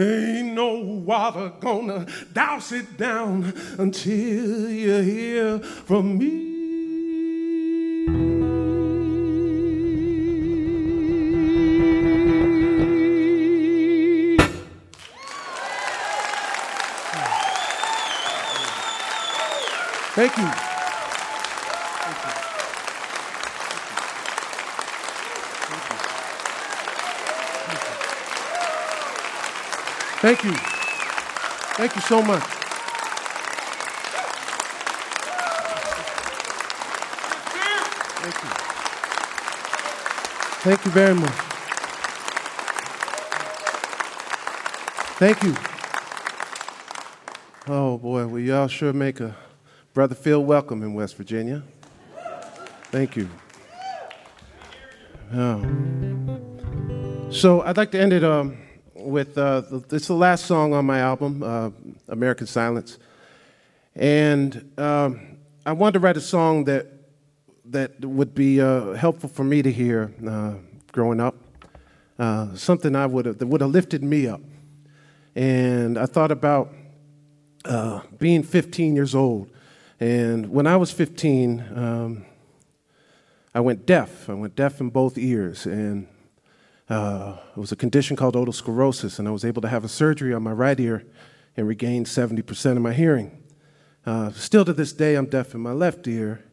Ain't 0.00 0.54
no 0.54 0.74
water 1.04 1.52
gonna 1.60 2.06
douse 2.32 2.72
it 2.72 2.96
down 2.96 3.52
until 3.78 4.70
you 4.70 5.00
hear 5.00 5.58
from 5.58 6.18
me. 6.18 6.48
Thank 20.14 20.36
you. 20.36 20.67
Thank 30.28 30.44
you. 30.44 30.52
Thank 30.52 31.94
you 31.94 32.02
so 32.02 32.20
much. 32.20 32.42
Thank 38.20 38.34
you. 38.42 38.50
Thank 40.60 40.84
you 40.84 40.90
very 40.90 41.14
much. 41.14 41.32
Thank 45.16 45.42
you. 45.42 45.54
Oh 47.66 47.96
boy, 47.96 48.26
well 48.26 48.38
y'all 48.38 48.68
sure 48.68 48.92
make 48.92 49.20
a 49.20 49.34
brother 49.94 50.14
feel 50.14 50.44
welcome 50.44 50.82
in 50.82 50.92
West 50.92 51.16
Virginia. 51.16 51.62
Thank 52.90 53.16
you. 53.16 53.30
Oh. 55.32 55.62
So 57.30 57.62
I'd 57.62 57.78
like 57.78 57.92
to 57.92 57.98
end 57.98 58.12
it 58.12 58.22
um, 58.22 58.67
with 59.08 59.38
uh, 59.38 59.62
it's 59.90 60.06
the 60.06 60.14
last 60.14 60.44
song 60.44 60.74
on 60.74 60.84
my 60.84 61.00
album, 61.00 61.42
uh, 61.42 61.70
American 62.08 62.46
Silence, 62.46 62.98
and 63.94 64.70
um, 64.78 65.38
I 65.64 65.72
wanted 65.72 65.94
to 65.94 65.98
write 66.00 66.16
a 66.16 66.20
song 66.20 66.64
that 66.64 66.86
that 67.64 68.04
would 68.04 68.34
be 68.34 68.60
uh, 68.60 68.92
helpful 68.92 69.28
for 69.28 69.44
me 69.44 69.62
to 69.62 69.72
hear 69.72 70.12
uh, 70.26 70.54
growing 70.92 71.20
up, 71.20 71.36
uh, 72.18 72.54
something 72.54 72.94
I 72.94 73.06
would 73.06 73.26
have 73.26 73.38
that 73.38 73.46
would 73.46 73.60
have 73.60 73.70
lifted 73.70 74.02
me 74.02 74.26
up, 74.26 74.42
and 75.34 75.98
I 75.98 76.06
thought 76.06 76.30
about 76.30 76.72
uh, 77.64 78.02
being 78.18 78.42
15 78.42 78.94
years 78.94 79.14
old, 79.14 79.50
and 79.98 80.50
when 80.50 80.66
I 80.66 80.76
was 80.76 80.92
15. 80.92 81.64
Um, 81.74 82.24
I 83.54 83.60
went 83.60 83.86
deaf. 83.86 84.30
I 84.30 84.34
went 84.34 84.54
deaf 84.54 84.80
in 84.80 84.90
both 84.90 85.18
ears, 85.18 85.66
and 85.66 86.06
uh, 86.88 87.36
it 87.50 87.60
was 87.60 87.72
a 87.72 87.76
condition 87.76 88.16
called 88.16 88.34
otosclerosis, 88.34 89.18
and 89.18 89.28
I 89.28 89.30
was 89.30 89.44
able 89.44 89.60
to 89.62 89.68
have 89.68 89.84
a 89.84 89.88
surgery 89.88 90.32
on 90.32 90.42
my 90.42 90.52
right 90.52 90.78
ear 90.78 91.04
and 91.56 91.68
regain 91.68 92.04
70% 92.04 92.72
of 92.72 92.82
my 92.82 92.94
hearing. 92.94 93.42
Uh, 94.06 94.30
still 94.32 94.64
to 94.64 94.72
this 94.72 94.92
day, 94.92 95.14
I'm 95.14 95.26
deaf 95.26 95.54
in 95.54 95.60
my 95.60 95.72
left 95.72 96.06
ear, 96.06 96.44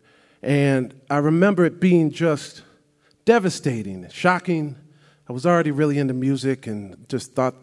and 0.41 0.93
I 1.09 1.17
remember 1.17 1.63
it 1.63 1.79
being 1.79 2.11
just 2.11 2.63
devastating, 3.23 4.09
shocking. 4.09 4.75
I 5.29 5.33
was 5.33 5.45
already 5.45 5.71
really 5.71 5.97
into 5.97 6.13
music 6.13 6.67
and 6.67 7.07
just 7.07 7.33
thought 7.33 7.55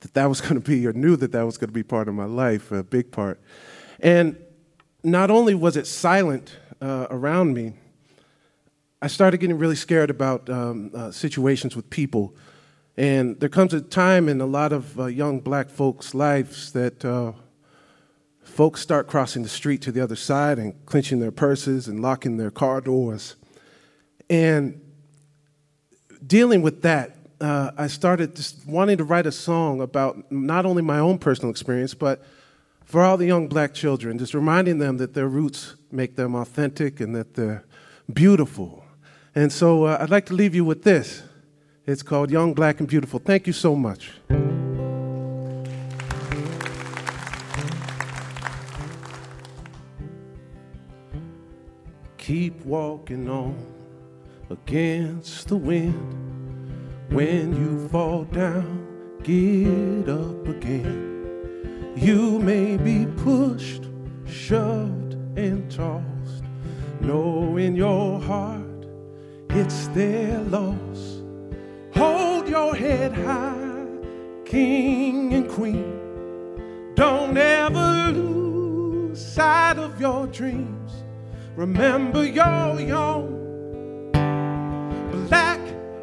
that 0.00 0.14
that 0.14 0.26
was 0.26 0.40
going 0.42 0.54
to 0.54 0.60
be, 0.60 0.86
or 0.86 0.92
knew 0.92 1.16
that 1.16 1.32
that 1.32 1.42
was 1.42 1.58
going 1.58 1.68
to 1.68 1.74
be 1.74 1.82
part 1.82 2.08
of 2.08 2.14
my 2.14 2.24
life, 2.24 2.72
a 2.72 2.82
big 2.82 3.12
part. 3.12 3.40
And 4.00 4.36
not 5.04 5.30
only 5.30 5.54
was 5.54 5.76
it 5.76 5.86
silent 5.86 6.56
uh, 6.80 7.06
around 7.10 7.54
me, 7.54 7.74
I 9.00 9.06
started 9.06 9.38
getting 9.38 9.58
really 9.58 9.76
scared 9.76 10.10
about 10.10 10.50
um, 10.50 10.90
uh, 10.92 11.12
situations 11.12 11.76
with 11.76 11.88
people. 11.88 12.34
And 12.96 13.38
there 13.38 13.48
comes 13.48 13.72
a 13.72 13.80
time 13.80 14.28
in 14.28 14.40
a 14.40 14.46
lot 14.46 14.72
of 14.72 14.98
uh, 14.98 15.06
young 15.06 15.38
black 15.38 15.70
folks' 15.70 16.14
lives 16.14 16.72
that 16.72 17.04
uh, 17.04 17.32
folks 18.42 18.80
start 18.80 19.06
crossing 19.06 19.44
the 19.44 19.48
street 19.48 19.82
to 19.82 19.92
the 19.92 20.00
other 20.00 20.16
side 20.16 20.58
and 20.58 20.74
clenching 20.84 21.20
their 21.20 21.30
purses 21.30 21.86
and 21.86 22.02
locking 22.02 22.38
their 22.38 22.50
car 22.50 22.80
doors. 22.80 23.36
And 24.28 24.80
dealing 26.26 26.60
with 26.60 26.82
that, 26.82 27.14
uh, 27.40 27.70
I 27.78 27.86
started 27.86 28.34
just 28.34 28.66
wanting 28.66 28.98
to 28.98 29.04
write 29.04 29.28
a 29.28 29.32
song 29.32 29.80
about 29.80 30.32
not 30.32 30.66
only 30.66 30.82
my 30.82 30.98
own 30.98 31.18
personal 31.18 31.52
experience, 31.52 31.94
but 31.94 32.24
for 32.84 33.02
all 33.04 33.16
the 33.16 33.26
young 33.26 33.46
black 33.46 33.74
children, 33.74 34.18
just 34.18 34.34
reminding 34.34 34.78
them 34.78 34.96
that 34.96 35.14
their 35.14 35.28
roots 35.28 35.76
make 35.92 36.16
them 36.16 36.34
authentic 36.34 36.98
and 36.98 37.14
that 37.14 37.34
they're 37.34 37.64
beautiful. 38.12 38.84
And 39.34 39.52
so 39.52 39.84
uh, 39.84 39.98
I'd 40.00 40.10
like 40.10 40.26
to 40.26 40.34
leave 40.34 40.54
you 40.54 40.64
with 40.64 40.82
this. 40.82 41.22
It's 41.86 42.02
called 42.02 42.30
Young, 42.30 42.54
Black, 42.54 42.80
and 42.80 42.88
Beautiful. 42.88 43.18
Thank 43.18 43.46
you 43.46 43.52
so 43.52 43.74
much. 43.74 44.12
Keep 52.18 52.66
walking 52.66 53.30
on 53.30 53.56
against 54.50 55.48
the 55.48 55.56
wind. 55.56 56.14
When 57.10 57.56
you 57.56 57.88
fall 57.88 58.24
down, 58.24 58.86
get 59.22 60.10
up 60.10 60.46
again. 60.46 61.94
You 61.96 62.38
may 62.38 62.76
be 62.76 63.06
pushed, 63.06 63.84
shoved, 64.26 65.14
and 65.38 65.70
tossed. 65.70 66.44
Know 67.00 67.56
in 67.56 67.74
your 67.74 68.20
heart 68.20 68.67
it's 69.50 69.88
their 69.88 70.38
loss. 70.40 71.22
Hold 71.94 72.48
your 72.48 72.74
head 72.74 73.12
high, 73.12 73.86
king 74.44 75.34
and 75.34 75.48
queen. 75.48 75.98
Don't 76.94 77.36
ever 77.36 78.12
lose 78.12 79.24
sight 79.24 79.78
of 79.78 80.00
your 80.00 80.26
dreams. 80.26 81.04
Remember 81.56 82.24
you're 82.24 82.80
young, 82.80 84.10
black 85.28 85.60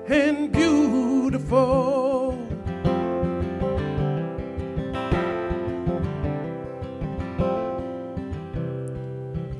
and 0.07 0.51
beautiful. 0.51 2.37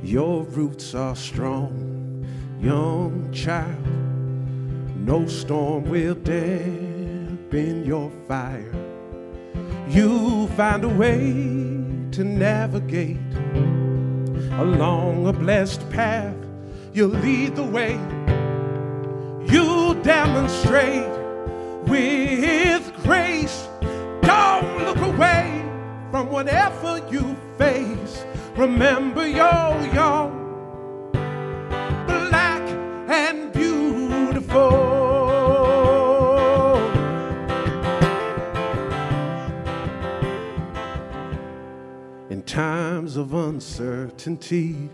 Your 0.04 0.44
roots 0.44 0.94
are 0.94 1.16
strong, 1.16 1.95
young 2.66 3.32
child. 3.32 3.86
No 4.96 5.28
storm 5.28 5.88
will 5.88 6.16
dampen 6.16 7.86
your 7.86 8.12
fire. 8.28 8.74
You 9.88 10.48
find 10.58 10.84
a 10.84 10.90
way 10.90 11.32
to 12.12 12.24
navigate 12.24 13.34
along 14.58 15.28
a 15.28 15.34
blessed 15.34 15.88
path. 15.92 16.36
You 16.92 17.06
lead 17.06 17.56
the 17.56 17.64
way. 17.64 18.00
You 19.54 19.94
demonstrate 20.02 21.08
with 21.88 22.92
grace. 23.04 23.68
Don't 24.24 24.80
look 24.80 24.98
away 25.14 25.64
from 26.10 26.32
whatever 26.32 27.00
you 27.12 27.36
face. 27.60 28.26
Remember 28.58 29.28
you're 29.28 29.94
young, 29.94 30.45
In 42.30 42.44
times 42.44 43.18
of 43.18 43.34
uncertainty, 43.34 44.90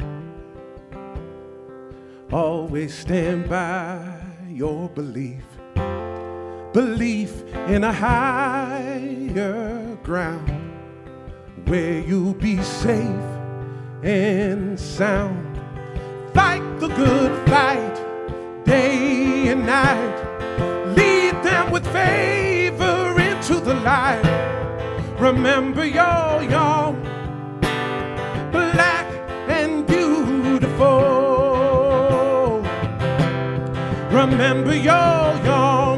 always 2.32 2.94
stand 2.94 3.50
by 3.50 4.22
your 4.50 4.90
belief. 4.90 5.44
Belief 6.74 7.44
in 7.68 7.84
a 7.84 7.94
higher 7.94 8.88
ground 10.04 10.50
where 11.66 12.00
you'll 12.00 12.34
be 12.34 12.62
safe 12.64 13.30
and 14.04 14.80
sound. 14.80 15.60
Fight 16.34 16.64
the 16.80 16.88
good 16.88 17.50
fight 17.50 17.91
day 18.72 19.50
and 19.50 19.66
night. 19.66 20.16
Lead 20.98 21.36
them 21.44 21.66
with 21.74 21.86
favor 21.92 23.20
into 23.30 23.56
the 23.60 23.76
light. 23.92 24.28
Remember 25.20 25.86
you're 25.86 26.42
young, 26.58 26.96
black 28.58 29.08
and 29.58 29.86
beautiful. 29.86 31.02
Remember 34.20 34.74
you're 34.88 35.34
young, 35.52 35.91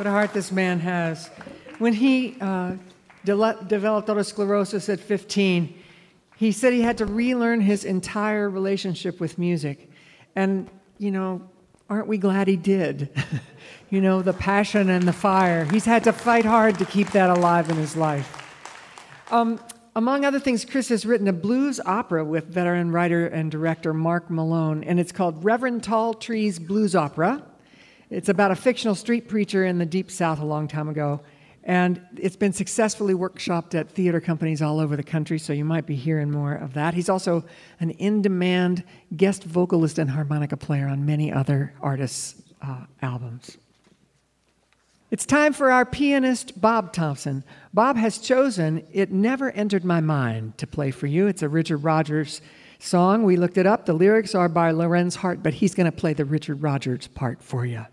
What 0.00 0.06
a 0.06 0.12
heart 0.12 0.32
this 0.32 0.50
man 0.50 0.80
has. 0.80 1.28
When 1.78 1.92
he 1.92 2.34
uh, 2.40 2.76
de- 3.26 3.58
developed 3.66 4.08
otosclerosis 4.08 4.90
at 4.90 4.98
15, 4.98 5.78
he 6.38 6.52
said 6.52 6.72
he 6.72 6.80
had 6.80 6.96
to 6.96 7.04
relearn 7.04 7.60
his 7.60 7.84
entire 7.84 8.48
relationship 8.48 9.20
with 9.20 9.36
music. 9.36 9.90
And, 10.34 10.70
you 10.96 11.10
know, 11.10 11.42
aren't 11.90 12.06
we 12.06 12.16
glad 12.16 12.48
he 12.48 12.56
did? 12.56 13.10
you 13.90 14.00
know, 14.00 14.22
the 14.22 14.32
passion 14.32 14.88
and 14.88 15.06
the 15.06 15.12
fire. 15.12 15.66
He's 15.66 15.84
had 15.84 16.04
to 16.04 16.14
fight 16.14 16.46
hard 16.46 16.78
to 16.78 16.86
keep 16.86 17.10
that 17.10 17.28
alive 17.28 17.68
in 17.68 17.76
his 17.76 17.94
life. 17.94 18.42
Um, 19.30 19.60
among 19.94 20.24
other 20.24 20.40
things, 20.40 20.64
Chris 20.64 20.88
has 20.88 21.04
written 21.04 21.28
a 21.28 21.34
blues 21.34 21.78
opera 21.78 22.24
with 22.24 22.46
veteran 22.46 22.90
writer 22.90 23.26
and 23.26 23.50
director 23.50 23.92
Mark 23.92 24.30
Malone, 24.30 24.82
and 24.82 24.98
it's 24.98 25.12
called 25.12 25.44
Reverend 25.44 25.82
Tall 25.82 26.14
Trees 26.14 26.58
Blues 26.58 26.96
Opera. 26.96 27.44
It's 28.10 28.28
about 28.28 28.50
a 28.50 28.56
fictional 28.56 28.96
street 28.96 29.28
preacher 29.28 29.64
in 29.64 29.78
the 29.78 29.86
Deep 29.86 30.10
South 30.10 30.40
a 30.40 30.44
long 30.44 30.66
time 30.66 30.88
ago, 30.88 31.20
and 31.62 32.00
it's 32.16 32.34
been 32.34 32.52
successfully 32.52 33.14
workshopped 33.14 33.76
at 33.76 33.88
theater 33.88 34.20
companies 34.20 34.60
all 34.60 34.80
over 34.80 34.96
the 34.96 35.04
country, 35.04 35.38
so 35.38 35.52
you 35.52 35.64
might 35.64 35.86
be 35.86 35.94
hearing 35.94 36.28
more 36.28 36.54
of 36.54 36.74
that. 36.74 36.94
He's 36.94 37.08
also 37.08 37.44
an 37.78 37.90
in 37.90 38.20
demand 38.20 38.82
guest 39.16 39.44
vocalist 39.44 39.96
and 39.98 40.10
harmonica 40.10 40.56
player 40.56 40.88
on 40.88 41.06
many 41.06 41.32
other 41.32 41.72
artists' 41.80 42.42
uh, 42.60 42.84
albums. 43.00 43.58
It's 45.12 45.24
time 45.24 45.52
for 45.52 45.70
our 45.70 45.84
pianist, 45.84 46.60
Bob 46.60 46.92
Thompson. 46.92 47.44
Bob 47.72 47.96
has 47.96 48.18
chosen 48.18 48.84
It 48.92 49.12
Never 49.12 49.52
Entered 49.52 49.84
My 49.84 50.00
Mind 50.00 50.58
to 50.58 50.66
play 50.66 50.90
for 50.90 51.06
you. 51.06 51.28
It's 51.28 51.42
a 51.42 51.48
Richard 51.48 51.78
Rodgers 51.78 52.40
song. 52.80 53.22
We 53.22 53.36
looked 53.36 53.58
it 53.58 53.66
up. 53.66 53.86
The 53.86 53.92
lyrics 53.92 54.34
are 54.34 54.48
by 54.48 54.72
Lorenz 54.72 55.14
Hart, 55.16 55.44
but 55.44 55.54
he's 55.54 55.74
going 55.74 55.86
to 55.90 55.92
play 55.92 56.12
the 56.12 56.24
Richard 56.24 56.62
Rodgers 56.62 57.06
part 57.06 57.40
for 57.42 57.64
you. 57.64 57.86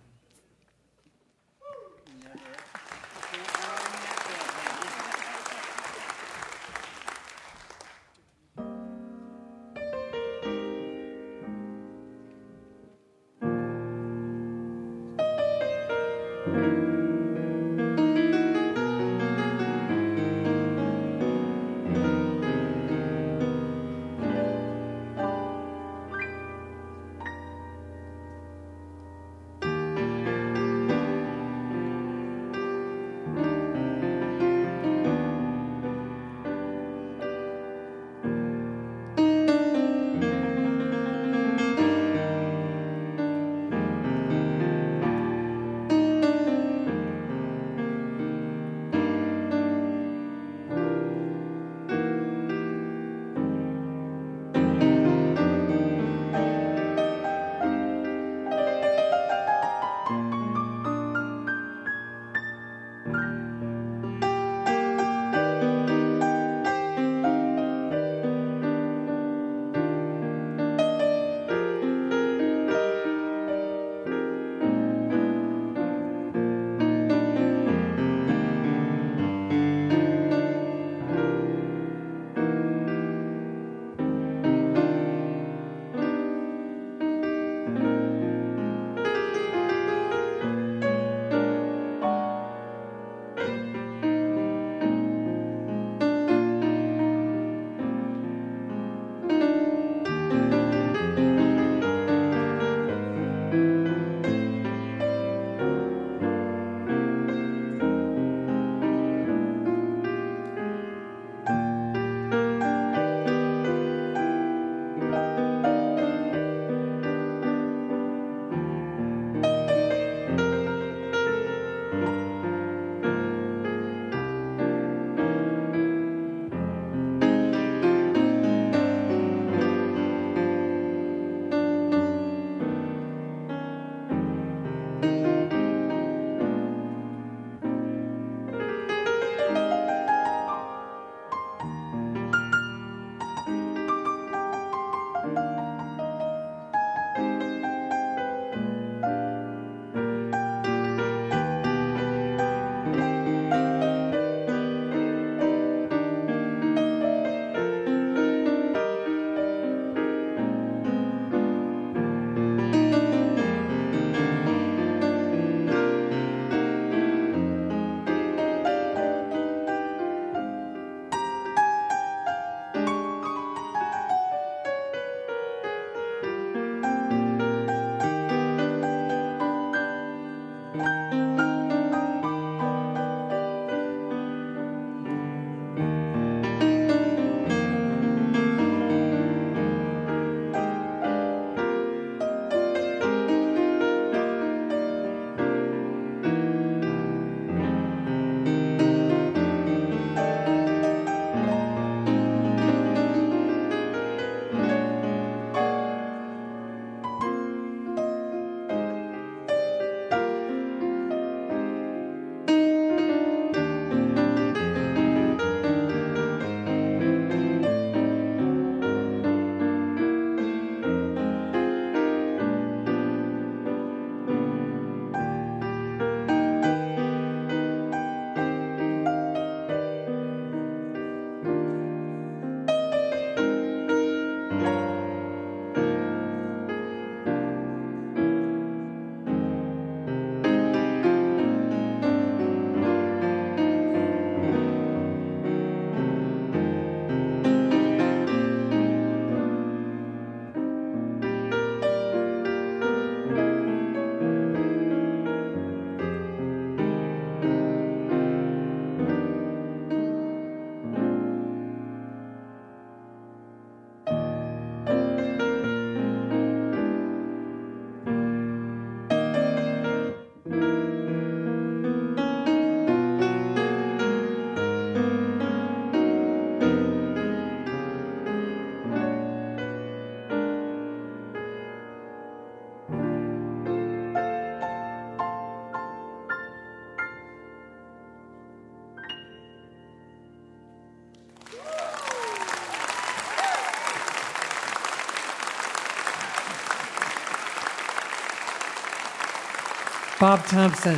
Bob 300.19 300.43
Thompson. 300.47 300.97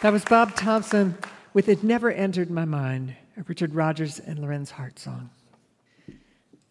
That 0.00 0.10
was 0.10 0.24
Bob 0.24 0.54
Thompson 0.54 1.18
with 1.52 1.68
It 1.68 1.84
Never 1.84 2.10
Entered 2.10 2.50
My 2.50 2.64
Mind, 2.64 3.14
a 3.36 3.42
Richard 3.42 3.74
Rodgers 3.74 4.18
and 4.18 4.38
Lorenz 4.38 4.70
Hart 4.70 4.98
song. 4.98 5.28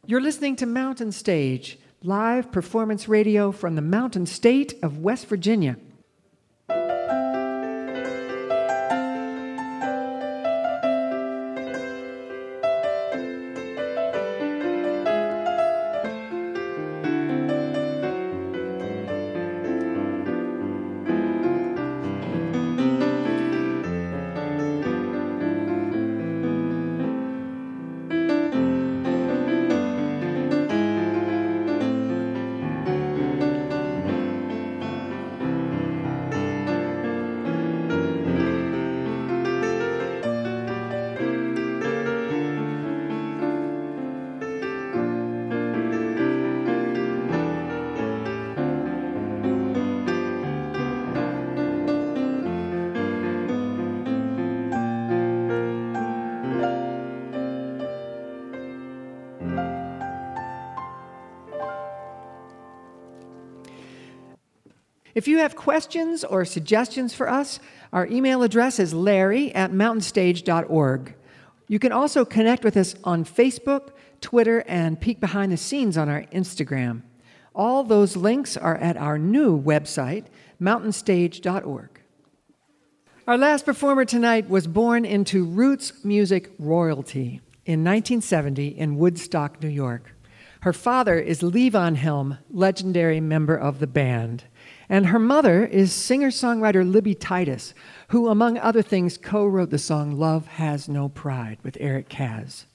You're 0.07 0.21
listening 0.21 0.55
to 0.55 0.65
Mountain 0.65 1.11
Stage, 1.11 1.77
live 2.01 2.51
performance 2.51 3.07
radio 3.07 3.51
from 3.51 3.75
the 3.75 3.81
mountain 3.83 4.25
state 4.25 4.73
of 4.81 4.97
West 4.97 5.27
Virginia. 5.27 5.77
If 65.21 65.27
you 65.27 65.37
have 65.37 65.55
questions 65.55 66.23
or 66.23 66.43
suggestions 66.45 67.13
for 67.13 67.29
us, 67.29 67.59
our 67.93 68.07
email 68.07 68.41
address 68.41 68.79
is 68.79 68.91
larry 68.91 69.53
at 69.53 69.71
mountainstage.org. 69.71 71.13
You 71.67 71.77
can 71.77 71.91
also 71.91 72.25
connect 72.25 72.63
with 72.63 72.75
us 72.75 72.95
on 73.03 73.23
Facebook, 73.23 73.89
Twitter, 74.19 74.63
and 74.65 74.99
peek 74.99 75.19
behind 75.19 75.51
the 75.51 75.57
scenes 75.57 75.95
on 75.95 76.09
our 76.09 76.23
Instagram. 76.33 77.03
All 77.53 77.83
those 77.83 78.15
links 78.15 78.57
are 78.57 78.77
at 78.77 78.97
our 78.97 79.19
new 79.19 79.61
website, 79.61 80.25
mountainstage.org. 80.59 82.01
Our 83.27 83.37
last 83.37 83.63
performer 83.63 84.05
tonight 84.05 84.49
was 84.49 84.65
born 84.65 85.05
into 85.05 85.45
roots 85.45 86.03
music 86.03 86.49
royalty 86.57 87.41
in 87.67 87.83
1970 87.83 88.69
in 88.69 88.97
Woodstock, 88.97 89.61
New 89.61 89.69
York. 89.69 90.15
Her 90.61 90.73
father 90.73 91.19
is 91.19 91.41
Levon 91.41 91.95
Helm, 91.95 92.39
legendary 92.49 93.19
member 93.19 93.55
of 93.55 93.77
the 93.77 93.87
band. 93.87 94.45
And 94.91 95.05
her 95.05 95.19
mother 95.19 95.65
is 95.65 95.93
singer 95.93 96.31
songwriter 96.31 96.83
Libby 96.83 97.15
Titus, 97.15 97.73
who, 98.09 98.27
among 98.27 98.57
other 98.57 98.81
things, 98.81 99.17
co 99.17 99.45
wrote 99.45 99.69
the 99.69 99.79
song 99.79 100.19
Love 100.19 100.47
Has 100.47 100.89
No 100.89 101.07
Pride 101.07 101.59
with 101.63 101.77
Eric 101.79 102.09
Kaz. 102.09 102.65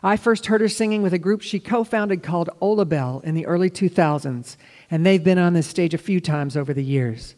I 0.00 0.16
first 0.16 0.46
heard 0.46 0.60
her 0.60 0.68
singing 0.68 1.02
with 1.02 1.12
a 1.12 1.18
group 1.18 1.42
she 1.42 1.58
co 1.58 1.82
founded 1.82 2.22
called 2.22 2.50
Ollabelle 2.62 3.20
in 3.24 3.34
the 3.34 3.46
early 3.46 3.68
2000s, 3.68 4.56
and 4.92 5.04
they've 5.04 5.24
been 5.24 5.38
on 5.38 5.54
this 5.54 5.66
stage 5.66 5.92
a 5.92 5.98
few 5.98 6.20
times 6.20 6.56
over 6.56 6.72
the 6.72 6.84
years. 6.84 7.34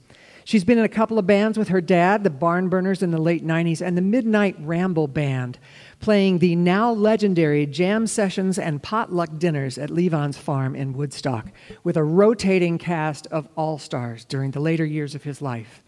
She's 0.49 0.65
been 0.65 0.79
in 0.79 0.85
a 0.87 0.89
couple 0.89 1.19
of 1.19 1.27
bands 1.27 1.59
with 1.59 1.69
her 1.69 1.83
dad, 1.83 2.25
the 2.25 2.31
Barnburners 2.31 3.03
in 3.03 3.11
the 3.11 3.21
late 3.21 3.47
90s, 3.47 3.87
and 3.87 3.99
the 3.99 4.01
Midnight 4.01 4.57
Ramble 4.59 5.07
Band, 5.07 5.59
playing 6.01 6.39
the 6.39 6.57
now 6.57 6.91
legendary 6.91 7.67
jam 7.67 8.07
sessions 8.07 8.59
and 8.59 8.83
potluck 8.83 9.37
dinners 9.37 9.77
at 9.77 9.91
Levon's 9.91 10.39
farm 10.39 10.75
in 10.75 10.95
Woodstock, 10.95 11.53
with 11.85 11.99
a 11.99 12.03
rotating 12.03 12.79
cast 12.79 13.27
of 13.27 13.47
all 13.57 13.79
stars 13.79 14.25
during 14.25 14.53
the 14.53 14.61
later 14.61 14.87
years 14.87 15.15
of 15.15 15.25
his 15.25 15.43
life, 15.43 15.85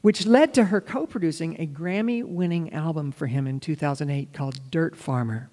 which 0.00 0.26
led 0.26 0.54
to 0.54 0.66
her 0.66 0.80
co 0.80 1.06
producing 1.08 1.60
a 1.60 1.66
Grammy 1.66 2.22
winning 2.22 2.72
album 2.72 3.10
for 3.10 3.26
him 3.26 3.48
in 3.48 3.58
2008 3.58 4.32
called 4.32 4.70
Dirt 4.70 4.94
Farmer. 4.94 5.50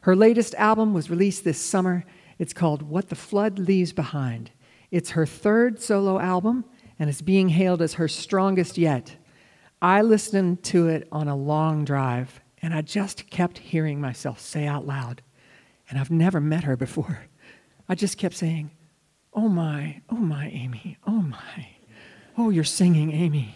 Her 0.00 0.16
latest 0.16 0.56
album 0.56 0.92
was 0.92 1.08
released 1.08 1.44
this 1.44 1.60
summer. 1.60 2.04
It's 2.36 2.52
called 2.52 2.82
What 2.82 3.10
the 3.10 3.14
Flood 3.14 3.60
Leaves 3.60 3.92
Behind. 3.92 4.50
It's 4.90 5.10
her 5.10 5.24
third 5.24 5.80
solo 5.80 6.18
album 6.18 6.64
and 6.98 7.10
it's 7.10 7.22
being 7.22 7.50
hailed 7.50 7.82
as 7.82 7.94
her 7.94 8.08
strongest 8.08 8.78
yet. 8.78 9.16
I 9.82 10.02
listened 10.02 10.62
to 10.64 10.88
it 10.88 11.06
on 11.12 11.28
a 11.28 11.36
long 11.36 11.84
drive, 11.84 12.40
and 12.62 12.72
I 12.72 12.80
just 12.82 13.30
kept 13.30 13.58
hearing 13.58 14.00
myself 14.00 14.40
say 14.40 14.66
out 14.66 14.86
loud, 14.86 15.22
and 15.88 15.98
I've 15.98 16.10
never 16.10 16.40
met 16.40 16.64
her 16.64 16.76
before. 16.76 17.26
I 17.88 17.94
just 17.94 18.18
kept 18.18 18.34
saying, 18.34 18.70
Oh 19.32 19.48
my, 19.48 20.00
oh 20.08 20.16
my, 20.16 20.48
Amy, 20.48 20.96
oh 21.06 21.20
my, 21.20 21.68
oh, 22.38 22.48
you're 22.48 22.64
singing, 22.64 23.12
Amy. 23.12 23.54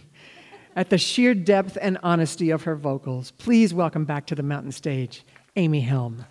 At 0.76 0.90
the 0.90 0.98
sheer 0.98 1.34
depth 1.34 1.78
and 1.80 1.98
honesty 2.02 2.50
of 2.50 2.62
her 2.64 2.76
vocals, 2.76 3.32
please 3.32 3.72
welcome 3.72 4.04
back 4.04 4.26
to 4.26 4.34
the 4.34 4.42
mountain 4.42 4.72
stage, 4.72 5.24
Amy 5.56 5.80
Helm. 5.80 6.26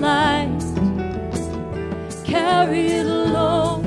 light. 0.00 0.58
Carry 2.24 2.86
it 2.98 3.06
alone. 3.06 3.82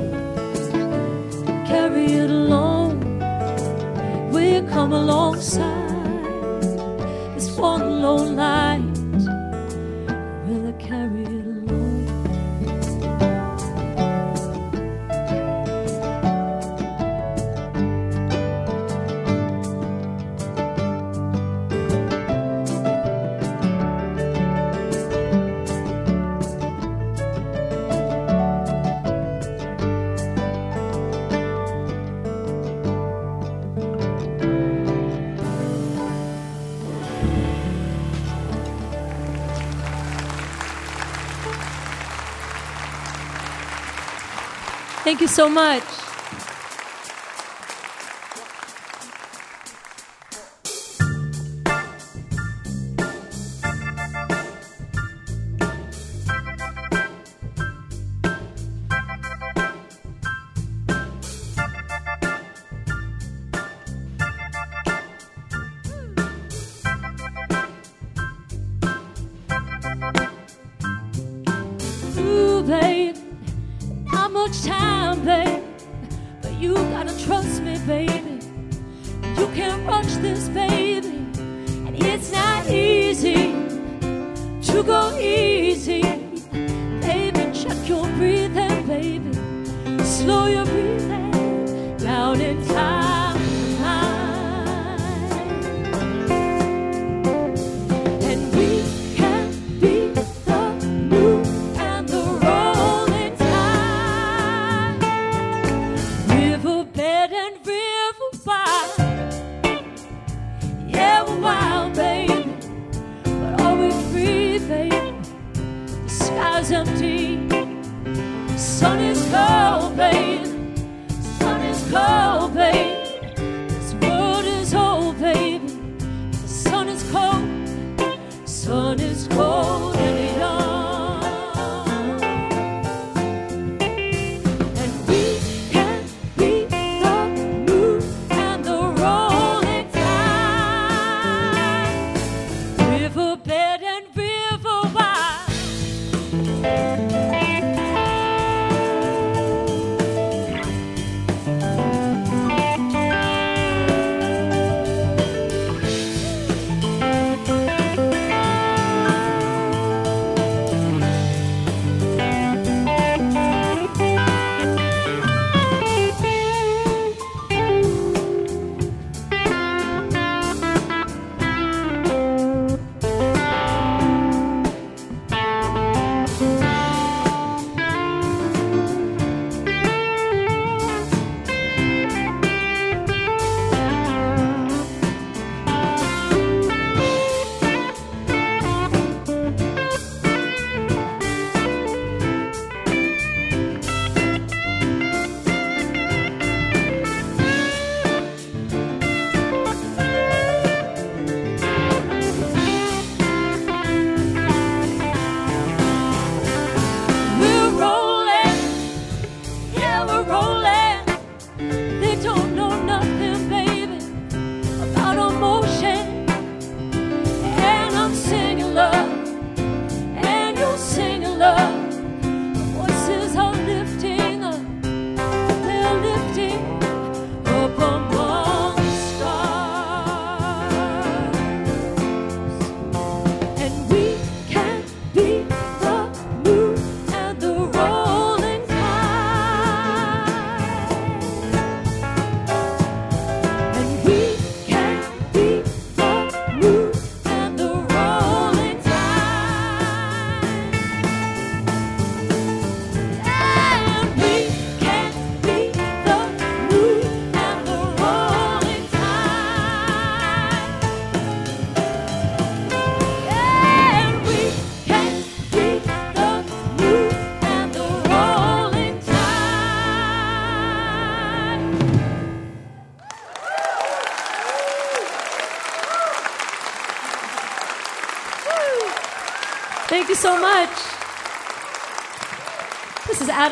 carry 1.66 2.04
it 2.04 2.30
alone. 2.30 2.98
We'll 4.30 4.66
come 4.68 4.92
alongside 4.92 6.62
this 7.34 7.56
one 7.56 8.02
lone 8.02 8.36
light. 8.36 8.71
you 45.22 45.28
so 45.28 45.48
much. 45.48 46.01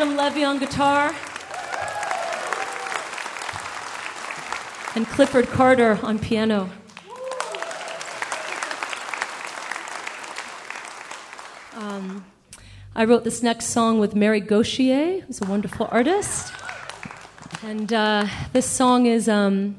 Adam 0.00 0.16
Levy 0.16 0.44
on 0.44 0.58
guitar 0.58 1.14
and 4.94 5.06
Clifford 5.06 5.46
Carter 5.48 5.98
on 6.02 6.18
piano. 6.18 6.70
Um, 11.74 12.24
I 12.94 13.04
wrote 13.04 13.24
this 13.24 13.42
next 13.42 13.66
song 13.66 13.98
with 13.98 14.14
Mary 14.14 14.40
Gauthier, 14.40 15.20
who's 15.20 15.42
a 15.42 15.44
wonderful 15.44 15.86
artist. 15.90 16.50
And 17.62 17.92
uh, 17.92 18.26
this 18.54 18.64
song 18.64 19.04
is, 19.04 19.28
um, 19.28 19.76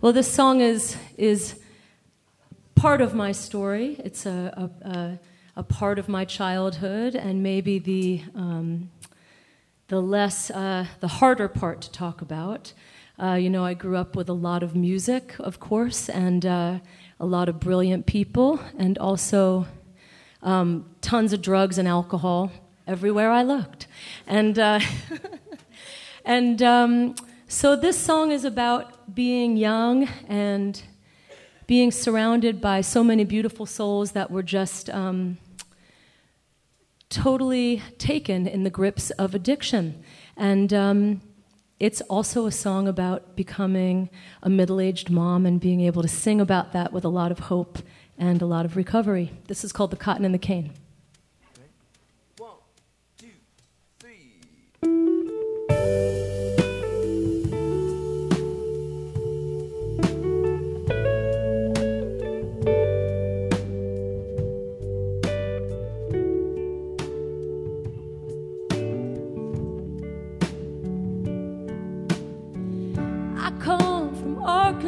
well, 0.00 0.12
this 0.12 0.28
song 0.28 0.60
is, 0.60 0.96
is 1.16 1.54
part 2.74 3.00
of 3.00 3.14
my 3.14 3.30
story. 3.30 3.94
It's 4.00 4.26
a, 4.26 4.70
a, 4.82 4.88
a, 4.88 5.20
a 5.54 5.62
part 5.62 6.00
of 6.00 6.08
my 6.08 6.24
childhood, 6.24 7.14
and 7.14 7.44
maybe 7.44 7.78
the, 7.78 8.22
um, 8.34 8.90
the 9.88 10.00
less, 10.00 10.50
uh, 10.50 10.86
the 11.00 11.08
harder 11.08 11.48
part 11.48 11.80
to 11.82 11.90
talk 11.92 12.20
about. 12.20 12.72
Uh, 13.22 13.34
you 13.34 13.48
know, 13.48 13.64
I 13.64 13.74
grew 13.74 13.96
up 13.96 14.16
with 14.16 14.28
a 14.28 14.34
lot 14.34 14.62
of 14.62 14.74
music, 14.74 15.34
of 15.38 15.60
course, 15.60 16.08
and 16.08 16.44
uh, 16.44 16.78
a 17.20 17.26
lot 17.26 17.48
of 17.48 17.60
brilliant 17.60 18.06
people, 18.06 18.60
and 18.76 18.98
also 18.98 19.66
um, 20.42 20.86
tons 21.00 21.32
of 21.32 21.40
drugs 21.40 21.78
and 21.78 21.88
alcohol 21.88 22.50
everywhere 22.86 23.30
I 23.30 23.42
looked. 23.42 23.86
And, 24.26 24.58
uh, 24.58 24.80
and 26.24 26.60
um, 26.62 27.14
so 27.48 27.76
this 27.76 27.98
song 27.98 28.32
is 28.32 28.44
about 28.44 29.14
being 29.14 29.56
young 29.56 30.08
and 30.28 30.82
being 31.66 31.90
surrounded 31.90 32.60
by 32.60 32.80
so 32.80 33.02
many 33.02 33.24
beautiful 33.24 33.66
souls 33.66 34.12
that 34.12 34.30
were 34.30 34.42
just 34.42 34.90
um, 34.90 35.38
totally 37.08 37.82
taken 37.98 38.46
in 38.46 38.64
the 38.64 38.70
grips 38.70 39.10
of 39.12 39.34
addiction. 39.34 40.02
And 40.36 40.72
um, 40.72 41.20
it's 41.78 42.00
also 42.02 42.46
a 42.46 42.52
song 42.52 42.88
about 42.88 43.36
becoming 43.36 44.10
a 44.42 44.50
middle 44.50 44.80
aged 44.80 45.10
mom 45.10 45.46
and 45.46 45.60
being 45.60 45.80
able 45.82 46.02
to 46.02 46.08
sing 46.08 46.40
about 46.40 46.72
that 46.72 46.92
with 46.92 47.04
a 47.04 47.08
lot 47.08 47.30
of 47.30 47.38
hope 47.38 47.78
and 48.18 48.40
a 48.40 48.46
lot 48.46 48.64
of 48.64 48.76
recovery. 48.76 49.32
This 49.46 49.62
is 49.64 49.72
called 49.72 49.90
The 49.90 49.96
Cotton 49.96 50.24
and 50.24 50.34
the 50.34 50.38
Cane. 50.38 50.72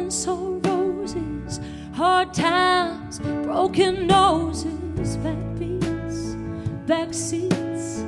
Arkansas 0.09 0.57
roses, 0.65 1.59
hard 1.93 2.33
times, 2.33 3.19
broken 3.19 4.07
noses, 4.07 5.17
backbeats, 5.17 6.35
back 6.87 7.13
seats, 7.13 8.03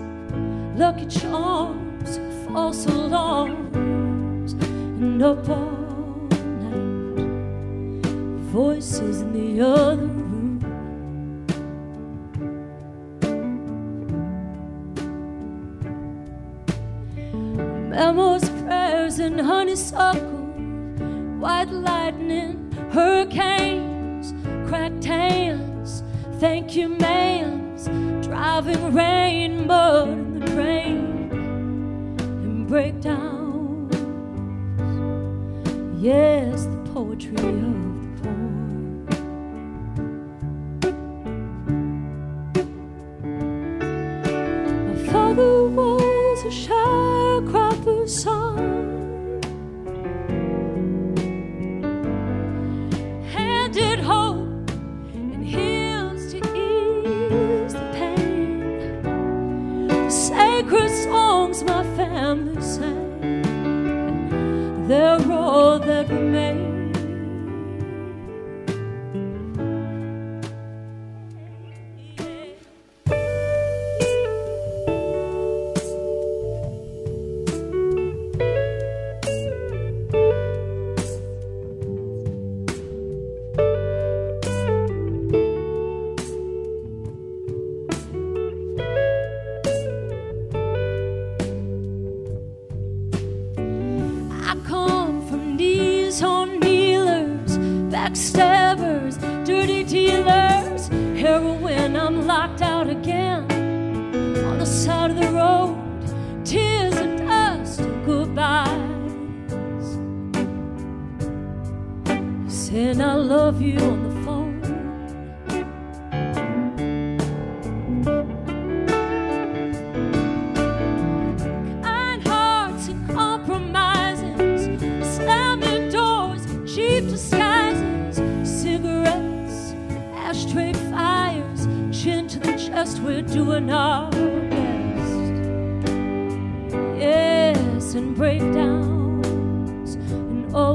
lucky 0.75 1.05
charms, 1.05 2.19
false 2.47 2.87
alarms, 2.87 4.53
and 4.53 5.21
up 5.21 5.47
all 5.47 6.27
night, 6.63 8.07
voices 8.49 9.21
in 9.21 9.33
the 9.33 9.61
other 9.63 9.97
room. 10.07 10.57
Memos, 17.91 18.49
prayers, 18.49 19.19
and 19.19 19.39
honeysuckle, 19.39 20.40
white 21.41 21.71
lightning, 21.71 22.71
hurricanes, 22.91 24.31
cracked 24.69 25.03
hands, 25.03 26.03
thank 26.39 26.75
you, 26.75 26.87
ma'ams, 26.87 27.87
driving 28.23 28.93
rain, 28.93 29.65
mud 29.65 30.09
in 30.09 30.39
the 30.39 30.45
drain, 30.45 31.31
and 32.19 32.67
breakdowns. 32.67 33.95
Yes, 35.99 36.65
the 36.65 36.77
poetry 36.93 37.33
of 37.33 37.41
the 37.41 38.09
poor. 38.21 38.37
My 44.85 44.95
father 45.11 45.63
was 45.69 46.43
a 46.43 46.51
sharecropper's 46.51 48.13
son. 48.21 48.50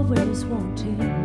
Always 0.08 0.44
wanting 0.44 1.15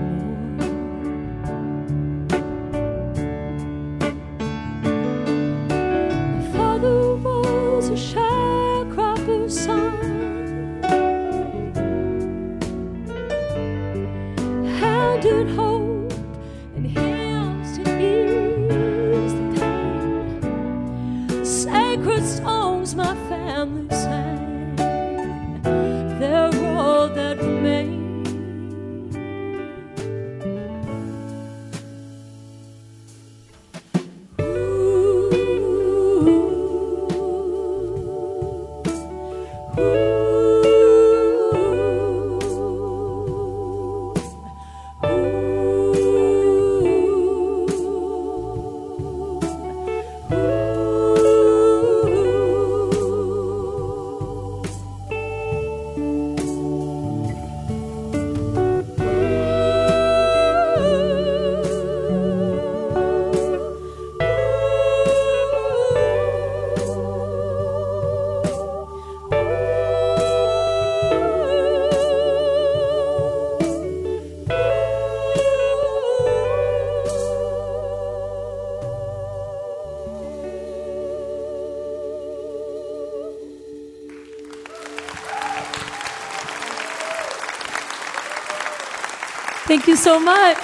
so 90.01 90.19
much. 90.19 90.57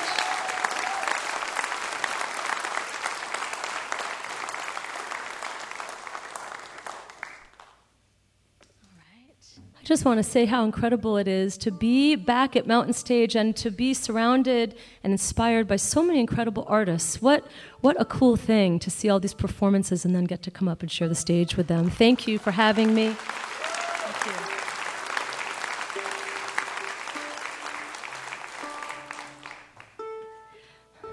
I 9.80 9.84
just 9.84 10.06
want 10.06 10.18
to 10.18 10.24
say 10.24 10.46
how 10.46 10.66
incredible 10.66 11.18
it 11.18 11.28
is 11.28 11.56
to 11.60 11.72
be 11.72 12.16
back 12.16 12.56
at 12.56 12.66
Mountain 12.66 12.94
Stage 12.94 13.36
and 13.36 13.56
to 13.58 13.70
be 13.70 13.94
surrounded 13.94 14.76
and 15.04 15.12
inspired 15.12 15.68
by 15.68 15.76
so 15.76 16.04
many 16.04 16.20
incredible 16.20 16.66
artists. 16.68 17.22
What, 17.22 17.46
what 17.82 17.96
a 18.02 18.06
cool 18.06 18.38
thing 18.38 18.80
to 18.80 18.90
see 18.90 19.08
all 19.08 19.20
these 19.20 19.36
performances 19.36 20.04
and 20.04 20.16
then 20.16 20.24
get 20.24 20.42
to 20.42 20.52
come 20.52 20.68
up 20.68 20.82
and 20.82 20.92
share 20.92 21.08
the 21.08 21.16
stage 21.16 21.56
with 21.56 21.68
them. 21.68 21.92
Thank 21.92 22.28
you 22.28 22.40
for 22.40 22.50
having 22.50 22.96
me. 22.96 23.16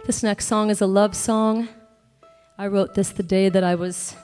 This 0.07 0.23
next 0.23 0.49
song 0.49 0.69
is 0.69 0.83
a 0.83 0.87
love 0.87 1.17
song. 1.17 1.67
I 2.59 2.67
wrote 2.67 2.95
this 2.95 3.09
the 3.09 3.23
day 3.23 3.49
that 3.49 3.65
I 3.65 3.75
was 3.75 4.15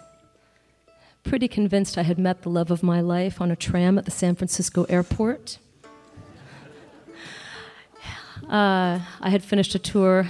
pretty 1.25 1.49
convinced 1.49 1.97
I 1.97 2.03
had 2.03 2.19
met 2.19 2.43
the 2.43 2.51
love 2.51 2.71
of 2.71 2.83
my 2.83 3.01
life 3.01 3.41
on 3.41 3.51
a 3.51 3.57
tram 3.57 3.97
at 3.97 4.05
the 4.05 4.11
San 4.11 4.35
Francisco 4.35 4.85
airport. 4.91 5.59
Uh, 8.49 8.99
I 9.21 9.31
had 9.31 9.45
finished 9.45 9.77
a 9.77 9.79
tour 9.79 10.29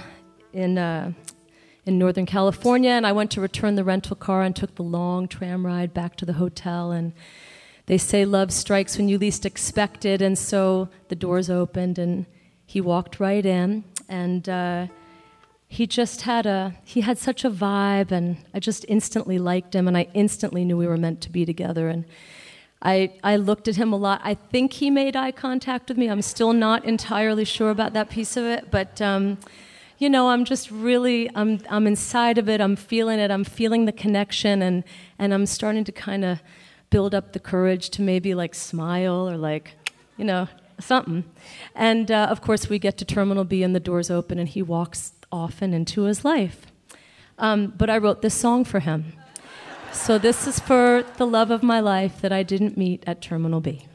in, 0.53 0.77
uh, 0.77 1.11
in 1.85 1.97
Northern 1.97 2.27
California, 2.27 2.91
and 2.91 3.07
I 3.07 3.13
went 3.13 3.31
to 3.31 3.41
return 3.41 3.73
the 3.73 3.83
rental 3.83 4.15
car 4.15 4.43
and 4.43 4.55
took 4.55 4.75
the 4.75 4.83
long 4.83 5.27
tram 5.27 5.65
ride 5.65 5.91
back 5.91 6.17
to 6.17 6.25
the 6.25 6.33
hotel. 6.33 6.91
And 6.91 7.13
they 7.87 7.97
say 7.97 8.25
love 8.25 8.51
strikes 8.51 8.95
when 8.97 9.09
you 9.09 9.17
least 9.17 9.43
expect 9.43 10.05
it, 10.05 10.21
and 10.21 10.37
so 10.37 10.89
the 11.07 11.15
doors 11.15 11.49
opened, 11.49 11.97
and 11.97 12.27
he 12.67 12.79
walked 12.79 13.19
right 13.19 13.45
in, 13.45 13.85
and 14.07 14.47
uh, 14.47 14.87
he 15.71 15.87
just 15.87 16.23
had 16.23 16.45
a 16.45 16.75
he 16.83 16.99
had 16.99 17.17
such 17.17 17.45
a 17.45 17.49
vibe 17.49 18.11
and 18.11 18.35
i 18.53 18.59
just 18.59 18.83
instantly 18.89 19.39
liked 19.39 19.73
him 19.73 19.87
and 19.87 19.97
i 19.97 20.05
instantly 20.13 20.65
knew 20.65 20.75
we 20.75 20.85
were 20.85 20.97
meant 20.97 21.21
to 21.21 21.29
be 21.29 21.45
together. 21.45 21.87
And 21.87 22.03
i 22.81 23.13
i 23.23 23.37
looked 23.37 23.69
at 23.69 23.77
him 23.77 23.93
a 23.93 23.95
lot. 23.95 24.19
I 24.21 24.33
think 24.33 24.73
he 24.73 24.89
made 24.89 25.15
eye 25.15 25.31
contact 25.31 25.87
with 25.87 25.97
me. 25.97 26.09
I'm 26.09 26.21
still 26.21 26.51
not 26.51 26.83
entirely 26.83 27.45
sure 27.45 27.69
about 27.69 27.93
that 27.93 28.09
piece 28.09 28.35
of 28.35 28.43
it 28.43 28.69
but 28.69 29.01
um, 29.01 29.37
you 29.97 30.09
know 30.09 30.29
i'm 30.31 30.43
just 30.43 30.69
really 30.71 31.29
i'm 31.35 31.61
i'm 31.69 31.87
inside 31.87 32.37
of 32.37 32.49
it. 32.49 32.59
I'm 32.59 32.75
feeling 32.75 33.19
it. 33.19 33.31
I'm 33.31 33.45
feeling 33.45 33.85
the 33.85 33.93
connection 33.93 34.61
and 34.61 34.83
and 35.17 35.33
i'm 35.33 35.45
starting 35.45 35.85
to 35.85 35.93
kind 35.93 36.25
of 36.25 36.41
build 36.89 37.15
up 37.15 37.31
the 37.31 37.39
courage 37.39 37.89
to 37.91 38.01
maybe 38.01 38.35
like 38.35 38.53
smile 38.55 39.29
or 39.29 39.37
like 39.37 39.75
you 40.17 40.25
know 40.25 40.49
something. 40.81 41.23
And 41.75 42.11
uh, 42.11 42.27
of 42.29 42.41
course 42.41 42.67
we 42.67 42.77
get 42.77 42.97
to 42.97 43.05
terminal 43.05 43.45
b 43.45 43.63
and 43.63 43.73
the 43.73 43.79
doors 43.79 44.11
open 44.11 44.37
and 44.37 44.49
he 44.49 44.61
walks 44.61 45.13
often 45.31 45.73
into 45.73 46.03
his 46.03 46.23
life. 46.25 46.65
Um, 47.37 47.73
but 47.77 47.89
I 47.89 47.97
wrote 47.97 48.21
this 48.21 48.33
song 48.33 48.63
for 48.63 48.79
him. 48.79 49.13
So 49.91 50.17
this 50.17 50.47
is 50.47 50.59
for 50.59 51.03
the 51.17 51.27
love 51.27 51.51
of 51.51 51.63
my 51.63 51.79
life 51.79 52.21
that 52.21 52.31
I 52.31 52.43
didn't 52.43 52.77
meet 52.77 53.03
at 53.05 53.21
Terminal 53.21 53.59
B. 53.59 53.87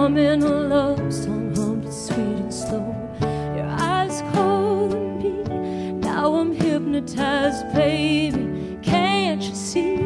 humming 0.00 0.42
a 0.42 0.48
love 0.48 1.12
song, 1.12 1.54
hummed 1.54 1.84
it 1.84 1.92
sweet 1.92 2.38
and 2.44 2.54
slow. 2.54 3.18
Your 3.54 3.66
eyes 3.66 4.22
calling 4.32 5.18
me, 5.18 5.92
now 5.92 6.36
I'm 6.36 6.54
hypnotized, 6.54 7.70
baby. 7.74 8.78
Can't 8.80 9.42
you 9.42 9.54
see 9.54 9.96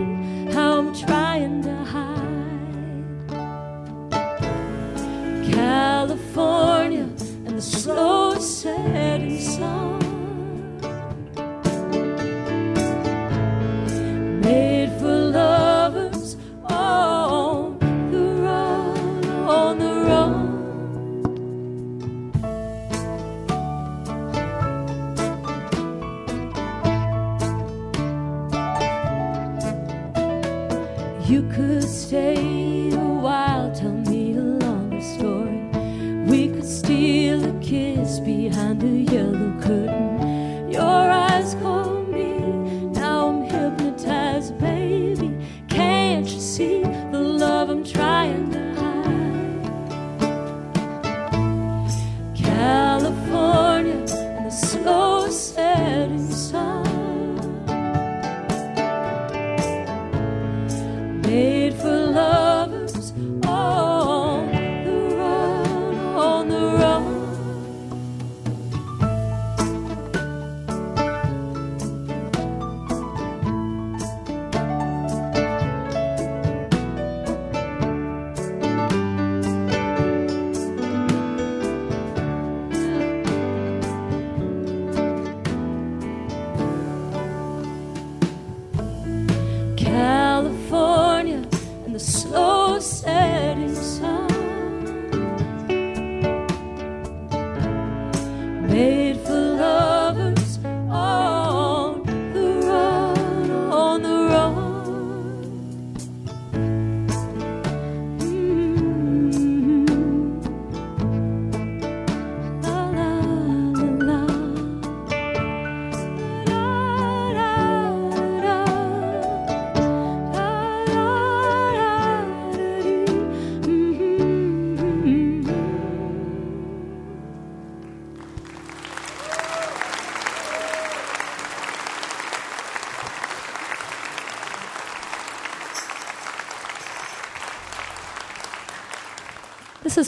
how 0.52 0.78
I'm 0.78 0.92
trying 0.92 1.62
to 1.62 1.76
hide? 1.92 3.20
California 5.54 7.08
and 7.46 7.56
the 7.58 7.62
slow 7.62 8.34
setting 8.40 9.13
kiss 37.64 38.20
behind 38.20 38.78
the 38.82 39.10
yellow 39.10 39.43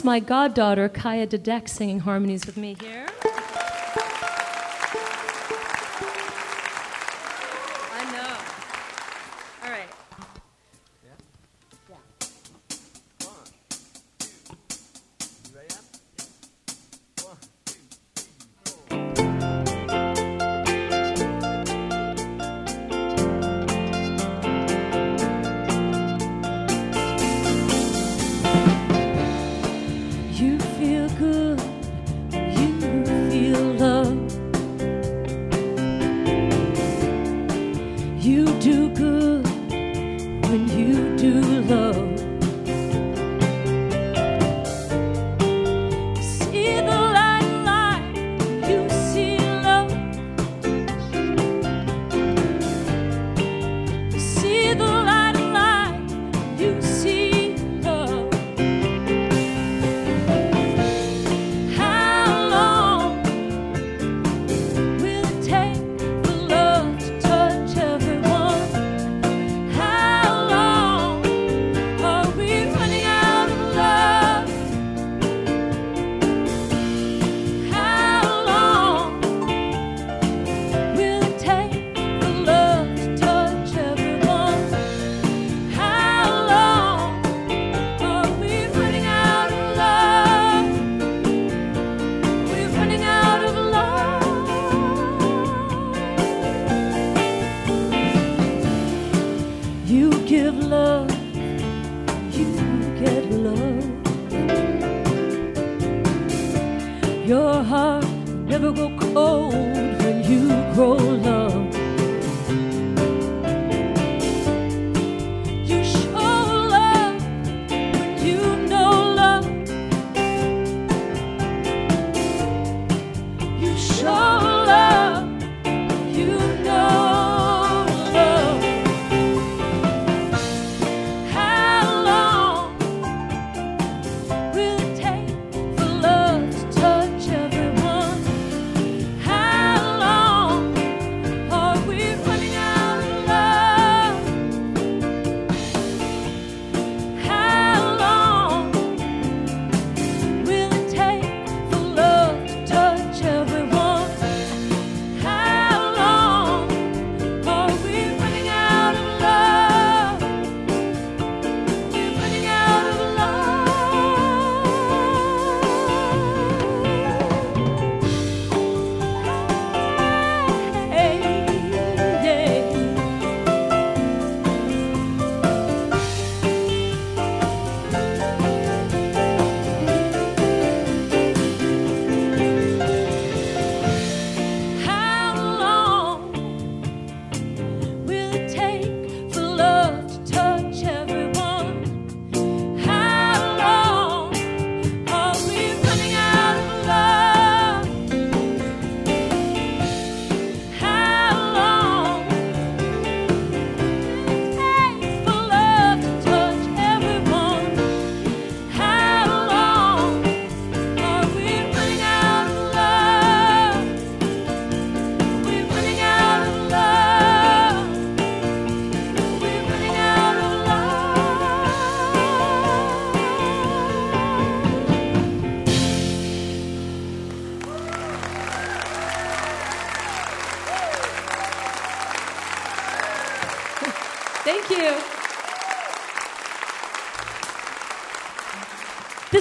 my 0.07 0.21
goddaughter, 0.21 0.87
Kaya 0.87 1.27
Dedek, 1.27 1.67
singing 1.67 1.99
harmonies 1.99 2.45
with 2.45 2.55
me 2.55 2.77
here. 2.79 3.06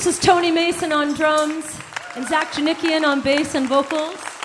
This 0.07 0.21
is 0.21 0.25
Tony 0.25 0.53
Mason 0.53 0.93
on 0.93 1.15
drums 1.15 1.65
and 2.15 2.25
Zach 2.29 2.53
Janikian 2.53 3.05
on 3.05 3.23
bass 3.23 3.57
and 3.57 3.69
vocals. 3.69 4.36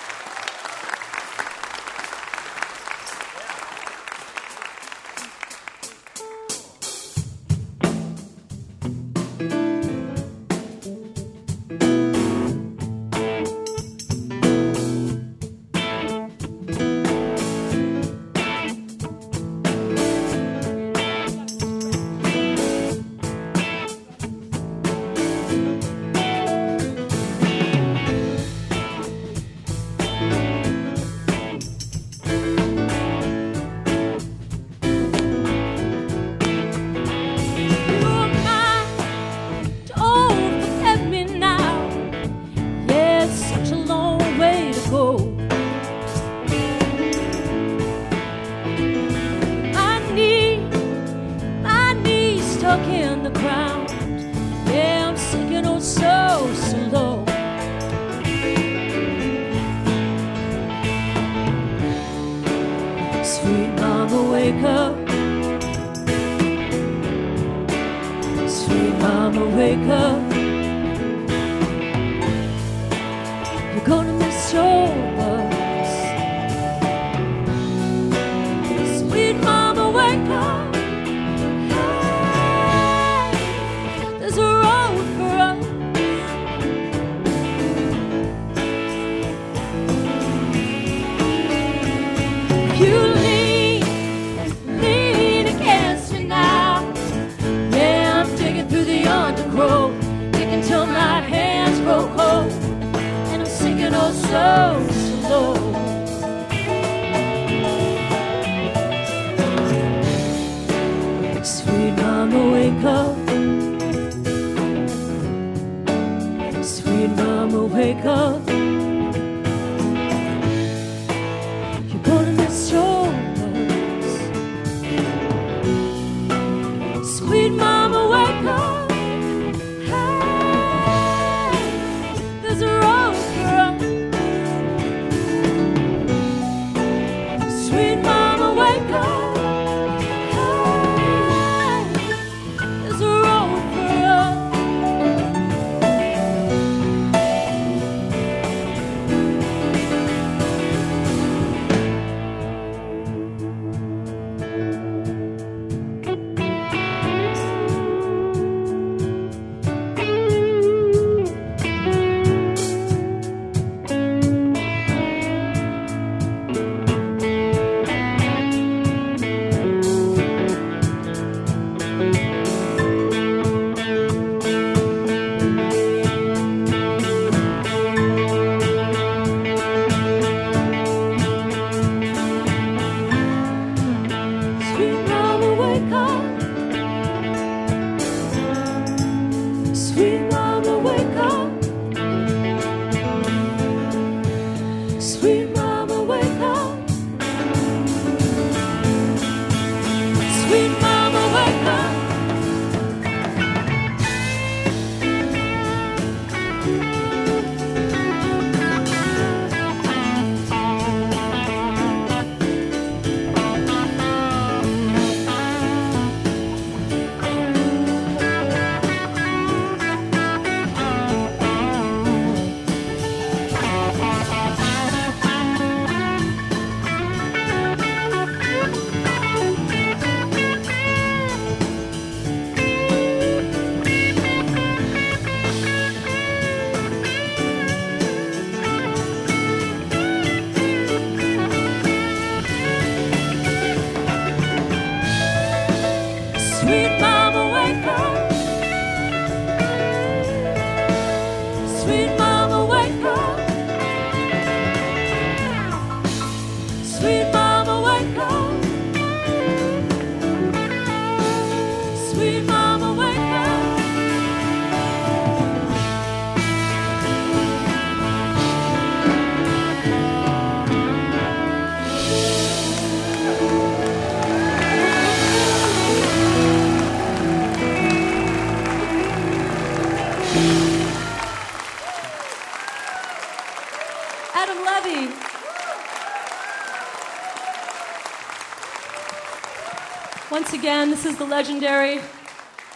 Again, 290.91 291.03
this 291.03 291.05
is 291.05 291.17
the 291.17 291.25
legendary 291.25 291.99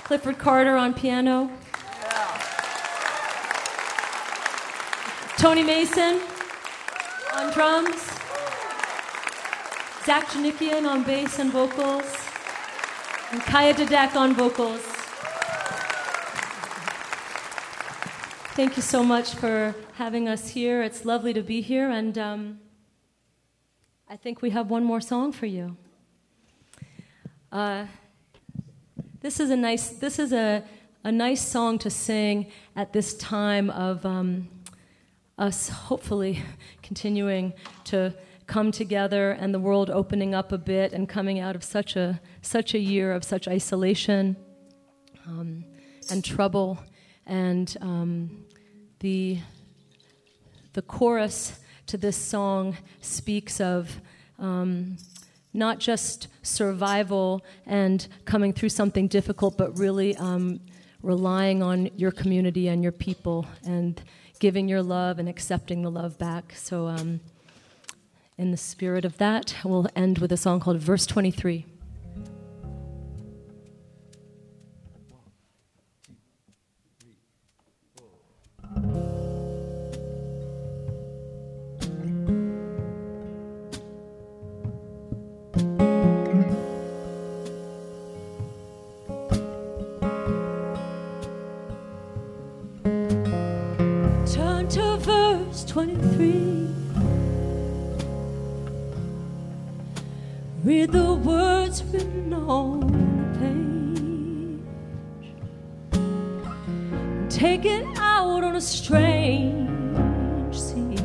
Clifford 0.03 0.37
Carter 0.37 0.75
on 0.75 0.93
piano. 0.93 1.49
Tony 5.37 5.63
Mason 5.63 6.21
on 7.33 7.51
drums. 7.53 8.01
Zach 10.05 10.27
Janikian 10.27 10.87
on 10.87 11.03
bass 11.03 11.39
and 11.39 11.51
vocals. 11.51 12.05
And 13.31 13.41
Kaya 13.41 13.73
Dedek 13.73 14.15
on 14.15 14.33
vocals. 14.33 14.81
Thank 18.55 18.77
you 18.77 18.83
so 18.83 19.03
much 19.03 19.35
for 19.35 19.75
having 19.95 20.29
us 20.29 20.49
here. 20.49 20.81
It's 20.81 21.03
lovely 21.03 21.33
to 21.33 21.41
be 21.41 21.59
here, 21.59 21.89
and 21.89 22.17
um, 22.17 22.59
I 24.07 24.15
think 24.15 24.41
we 24.41 24.51
have 24.51 24.69
one 24.69 24.85
more 24.85 25.01
song 25.01 25.33
for 25.33 25.45
you. 25.45 25.75
Uh, 27.51 27.87
this 29.26 29.39
is 29.39 29.49
a 29.49 29.57
nice. 29.57 29.89
This 29.89 30.19
is 30.19 30.31
a 30.34 30.64
a 31.03 31.11
nice 31.11 31.41
song 31.41 31.80
to 31.80 31.89
sing 31.89 32.45
at 32.76 32.93
this 32.93 33.15
time 33.15 33.72
of 33.72 34.06
um, 34.06 34.47
us 35.39 35.68
hopefully 35.68 36.43
continuing 36.84 37.52
to 37.85 38.14
come 38.45 38.72
together 38.72 39.31
and 39.31 39.52
the 39.52 39.57
world 39.60 39.89
opening 39.89 40.35
up 40.35 40.52
a 40.52 40.60
bit 40.60 40.93
and 40.93 41.10
coming 41.10 41.39
out 41.39 41.56
of 41.56 41.64
such 41.64 41.95
a 41.95 42.22
such 42.43 42.76
a 42.76 42.77
year 42.77 43.14
of 43.14 43.23
such 43.23 43.47
isolation 43.47 44.38
um, 45.26 45.65
and 46.11 46.23
trouble 46.23 46.77
and 47.26 47.77
um, 47.81 48.45
the 48.99 49.39
the 50.73 50.84
chorus 50.84 51.61
to 51.88 51.97
this 51.97 52.15
song 52.15 52.77
speaks 53.02 53.60
of 53.60 53.99
um, 54.38 54.97
not 55.56 55.80
just 55.80 56.27
survival 56.44 57.44
and 57.65 58.07
coming 58.26 58.53
through 58.53 58.69
something 58.69 59.07
difficult, 59.07 59.57
but 59.57 59.80
really 59.80 60.15
um, 60.18 60.60
relying 61.02 61.64
on 61.64 61.90
your 61.95 62.11
community 62.11 62.68
and 62.68 62.84
your 62.84 62.91
people 62.91 63.48
and 63.65 64.02
giving 64.40 64.68
your 64.68 64.84
love 64.84 65.18
and 65.18 65.30
accepting 65.30 65.82
the 65.82 65.90
love 65.90 66.18
back. 66.18 66.53
So, 66.56 66.88
um, 66.88 67.22
in 68.38 68.52
the 68.52 68.57
spirit 68.57 69.06
of 69.06 69.18
that, 69.18 69.56
we'll 69.64 69.88
end 69.95 70.18
with 70.18 70.32
a 70.34 70.38
song 70.38 70.60
called 70.60 70.77
Verse 70.80 71.06
23. 71.06 71.65
Verse 95.56 95.64
23. 95.72 96.68
Read 100.64 100.91
the 100.91 101.14
words 101.14 101.84
written 101.86 102.34
on 102.34 102.80
the 102.82 103.40
page. 103.40 104.60
Take 107.30 107.65
it 107.65 107.86
out 107.98 108.44
on 108.44 108.56
a 108.56 108.61
strange 108.61 110.60
sea. 110.60 110.98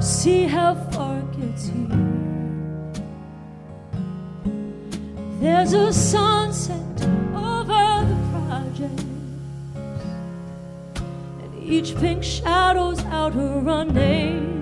See 0.00 0.44
how 0.44 0.74
far 0.90 1.18
it 1.18 1.40
gets 1.40 1.68
you. 1.68 1.88
There's 5.40 5.72
a 5.72 5.92
sunset 5.92 6.87
each 11.68 11.94
pink 11.96 12.24
shadow's 12.24 13.04
out 13.06 13.34
her 13.34 13.84
name. 13.84 14.58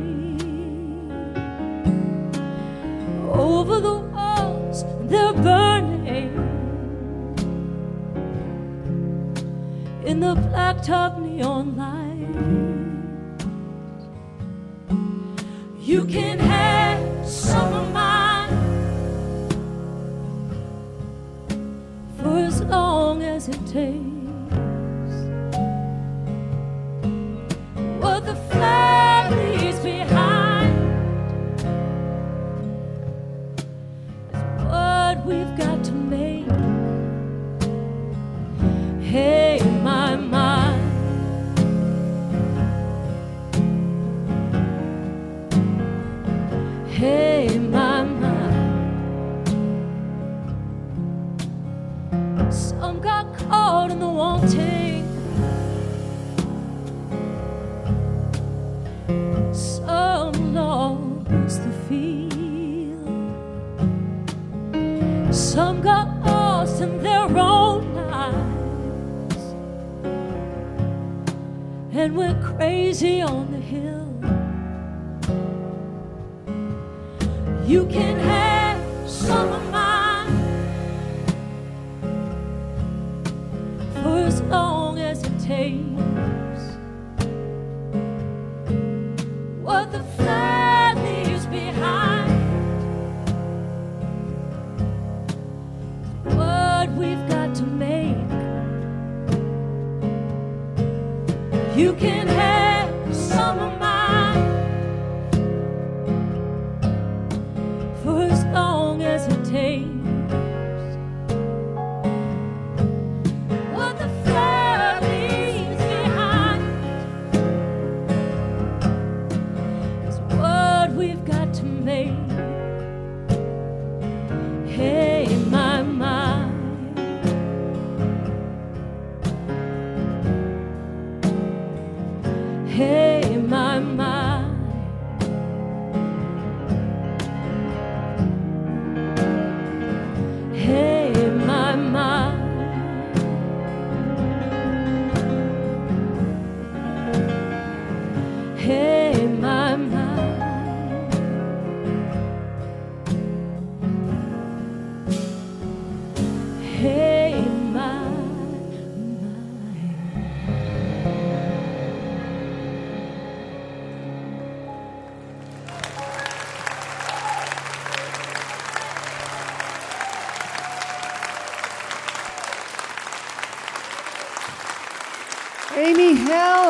over 3.38 3.80
the 3.80 3.94
walls, 3.94 4.84
they're 5.02 5.32
burning 5.32 6.32
in 10.04 10.20
the 10.20 10.34
blacked 10.34 10.88
up 10.90 11.18
neon 11.18 11.76
light. 11.76 12.16
You 15.80 16.04
can 16.04 16.38
have 16.38 17.26
some 17.26 17.72
of 17.72 17.92
mine 17.92 18.48
for 22.18 22.38
as 22.38 22.62
long 22.62 23.22
as 23.22 23.48
it 23.48 23.64
takes. 23.66 24.15
What 28.06 28.24
the 28.24 28.36
flag 28.36 28.85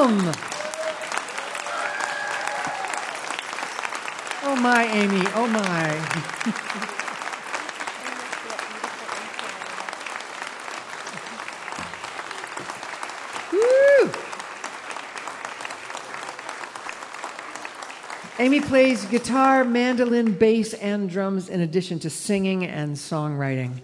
Helm. 0.06 0.34
Oh 4.44 4.54
my, 4.54 4.84
Amy. 4.84 5.26
Oh 5.34 5.48
my. 5.48 6.36
Amy 18.38 18.60
plays 18.60 19.06
guitar, 19.06 19.64
mandolin, 19.64 20.34
bass, 20.34 20.72
and 20.74 21.10
drums 21.10 21.48
in 21.48 21.62
addition 21.62 21.98
to 21.98 22.10
singing 22.10 22.64
and 22.64 22.94
songwriting. 22.94 23.80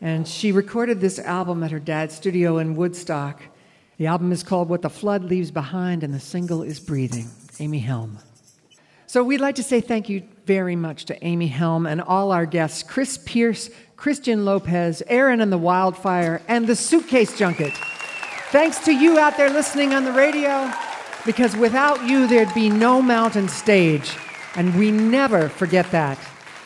And 0.00 0.28
she 0.28 0.52
recorded 0.52 1.00
this 1.00 1.18
album 1.18 1.64
at 1.64 1.72
her 1.72 1.80
dad's 1.80 2.14
studio 2.14 2.58
in 2.58 2.76
Woodstock. 2.76 3.42
The 3.98 4.08
album 4.08 4.30
is 4.30 4.42
called 4.42 4.68
What 4.68 4.82
the 4.82 4.90
Flood 4.90 5.24
Leaves 5.24 5.50
Behind, 5.50 6.02
and 6.02 6.12
the 6.12 6.20
single 6.20 6.62
is 6.62 6.78
Breathing. 6.78 7.30
Amy 7.60 7.78
Helm. 7.78 8.18
So 9.06 9.24
we'd 9.24 9.40
like 9.40 9.54
to 9.54 9.62
say 9.62 9.80
thank 9.80 10.10
you 10.10 10.22
very 10.44 10.76
much 10.76 11.06
to 11.06 11.24
Amy 11.24 11.46
Helm 11.46 11.86
and 11.86 12.02
all 12.02 12.30
our 12.30 12.44
guests 12.44 12.82
Chris 12.82 13.18
Pierce, 13.24 13.70
Christian 13.96 14.44
Lopez, 14.44 15.02
Erin 15.06 15.40
and 15.40 15.50
the 15.50 15.56
Wildfire, 15.56 16.42
and 16.46 16.66
the 16.66 16.76
Suitcase 16.76 17.38
Junket. 17.38 17.72
Thanks 18.50 18.80
to 18.80 18.92
you 18.92 19.18
out 19.18 19.38
there 19.38 19.48
listening 19.48 19.94
on 19.94 20.04
the 20.04 20.12
radio, 20.12 20.70
because 21.24 21.56
without 21.56 22.06
you, 22.06 22.26
there'd 22.26 22.52
be 22.52 22.68
no 22.68 23.00
mountain 23.00 23.48
stage. 23.48 24.14
And 24.56 24.78
we 24.78 24.90
never 24.90 25.48
forget 25.48 25.90
that. 25.92 26.18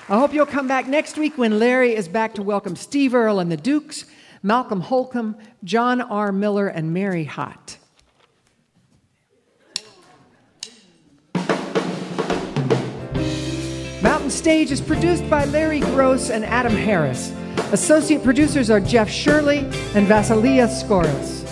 I 0.08 0.18
hope 0.18 0.34
you'll 0.34 0.46
come 0.46 0.66
back 0.66 0.88
next 0.88 1.16
week 1.16 1.38
when 1.38 1.60
Larry 1.60 1.94
is 1.94 2.08
back 2.08 2.34
to 2.34 2.42
welcome 2.42 2.74
Steve 2.74 3.14
Earle 3.14 3.38
and 3.38 3.52
the 3.52 3.56
Dukes, 3.56 4.04
Malcolm 4.42 4.80
Holcombe, 4.80 5.36
John 5.64 6.00
R. 6.00 6.32
Miller, 6.32 6.66
and 6.68 6.94
Mary 6.94 7.26
Hott. 7.26 7.76
Mountain 14.02 14.30
Stage 14.30 14.70
is 14.70 14.80
produced 14.80 15.28
by 15.28 15.44
Larry 15.46 15.80
Groce 15.80 16.30
and 16.30 16.44
Adam 16.44 16.74
Harris. 16.74 17.32
Associate 17.72 18.22
producers 18.22 18.70
are 18.70 18.80
Jeff 18.80 19.10
Shirley 19.10 19.58
and 19.94 20.06
Vasilia 20.06 20.66
Scouras. 20.66 21.46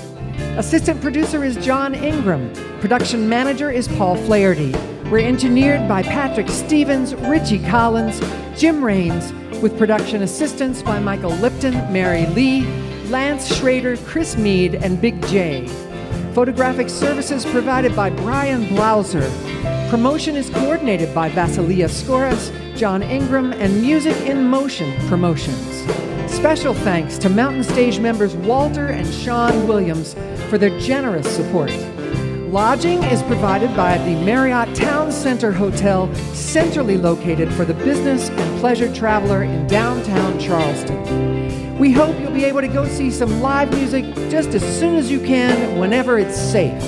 Assistant 0.57 1.01
producer 1.01 1.45
is 1.45 1.57
John 1.59 1.95
Ingram. 1.95 2.53
Production 2.81 3.29
manager 3.29 3.71
is 3.71 3.87
Paul 3.87 4.17
Flaherty. 4.17 4.73
We're 5.11 5.27
engineered 5.27 5.87
by 5.87 6.03
Patrick 6.03 6.49
Stevens, 6.49 7.15
Richie 7.15 7.65
Collins, 7.67 8.21
Jim 8.59 8.85
Raines, 8.85 9.33
with 9.61 9.77
production 9.77 10.23
assistance 10.23 10.83
by 10.83 10.99
Michael 11.01 11.31
Lipton, 11.37 11.75
Mary 11.93 12.27
Lee, 12.27 12.67
Lance 13.09 13.55
Schrader, 13.55 13.97
Chris 13.99 14.37
Mead, 14.37 14.75
and 14.77 15.01
Big 15.01 15.21
J. 15.27 15.67
Photographic 16.35 16.89
services 16.89 17.45
provided 17.47 17.97
by 17.97 18.11
Brian 18.11 18.65
Blauser. 18.67 19.29
Promotion 19.91 20.37
is 20.37 20.51
coordinated 20.51 21.15
by 21.15 21.31
Vasilia 21.31 21.89
Scouras, 21.89 22.53
John 22.77 23.03
Ingram, 23.03 23.53
and 23.53 23.81
Music 23.81 24.17
in 24.27 24.47
Motion 24.47 24.93
Promotions. 25.09 25.87
Special 26.31 26.75
thanks 26.75 27.19
to 27.19 27.29
Mountain 27.29 27.65
Stage 27.65 27.99
members 27.99 28.37
Walter 28.37 28.87
and 28.87 29.07
Sean 29.13 29.67
Williams 29.67 30.15
for 30.49 30.59
their 30.59 30.79
generous 30.79 31.29
support. 31.29 31.73
Lodging 32.51 33.03
is 33.03 33.23
provided 33.25 33.77
by 33.77 33.99
the 33.99 34.25
Marriott 34.25 34.75
Town 34.75 35.13
Center 35.13 35.53
Hotel, 35.53 36.13
centrally 36.33 36.97
located 36.97 37.53
for 37.53 37.67
the 37.67 37.75
business 37.75 38.31
and 38.31 38.61
pleasure 38.61 38.91
traveler 38.95 39.43
in 39.43 39.67
downtown 39.67 40.39
Charleston. 40.41 41.77
We 41.79 41.93
hope 41.93 42.19
you'll 42.19 42.33
be 42.33 42.47
able 42.47 42.63
to 42.63 42.69
go 42.69 42.89
see 42.89 43.11
some 43.11 43.43
live 43.43 43.71
music 43.75 44.15
just 44.31 44.55
as 44.55 44.63
soon 44.81 44.97
as 44.97 45.11
you 45.11 45.21
can, 45.21 45.79
whenever 45.79 46.19
it's 46.19 46.41
safe. 46.41 46.83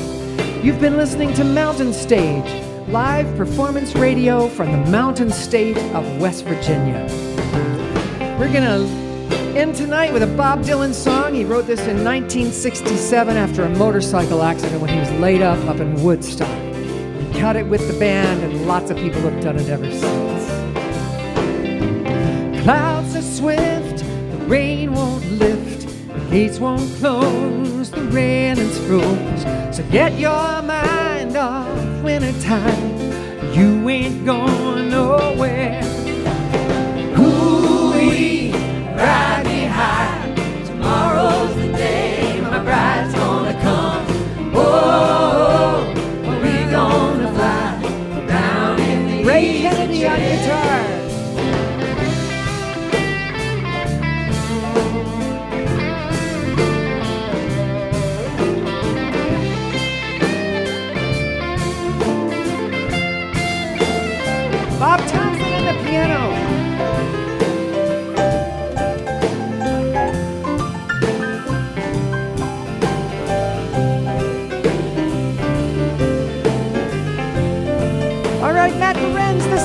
You've 0.65 0.81
been 0.81 0.97
listening 0.97 1.35
to 1.35 1.45
Mountain 1.45 1.93
Stage, 1.93 2.67
live 2.89 3.37
performance 3.37 3.95
radio 3.95 4.49
from 4.49 4.73
the 4.73 4.91
mountain 4.91 5.31
state 5.31 5.77
of 5.95 6.21
West 6.23 6.47
Virginia. 6.47 7.07
We're 8.39 8.51
going 8.51 8.65
to 8.65 9.10
end 9.57 9.75
tonight 9.75 10.13
with 10.13 10.23
a 10.23 10.37
Bob 10.37 10.63
Dylan 10.63 10.95
song. 10.95 11.35
He 11.35 11.45
wrote 11.45 11.67
this 11.67 11.81
in 11.81 12.05
1967 12.05 13.37
after 13.37 13.65
a 13.65 13.69
motorcycle 13.71 14.43
accident 14.43 14.81
when 14.81 14.91
he 14.91 14.99
was 14.99 15.11
laid 15.13 15.43
up 15.43 15.59
up 15.69 15.81
in 15.81 16.03
Woodstock. 16.03 16.49
He 16.75 17.41
cut 17.41 17.57
it 17.57 17.67
with 17.67 17.87
the 17.87 17.99
band, 17.99 18.43
and 18.43 18.67
lots 18.67 18.91
of 18.91 18.97
people 18.97 19.21
have 19.23 19.41
done 19.43 19.57
it 19.57 19.69
ever 19.69 19.91
since. 19.91 20.45
Clouds 22.63 23.17
are 23.17 23.23
swift, 23.23 23.99
the 23.99 24.45
rain 24.47 24.93
won't 24.93 25.25
lift, 25.33 25.89
the 26.09 26.31
gates 26.31 26.59
won't 26.59 26.91
close, 26.99 27.91
the 27.91 28.03
rain 28.03 28.41
railings 28.57 28.79
froze. 28.87 29.77
So 29.77 29.83
get 29.91 30.19
your 30.19 30.63
mind 30.63 31.37
off 31.37 32.03
wintertime. 32.03 33.53
You 33.53 33.89
ain't 33.89 34.25
going 34.25 34.91
nowhere. 34.91 35.90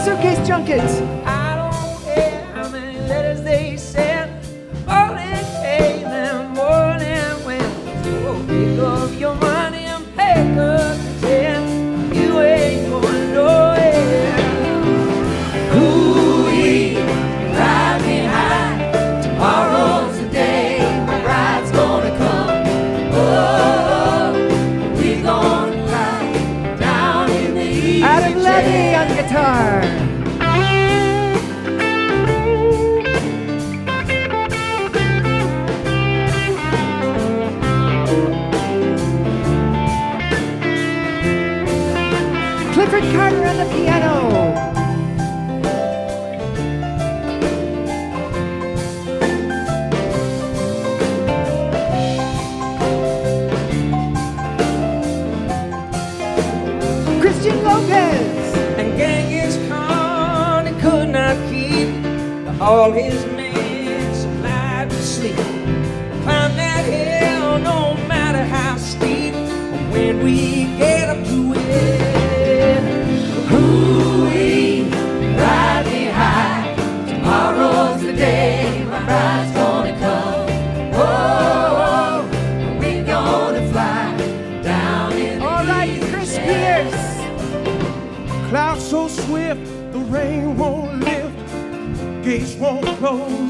Suitcase 0.06 0.38
Junket. 0.48 1.05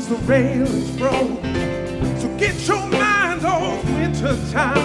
Close, 0.05 0.21
rail 0.23 0.63
is 0.63 0.97
froze. 0.97 2.21
So 2.21 2.37
get 2.37 2.67
your 2.67 2.85
mind 2.87 3.45
off 3.45 3.83
winter 3.85 4.37
time. 4.51 4.84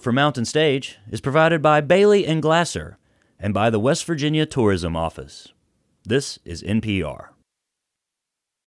support 0.00 0.14
for 0.14 0.16
Mountain 0.16 0.46
Stage 0.46 0.98
is 1.10 1.20
provided 1.20 1.60
by 1.60 1.82
Bailey 1.82 2.26
and 2.26 2.40
Glasser 2.40 2.96
and 3.38 3.52
by 3.52 3.68
the 3.68 3.78
West 3.78 4.06
Virginia 4.06 4.46
Tourism 4.46 4.96
Office. 4.96 5.52
This 6.04 6.38
is 6.42 6.62
NPR. 6.62 7.28